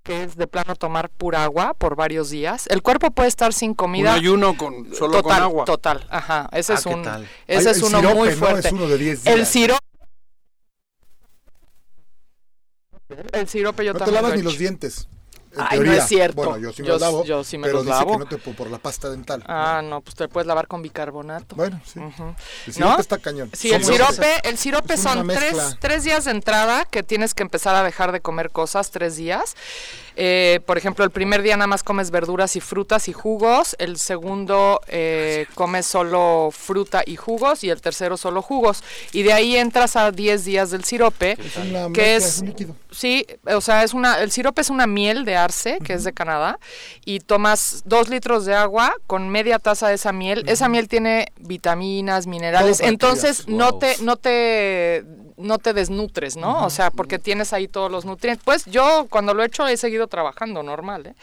[0.03, 2.67] que es de plano tomar pura agua por varios días.
[2.69, 4.13] El cuerpo puede estar sin Un comida.
[4.13, 5.65] ayuno con, solo total, con agua.
[5.65, 6.49] Total, ajá.
[6.53, 7.23] Ese Ah, es ¿qué un, tal?
[7.47, 8.35] ese Ay, es el uno sirope, muy ¿no?
[8.37, 8.69] fuerte.
[8.69, 9.49] Es uno de 10 El días.
[9.49, 9.81] sirope.
[13.33, 14.61] El sirope yo no te también lavas lo ni he los hecho.
[14.61, 15.09] dientes.
[15.57, 16.37] En Ay, no es cierto.
[16.37, 17.25] Bueno, yo sí me Yo los lavo.
[17.25, 18.13] yo sí me pero los dice lavo.
[18.13, 19.43] que no te por la pasta dental.
[19.47, 21.57] Ah, no, pues te puedes lavar con bicarbonato.
[21.57, 21.99] Bueno, sí.
[22.01, 22.35] Ujú.
[22.67, 23.01] El sirope ¿No?
[23.01, 23.51] está cañón.
[23.53, 27.75] Sí, el sirope, el sirope son tres, tres días de entrada que tienes que empezar
[27.75, 29.55] a dejar de comer cosas, tres días.
[30.17, 33.99] Eh, por ejemplo, el primer día nada más comes verduras y frutas y jugos, el
[33.99, 38.83] segundo eh, comes solo fruta y jugos y el tercero solo jugos.
[39.13, 41.37] Y de ahí entras a 10 días del sirope,
[41.93, 42.77] que es líquido.
[42.91, 46.13] Sí, o sea, es una, el sirope es una miel de arce, que es de
[46.13, 46.61] Canadá,
[47.05, 50.45] y tomas dos litros de agua con media taza de esa miel.
[50.47, 55.05] Esa miel tiene vitaminas, minerales, entonces no te, no te,
[55.37, 56.65] no te desnutres, ¿no?
[56.65, 58.43] O sea, porque tienes ahí todos los nutrientes.
[58.45, 61.15] Pues yo cuando lo he hecho he seguido trabajando normal, ¿eh?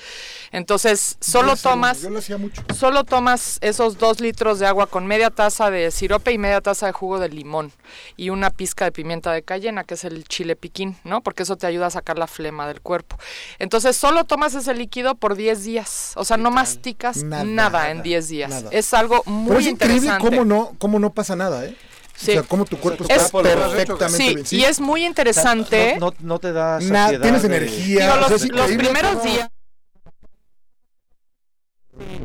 [0.51, 2.61] Entonces solo Yo tomas, Yo lo hacía mucho.
[2.77, 6.88] solo tomas esos dos litros de agua con media taza de sirope y media taza
[6.88, 7.71] de jugo de limón
[8.17, 11.21] y una pizca de pimienta de cayena, que es el chile piquín, ¿no?
[11.21, 13.17] Porque eso te ayuda a sacar la flema del cuerpo.
[13.59, 18.01] Entonces solo tomas ese líquido por 10 días, o sea, no masticas Nada, nada, en
[18.03, 18.49] 10 días.
[18.49, 18.69] nada.
[18.71, 21.75] Es algo Pero muy es increíble cómo no, cómo no pasa nada, ¿eh?
[22.22, 22.31] Sí.
[22.31, 24.45] O sea, cómo tu cuerpo Es- está perfectamente sí, bien.
[24.52, 25.95] y es muy interesante.
[25.99, 29.23] No, no, no te da Nada, saciedad tienes de- energía, Digo, o sea, los, primeros
[29.23, 29.49] días.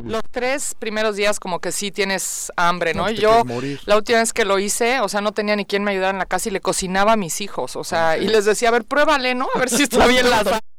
[0.05, 3.03] Los tres primeros días como que sí tienes hambre, ¿no?
[3.03, 3.43] No, te Yo
[3.85, 6.19] la última vez que lo hice, o sea, no tenía ni quien me ayudara en
[6.19, 8.85] la casa y le cocinaba a mis hijos, o sea, y les decía, a ver,
[8.85, 9.47] pruébale, ¿no?
[9.53, 10.61] A ver si está bien la.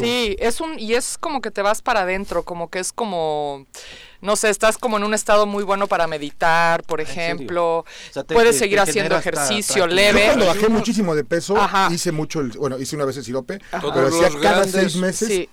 [0.00, 3.66] Sí, es un y es como que te vas para adentro, como que es como
[4.22, 7.80] no sé, estás como en un estado muy bueno para meditar, por ejemplo.
[7.80, 9.76] O sea, te- Puedes te- seguir te haciendo ejercicio.
[9.76, 10.24] Yo leve.
[10.26, 11.88] cuando bajé muchísimo de peso, Ajá.
[11.92, 13.92] hice mucho, el, bueno, hice una vez el sirope, Ajá.
[13.92, 15.48] pero hacía cada grandes- seis meses, Sí.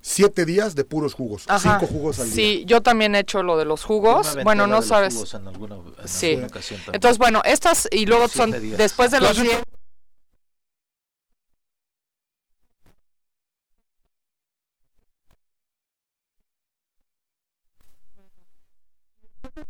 [0.00, 1.78] siete días de puros jugos, Ajá.
[1.78, 2.34] cinco jugos al día.
[2.34, 4.36] Sí, yo también he hecho lo de los jugos.
[4.42, 5.14] Bueno, no sabes.
[5.14, 6.30] jugos en alguna- en Sí.
[6.30, 6.94] alguna ocasión también.
[6.96, 8.78] Entonces, bueno, estas y luego son días.
[8.78, 9.38] después de los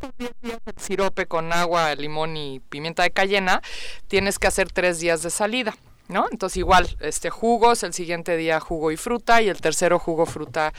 [0.05, 3.62] Entonces, 10 el sirope con agua, limón y pimienta de cayena,
[4.09, 5.74] tienes que hacer tres días de salida.
[6.06, 6.26] ¿No?
[6.31, 10.74] Entonces igual, este jugos, el siguiente día jugo y fruta y el tercero jugo, fruta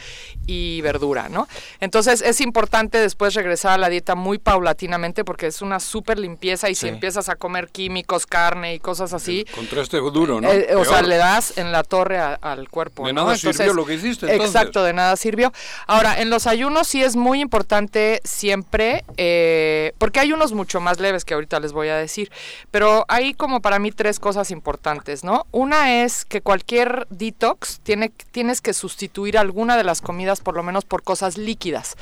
[0.46, 1.48] y verdura, ¿no?
[1.80, 6.70] Entonces es importante después regresar a la dieta muy paulatinamente porque es una súper limpieza
[6.70, 10.48] y si empiezas a comer químicos, carne y cosas así, Contraste duro, ¿no?
[10.48, 13.04] eh, o sea, le das en la torre a- al cuerpo.
[13.04, 13.24] De ¿no?
[13.24, 14.54] nada sirvió lo que hiciste, entonces.
[14.54, 15.52] Exacto, de nada sirvió.
[15.88, 21.00] Ahora, en los ayunos sí es muy importante siempre, eh, porque hay unos mucho más
[21.00, 22.30] leves que ahorita les voy a decir,
[22.70, 25.46] pero hay como para mí tres cosas importantes, ¿no?
[25.52, 30.62] Una es que cualquier detox tiene, tienes que sustituir alguna de las comidas por lo
[30.62, 31.96] menos por cosas líquidas,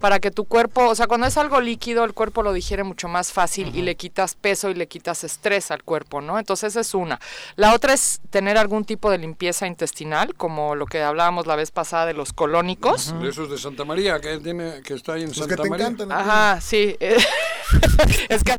[0.00, 3.08] para que tu cuerpo, o sea, cuando es algo líquido, el cuerpo lo digiere mucho
[3.08, 6.38] más fácil y le quitas peso y le quitas estrés al cuerpo, ¿no?
[6.38, 7.20] Entonces esa es una.
[7.56, 11.70] La otra es tener algún tipo de limpieza intestinal, como lo que hablábamos la vez
[11.70, 13.14] pasada de los colónicos.
[13.20, 15.86] De esos de Santa María, que, tiene, que está ahí en Santa que te María.
[15.86, 16.12] encantan.
[16.12, 16.96] Ajá, sí.
[18.28, 18.56] es que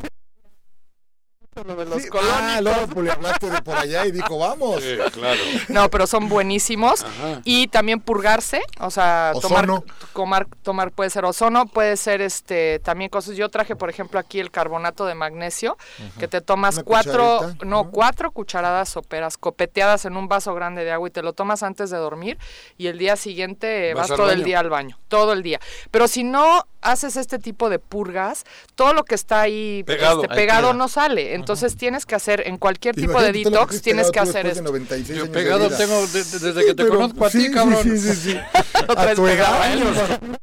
[1.54, 4.82] lo de los Sí, ah, luego de por allá y dijo, vamos.
[4.82, 5.40] Sí, claro.
[5.68, 7.04] No, pero son buenísimos.
[7.04, 7.42] Ajá.
[7.44, 9.84] Y también purgarse, o sea, tomar, Ozono.
[10.14, 13.36] tomar, tomar puede ser ozono, puede ser este también cosas.
[13.36, 15.78] Yo traje, por ejemplo, aquí el carbonato de magnesio,
[16.18, 17.90] que te tomas Una cuatro, no, ajá.
[17.92, 21.90] cuatro cucharadas soperas copeteadas en un vaso grande de agua y te lo tomas antes
[21.90, 22.38] de dormir
[22.78, 25.60] y el día siguiente Vas todo el día al baño, todo el día.
[25.92, 28.46] Pero si no haces este tipo de purgas,
[28.76, 30.24] todo lo que está ahí Pegado.
[30.24, 31.41] este, pegado no sale.
[31.42, 34.52] Entonces tienes que hacer en cualquier tipo Imagínate, de detox, fuiste tienes que hacer de
[34.52, 34.64] esto.
[34.64, 35.78] 96 Yo de pegado vida.
[35.78, 37.84] tengo de- de- desde Sí, que te pero- conozco a sí, ti, cabrón.
[37.84, 38.38] Sí, sí, sí.
[38.88, 39.74] Otra A vez tu pegado, edad.
[39.74, 40.38] ¿eh?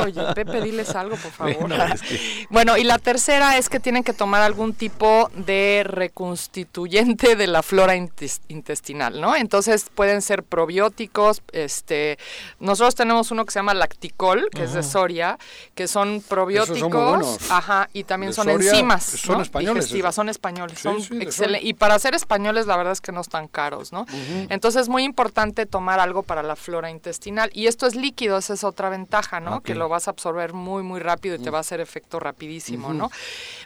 [0.04, 1.56] oye, Pepe, diles algo, por favor.
[1.68, 2.20] Bueno, es que-
[2.50, 7.62] Bueno, y la tercera es que tienen que tomar algún tipo de reconstituyente de la
[7.64, 9.36] flora intes- intestinal, ¿no?
[9.36, 12.18] Entonces pueden ser probióticos, este,
[12.60, 15.38] nosotros tenemos uno que se llama Lacticol, que es de Soria,
[15.76, 17.52] que son probióticos, buenos.
[17.52, 19.42] ajá, y también De son Soria, enzimas, son ¿no?
[19.44, 23.02] españoles digestivas, son españoles, Sí, son sí, excelentes, y para ser españoles la verdad es
[23.02, 24.06] que no están caros, ¿no?
[24.50, 28.54] Entonces es muy importante tomar algo para la flora intestinal y esto es líquido, esa
[28.54, 29.62] es otra ventaja, ¿no?
[29.62, 32.94] Que lo vas a absorber muy muy rápido y te va a hacer efecto rapidísimo,
[32.94, 33.12] ¿no?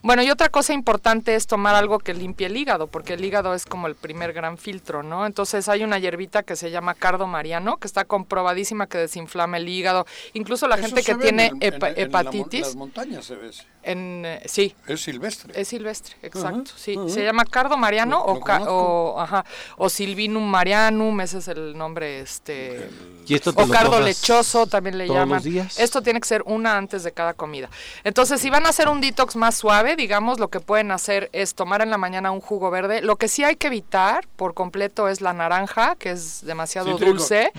[0.03, 3.53] Bueno, y otra cosa importante es tomar algo que limpie el hígado, porque el hígado
[3.53, 5.26] es como el primer gran filtro, ¿no?
[5.26, 9.69] Entonces hay una hierbita que se llama cardo mariano, que está comprobadísima que desinflama el
[9.69, 12.76] hígado, incluso la Eso gente que tiene en el- en- hepa- en la hepatitis las
[12.76, 13.49] montañas se ve.
[13.49, 13.64] ese.
[13.84, 15.53] en eh, sí, Es silvestre.
[15.60, 16.97] es silvestre, exacto, sí.
[17.07, 19.45] Se llama cardo mariano Lo- o, ca- o, ajá,
[19.77, 22.89] o silvinum marianum, ese es el nombre, este...
[23.27, 25.35] Y esto te O lo cardo tomas lechoso también le todos llaman.
[25.38, 25.80] los días.
[25.80, 27.69] Esto tienes tiene que ser una antes de cada comida.
[28.05, 31.55] Entonces, si van a hacer un detox más suave, digamos, lo que pueden hacer es
[31.55, 33.01] tomar en la mañana un jugo verde.
[33.01, 37.11] Lo que sí hay que evitar por completo es la naranja, que es demasiado Cítrico.
[37.11, 37.51] dulce.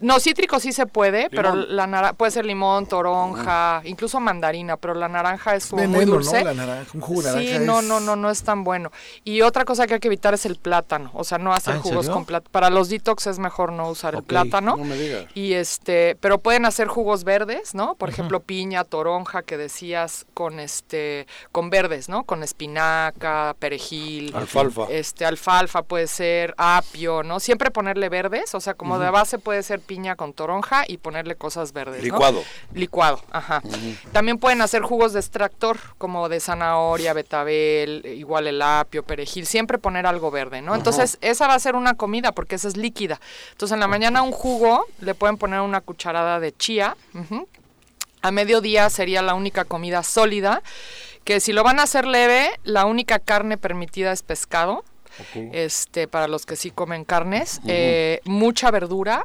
[0.00, 4.94] No, cítrico sí se puede, pero la nara- puede ser limón, toronja, incluso mandarina, pero
[4.94, 6.38] la naranja es como muy Veneno, dulce.
[6.44, 6.44] ¿no?
[6.44, 8.92] La naranja, un jugo de Sí, naranja no, es- no, no, no es tan bueno.
[9.24, 11.80] Y otra cosa que hay que evitar es el plátano, o sea, no hacer ¿en
[11.82, 12.50] jugos con plátano.
[12.52, 14.76] Para los detox es mejor no usar el plátano.
[14.76, 15.24] no me digas.
[15.34, 17.96] Y este, pero pueden hacer jugos verdes, ¿no?
[18.04, 22.24] Por ejemplo, piña, toronja, que decías con este, con verdes, ¿no?
[22.24, 24.86] Con espinaca, perejil, Alfalfa.
[24.90, 27.40] este, alfalfa puede ser, apio, ¿no?
[27.40, 31.36] Siempre ponerle verdes, o sea, como de base puede ser piña con toronja y ponerle
[31.36, 32.04] cosas verdes, ¿no?
[32.04, 32.42] Licuado.
[32.74, 33.62] Licuado, ajá.
[34.12, 39.78] También pueden hacer jugos de extractor, como de zanahoria, betabel, igual el apio, perejil, siempre
[39.78, 40.74] poner algo verde, ¿no?
[40.74, 43.20] Entonces, esa va a ser una comida porque esa es líquida.
[43.52, 46.96] Entonces, en la mañana un jugo, le pueden poner una cucharada de chía.
[48.24, 50.62] A mediodía sería la única comida sólida,
[51.24, 54.82] que si lo van a hacer leve, la única carne permitida es pescado.
[55.52, 59.24] Este, para los que sí comen carnes, eh, mucha verdura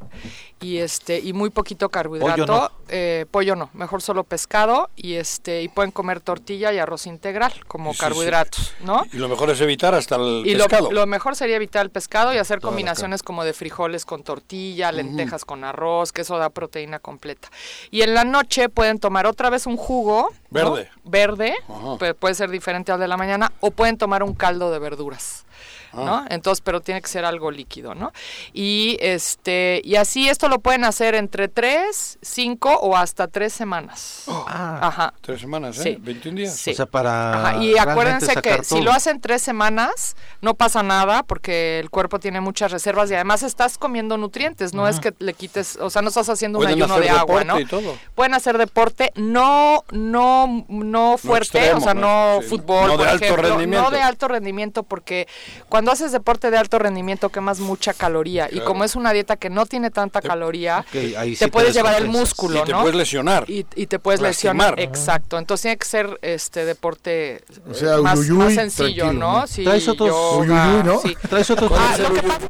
[0.62, 2.46] y este y muy poquito carbohidrato.
[2.46, 2.72] Pollo no.
[2.90, 7.54] Eh, pollo no, mejor solo pescado y este y pueden comer tortilla y arroz integral
[7.68, 8.02] como Sí, sí.
[8.06, 9.04] carbohidratos, ¿no?
[9.14, 10.92] Y lo mejor es evitar hasta el Y pescado.
[10.92, 14.92] lo mejor sería evitar el pescado y hacer Toda combinaciones como de frijoles con tortilla,
[14.92, 17.50] lentejas con arroz, que eso da proteína completa.
[17.92, 20.74] Y en la noche pueden tomar otra vez un jugo ¿no?
[20.74, 20.90] Verde.
[21.04, 22.14] verde, Ajá.
[22.20, 25.46] puede ser diferente al de la mañana, o pueden tomar un caldo de verduras.
[25.94, 26.16] ¿No?
[26.18, 26.26] Ah.
[26.30, 28.12] Entonces, pero tiene que ser algo líquido, ¿no?
[28.54, 34.26] Y este, y así esto lo pueden hacer entre 3, 5 o hasta 3 semanas.
[34.48, 35.14] Ajá.
[35.22, 35.84] Tres semanas, ¿eh?
[35.84, 35.98] Sí.
[36.00, 36.56] 21 días.
[36.56, 36.72] Sí.
[36.72, 41.24] O sea, para Ajá, Y acuérdense que si lo hacen tres semanas, no pasa nada
[41.24, 45.34] porque el cuerpo tiene muchas reservas y además estás comiendo nutrientes, no es que le
[45.34, 47.60] quites, o sea, no estás haciendo un Pueden ayuno hacer de agua, deporte ¿no?
[47.60, 47.98] y todo.
[48.16, 52.36] Pueden hacer deporte, no, no, no fuerte, extremo, o sea, ¿no?
[52.36, 52.48] no Sí.
[52.50, 53.84] fútbol, No de por alto ejemplo, rendimiento.
[53.90, 55.28] no de alto rendimiento, porque
[55.68, 59.50] cuando haces deporte de alto rendimiento quemas mucha caloría y como es una dieta que
[59.50, 62.82] no tiene tanta caloría, sí te te puedes llevar el músculo, Y te ¿no?
[62.82, 63.50] puedes lesionar.
[63.50, 64.72] Y, y te puedes Lastimar.
[64.72, 65.38] lesionar, exacto.
[65.38, 69.42] Entonces tiene que ser este deporte O sea, eh, más, uyuyuy, más sencillo, ¿no?
[69.42, 69.48] ¿no?
[69.48, 71.00] Sí, Traes otros yoga, uyuyuy, ¿no?
[71.00, 71.16] sí.
[71.30, 72.48] Traes otros Ah, lo que pasa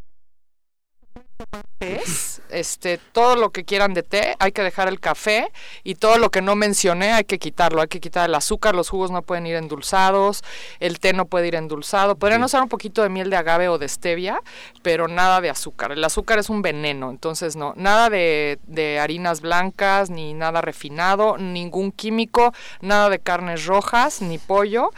[1.80, 5.50] es, este, todo lo que quieran de té, hay que dejar el café
[5.84, 8.90] y todo lo que no mencioné hay que quitarlo, hay que quitar el azúcar, los
[8.90, 10.44] jugos no pueden ir endulzados,
[10.82, 13.78] el té no puede ir endulzado, podrían usar un poquito de miel de agave o
[13.78, 14.42] de stevia,
[14.82, 19.40] pero nada de azúcar, el azúcar es un veneno, entonces no, nada de, de harinas
[19.40, 24.90] blancas, ni nada refinado, ningún químico, nada de carnes rojas, ni pollo,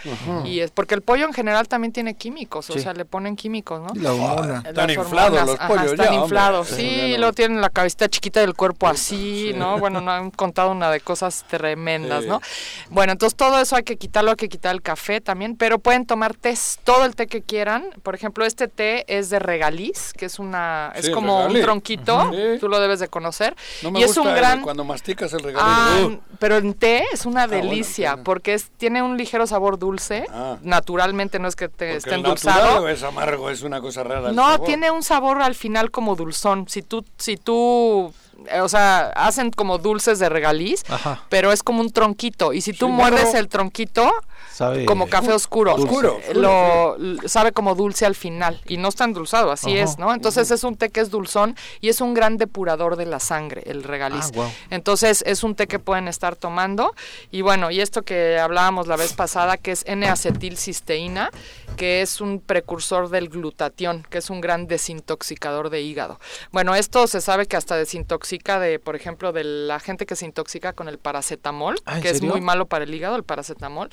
[0.45, 2.79] y es porque el pollo en general también tiene químicos, o Sí.
[2.79, 3.89] sea, le ponen químicos, ¿no?
[4.01, 4.63] La hormona.
[4.65, 8.53] Están inflados los ajá, pollos están ya, Eso sí, lo tienen la cabecita chiquita del
[8.55, 9.77] cuerpo así, ¿no?
[9.79, 12.25] Bueno, no han contado una de cosas tremendas.
[12.25, 12.41] ¿no?
[12.89, 16.05] Bueno, entonces todo eso hay que quitarlo, hay que quitar el café también, pero pueden
[16.05, 16.53] tomar té,
[16.83, 17.85] todo el té que quieran.
[18.03, 21.63] Por ejemplo, este té es de regaliz, que es una, es como un regaliz.
[21.63, 23.55] tronquito, tú lo debes de conocer.
[23.81, 25.65] No me y es un el- gran cuando masticas el regalo.
[25.67, 26.19] Ah, Uh.
[26.39, 30.25] pero en té es una bueno, delicia porque es, tiene un ligero sabor dulce.
[30.31, 30.57] Ah.
[30.61, 32.87] Naturalmente no es que te esté endulzado.
[32.87, 34.31] es amargo, es una cosa rara.
[34.31, 34.65] No, sabor.
[34.65, 36.65] tiene un sabor al final como dulzón.
[36.69, 38.13] Si tú, si tú,
[38.49, 41.23] eh, o sea, hacen como dulces de regaliz, Ajá.
[41.29, 42.53] pero es como un tronquito.
[42.53, 44.11] Y si tú Sí, muerdes el tronquito,
[44.51, 49.05] Sabe como café oscuro, Oscuro, eh, lo sabe como dulce al final y no está
[49.05, 49.83] endulzado, así Ajá.
[49.83, 50.13] es, ¿no?
[50.13, 53.63] Entonces es un té que es dulzón y es un gran depurador de la sangre,
[53.65, 54.31] el regaliz.
[54.37, 54.49] Ah.
[54.69, 56.93] Entonces es un té que pueden estar tomando
[57.31, 61.31] y bueno, y esto que hablábamos la vez pasada que es N-acetilcisteína,
[61.77, 66.19] que es un precursor del glutatión, que es un gran desintoxicador de hígado.
[66.51, 70.25] Bueno, esto se sabe que hasta desintoxica de, por ejemplo, de la gente que se
[70.25, 73.89] intoxica con el paracetamol, Ah, ¿en que es muy malo para el hígado, el paracetamol.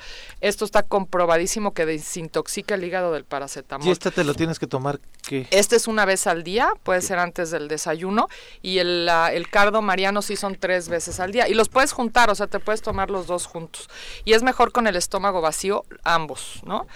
[0.48, 3.86] Esto está comprobadísimo que desintoxica el hígado del paracetamol.
[3.86, 5.46] Y este te lo tienes que tomar, ¿qué?
[5.50, 8.28] Este es una vez al día, puede ser antes del desayuno,
[8.62, 11.48] y el, la- el cardo mariano sí son tres veces al día.
[11.48, 13.88] Y los puedes juntar, o sea, te puedes tomar los dos juntos.
[14.24, 16.86] Y es mejor con el estómago vacío, ambos, ¿no?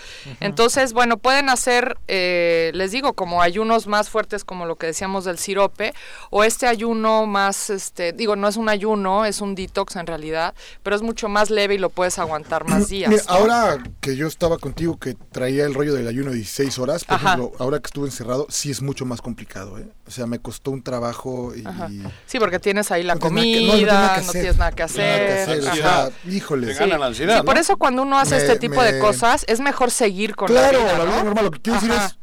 [0.40, 5.24] Entonces, bueno, pueden hacer, eh, les digo, como ayunos más fuertes, como lo que decíamos
[5.24, 5.92] del sirope,
[6.30, 10.54] o este ayuno más, este, digo, no es un ayuno, es un detox en realidad,
[10.82, 13.10] pero es mucho más leve y lo puedes aguantar más días.
[13.10, 13.34] Mira, ¿no?
[13.50, 17.16] Ahora que yo estaba contigo, que traía el rollo del ayuno de 16 horas, por
[17.16, 17.34] Ajá.
[17.34, 19.86] ejemplo, ahora que estuve encerrado, sí es mucho más complicado, ¿eh?
[20.06, 21.66] O sea, me costó un trabajo y...
[21.66, 21.88] Ajá.
[22.26, 24.40] Sí, porque tienes ahí la No tienes no, no comida, tienes nada que no hacer.
[24.42, 25.40] tienes nada que Nada que hacer.
[25.42, 26.10] hacer, o Ajá.
[26.10, 26.66] sea, híjole.
[26.68, 27.60] Te gana la ansiedad, Sí, por ¿no?
[27.60, 30.84] eso cuando uno hace Me- este tipo de cosas, es mejor seguir con claro, la
[30.84, 31.24] vida, la vida ¿no?
[31.24, 31.44] normal.
[31.46, 31.86] Lo que quiero Ajá.
[31.86, 32.18] decir es,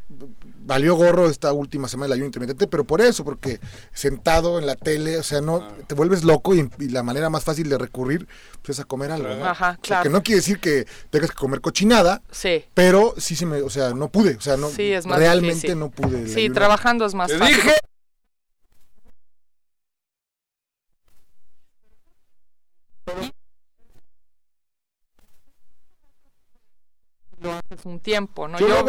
[0.69, 3.59] valió gorro esta última semana el ayuno intermitente, pero por eso, porque
[3.91, 7.43] sentado en la tele, o sea, no te vuelves loco y, y la manera más
[7.43, 8.27] fácil de recurrir
[8.61, 9.27] pues, es a comer algo.
[9.27, 9.45] ¿no?
[9.45, 10.03] Ajá, O sea, claro.
[10.03, 12.63] que no quiere decir que tengas que comer cochinada, Sí.
[12.75, 15.55] pero sí se me, o sea, no pude, o sea, no, Sí, es más realmente
[15.55, 15.79] difícil.
[15.79, 16.27] no pude.
[16.27, 16.53] Sí, ayuno.
[16.53, 17.55] trabajando es más Te fácil.
[17.55, 17.73] dije.
[27.41, 28.59] Lo haces un tiempo, ¿no?
[28.59, 28.85] Yo Yo,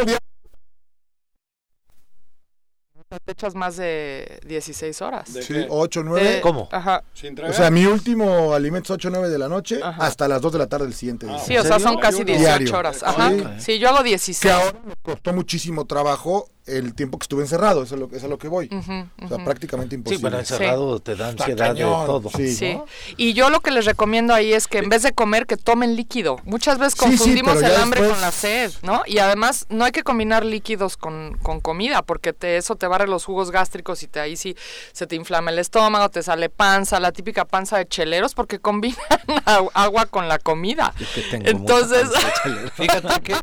[3.19, 5.29] te echas más de 16 horas.
[5.29, 6.35] Sí, 8, 9.
[6.37, 6.69] De- ¿Cómo?
[6.71, 7.03] Ajá.
[7.49, 10.59] O sea, mi último alimento es 8, 9 de la noche hasta las 2 de
[10.59, 11.39] la tarde del siguiente día.
[11.41, 12.77] Sí, o sea, son casi 18 Diario.
[12.79, 13.03] horas.
[13.03, 13.31] Ajá.
[13.31, 13.45] Sí.
[13.59, 14.41] Sí, yo hago 16.
[14.41, 18.17] Que ahora me costó muchísimo trabajo el tiempo que estuve encerrado, eso es, lo, eso
[18.17, 18.69] es a lo que voy.
[18.73, 20.23] Ujú, O sea, prácticamente Sí, imposible.
[20.23, 22.31] bueno, encerrado te da ansiedad de todo.
[22.37, 22.75] Sí, Sí.
[22.75, 22.87] ¿no?
[23.17, 25.97] Y yo lo que les recomiendo ahí es que en vez de comer, que tomen
[25.97, 26.39] líquido.
[26.45, 29.03] Muchas veces Sí, sí, confundimos pero el hambre después- con la sed, ¿no?
[29.07, 33.09] Y además no hay que combinar líquidos con, con comida, porque te, eso te barre
[33.09, 34.55] los jugos gástricos y te, ahí sí
[34.93, 38.99] se te inflama el estómago, te sale panza, la típica panza de cheleros, porque combinan
[39.47, 40.95] agu- agua con la comida.
[41.15, 42.71] que tengo mucha Entonces, panza de chelero.
[42.77, 43.35] Fíjate que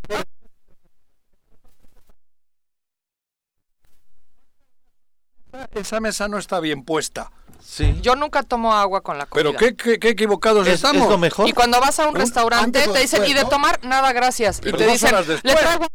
[5.73, 7.31] esa mesa no está bien puesta.
[7.63, 7.99] Sí.
[8.01, 9.51] yo nunca tomo agua con la comida.
[9.51, 11.03] Pero qué, qué, qué equivocados Es- estamos.
[11.03, 11.49] es lo mejor.
[11.49, 13.49] Y cuando vas a un Un- restaurante te dicen, después, y de ¿no?
[13.49, 14.61] tomar, nada, gracias.
[14.61, 15.13] Pero y te dicen,
[15.43, 15.85] le traigo...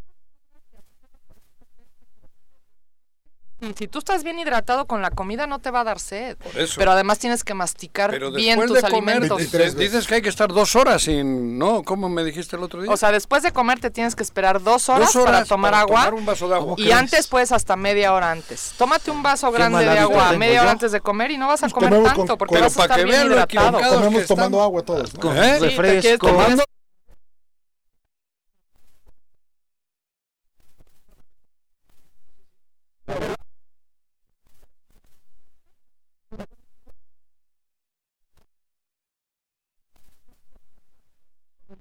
[3.63, 6.35] Y si tú estás bien hidratado con la comida no te va a dar sed.
[6.55, 6.75] eso.
[6.77, 9.37] Pero además tienes que masticar Pero bien tus de comer, alimentos.
[9.37, 11.57] dices, dices que hay que estar dos horas sin...
[11.57, 11.83] ¿No?
[11.83, 12.91] ¿Cómo me dijiste el otro día?
[12.91, 15.71] O sea, después de comer te tienes que esperar dos horas, Dos horas para tomar
[15.71, 15.99] para agua.
[15.99, 16.75] tomar un vaso de agua.
[16.77, 18.73] Y antes puedes hasta media hora antes.
[18.77, 20.61] Tómate un vaso grande de agua media yo.
[20.63, 22.73] hora antes de comer y no vas a comer comemos tanto con- porque pero vas
[22.73, 23.95] a para estar que bien vean lo hidratado.
[23.95, 25.19] Comemos tomando agua todos, ¿no?
[25.21, 25.59] Con ¿Eh?
[25.59, 26.27] Refresco.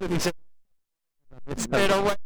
[0.09, 0.33] Tomando-
[1.71, 2.17] Pero bueno.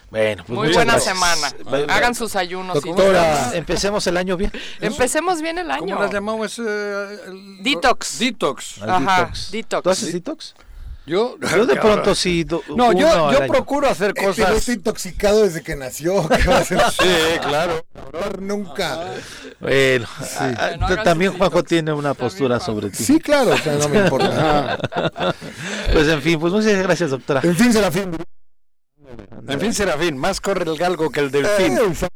[0.09, 1.13] Bueno, pues Muy buena gracias.
[1.13, 1.51] semana.
[1.93, 2.77] Hagan sus ayunos.
[2.77, 4.53] y- Doctora, empecemos el año bien.
[4.79, 5.81] Empecemos bien el año.
[5.85, 6.57] ¿Cómo las llamamos?
[6.59, 6.63] Eh,
[7.27, 8.17] el- Detox.
[8.19, 8.81] Detox.
[8.81, 9.51] Ajá, detox.
[9.51, 9.83] detox.
[9.83, 10.55] ¿Tú haces detox?
[11.07, 12.43] Yo, Yo de pronto sí.
[12.43, 14.51] do- No, uno yo, yo procuro hacer Eh, pero cosas.
[14.57, 16.27] está intoxicado desde que nació.
[16.27, 16.79] ¿qué va a hacer?
[16.91, 17.83] Sí, claro.
[18.39, 19.05] Nunca.
[19.59, 20.05] Bueno,
[21.03, 23.03] también Juanjo tiene una postura sobre ti.
[23.03, 24.77] Sí, claro, o sea, no me importa.
[25.93, 27.39] Pues en fin, pues muchas gracias, doctora.
[27.43, 28.15] En fin, Serafín.
[29.47, 31.77] En fin, Serafín, más corre el galgo que el delfín.
[31.77, 32.07] Eh,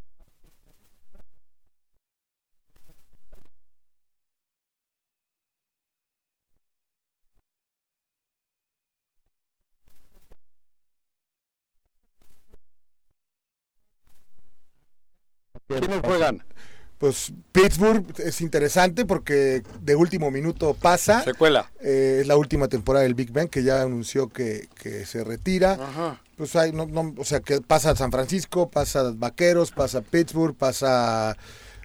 [15.80, 16.44] ¿Quiénes juegan?
[16.98, 21.22] Pues Pittsburgh es interesante porque de último minuto pasa.
[21.24, 21.68] Secuela.
[21.80, 25.72] Eh, es la última temporada del Big Bang que ya anunció que, que se retira.
[25.72, 26.20] Ajá.
[26.36, 31.36] Pues hay, no, no, o sea, que pasa San Francisco, pasa Vaqueros, pasa Pittsburgh, pasa.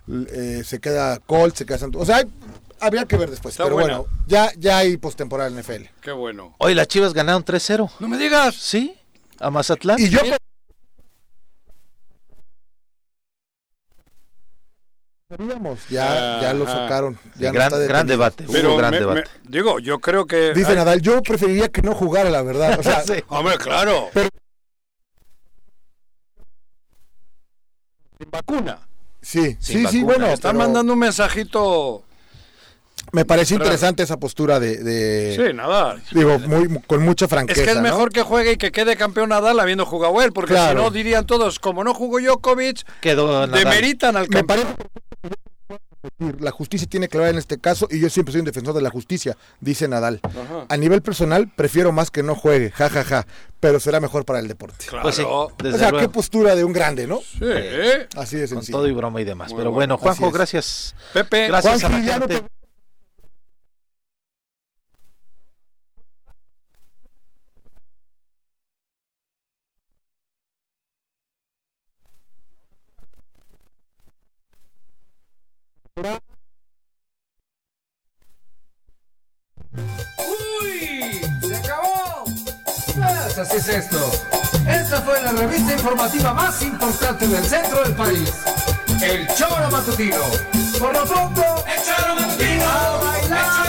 [0.07, 2.01] eh, se queda Colts, se queda Santos.
[2.01, 2.31] O sea, hay-
[2.79, 3.53] habría que ver después.
[3.55, 3.97] Está pero buena.
[3.99, 5.89] bueno, ya, ya hay postemporada en NFL.
[6.01, 6.55] Qué bueno.
[6.59, 7.89] Hoy las Chivas ganaron 3-0.
[7.99, 8.55] No me digas.
[8.55, 8.95] ¿Sí?
[9.39, 9.99] A Mazatlán.
[9.99, 10.19] Y yo.
[15.89, 16.83] Ya, ya lo Ajá.
[16.83, 17.19] sacaron.
[17.37, 18.45] Ya no gran, está gran debate.
[18.45, 19.23] hubo Pero gran me- debate.
[19.43, 20.53] me- digo, yo creo que.
[20.53, 22.79] Dice hay- Nadal, yo preferiría que no jugara, la verdad.
[22.79, 23.15] O sea, Sí.
[23.27, 24.09] Hombre, claro.
[24.13, 24.29] Pero-
[28.17, 28.79] Sin vacuna.
[29.21, 30.27] sí, Sin sí, sí, bueno.
[30.27, 32.03] Están pero mandando un mensajito.
[33.13, 34.77] Me pareció interesante esa postura de.
[34.83, 35.97] de- Sí, nada.
[36.11, 37.61] Digo, muy, con mucha franqueza.
[37.61, 37.83] Es que es ¿no?
[37.83, 40.79] mejor que juegue y que quede campeón Nadal habiendo jugado él, porque Claro.
[40.79, 43.51] si no dirían todos, como no jugó Djokovic, Quedó Nadal.
[43.63, 44.65] demeritan al Me campeón.
[44.65, 44.75] parece
[46.19, 48.73] que la justicia tiene que hablar en este caso y yo siempre soy un defensor
[48.73, 50.19] de la justicia, dice Nadal.
[50.23, 50.65] Ajá.
[50.69, 53.25] A nivel personal, prefiero más que no juegue, jajaja,
[53.59, 54.85] pero será mejor para el deporte.
[54.87, 55.03] Claro.
[55.03, 55.23] Pues sí,
[55.63, 56.07] desde o sea, luego.
[56.07, 57.19] qué postura de un grande, ¿no?
[57.19, 57.45] Sí.
[58.15, 58.77] Así de Con sencillo.
[58.77, 59.49] todo y broma y demás.
[59.51, 59.97] Muy Pero bueno.
[59.97, 60.95] bueno, Juanjo, gracias.
[61.13, 62.47] Pepe, Gracias a la Juanji, ya no gente.
[75.97, 76.05] ¡Uy!
[81.41, 82.23] ¡Se acabó!
[82.93, 83.97] Pues así es esto.
[84.67, 88.31] Esta fue la revista informativa más importante del centro del país.
[89.01, 90.21] El Choro Matutino.
[90.79, 92.63] Por lo pronto, el Choro Matutino.
[92.63, 93.66] A bailar.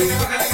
[0.00, 0.40] Matutino.
[0.40, 0.49] El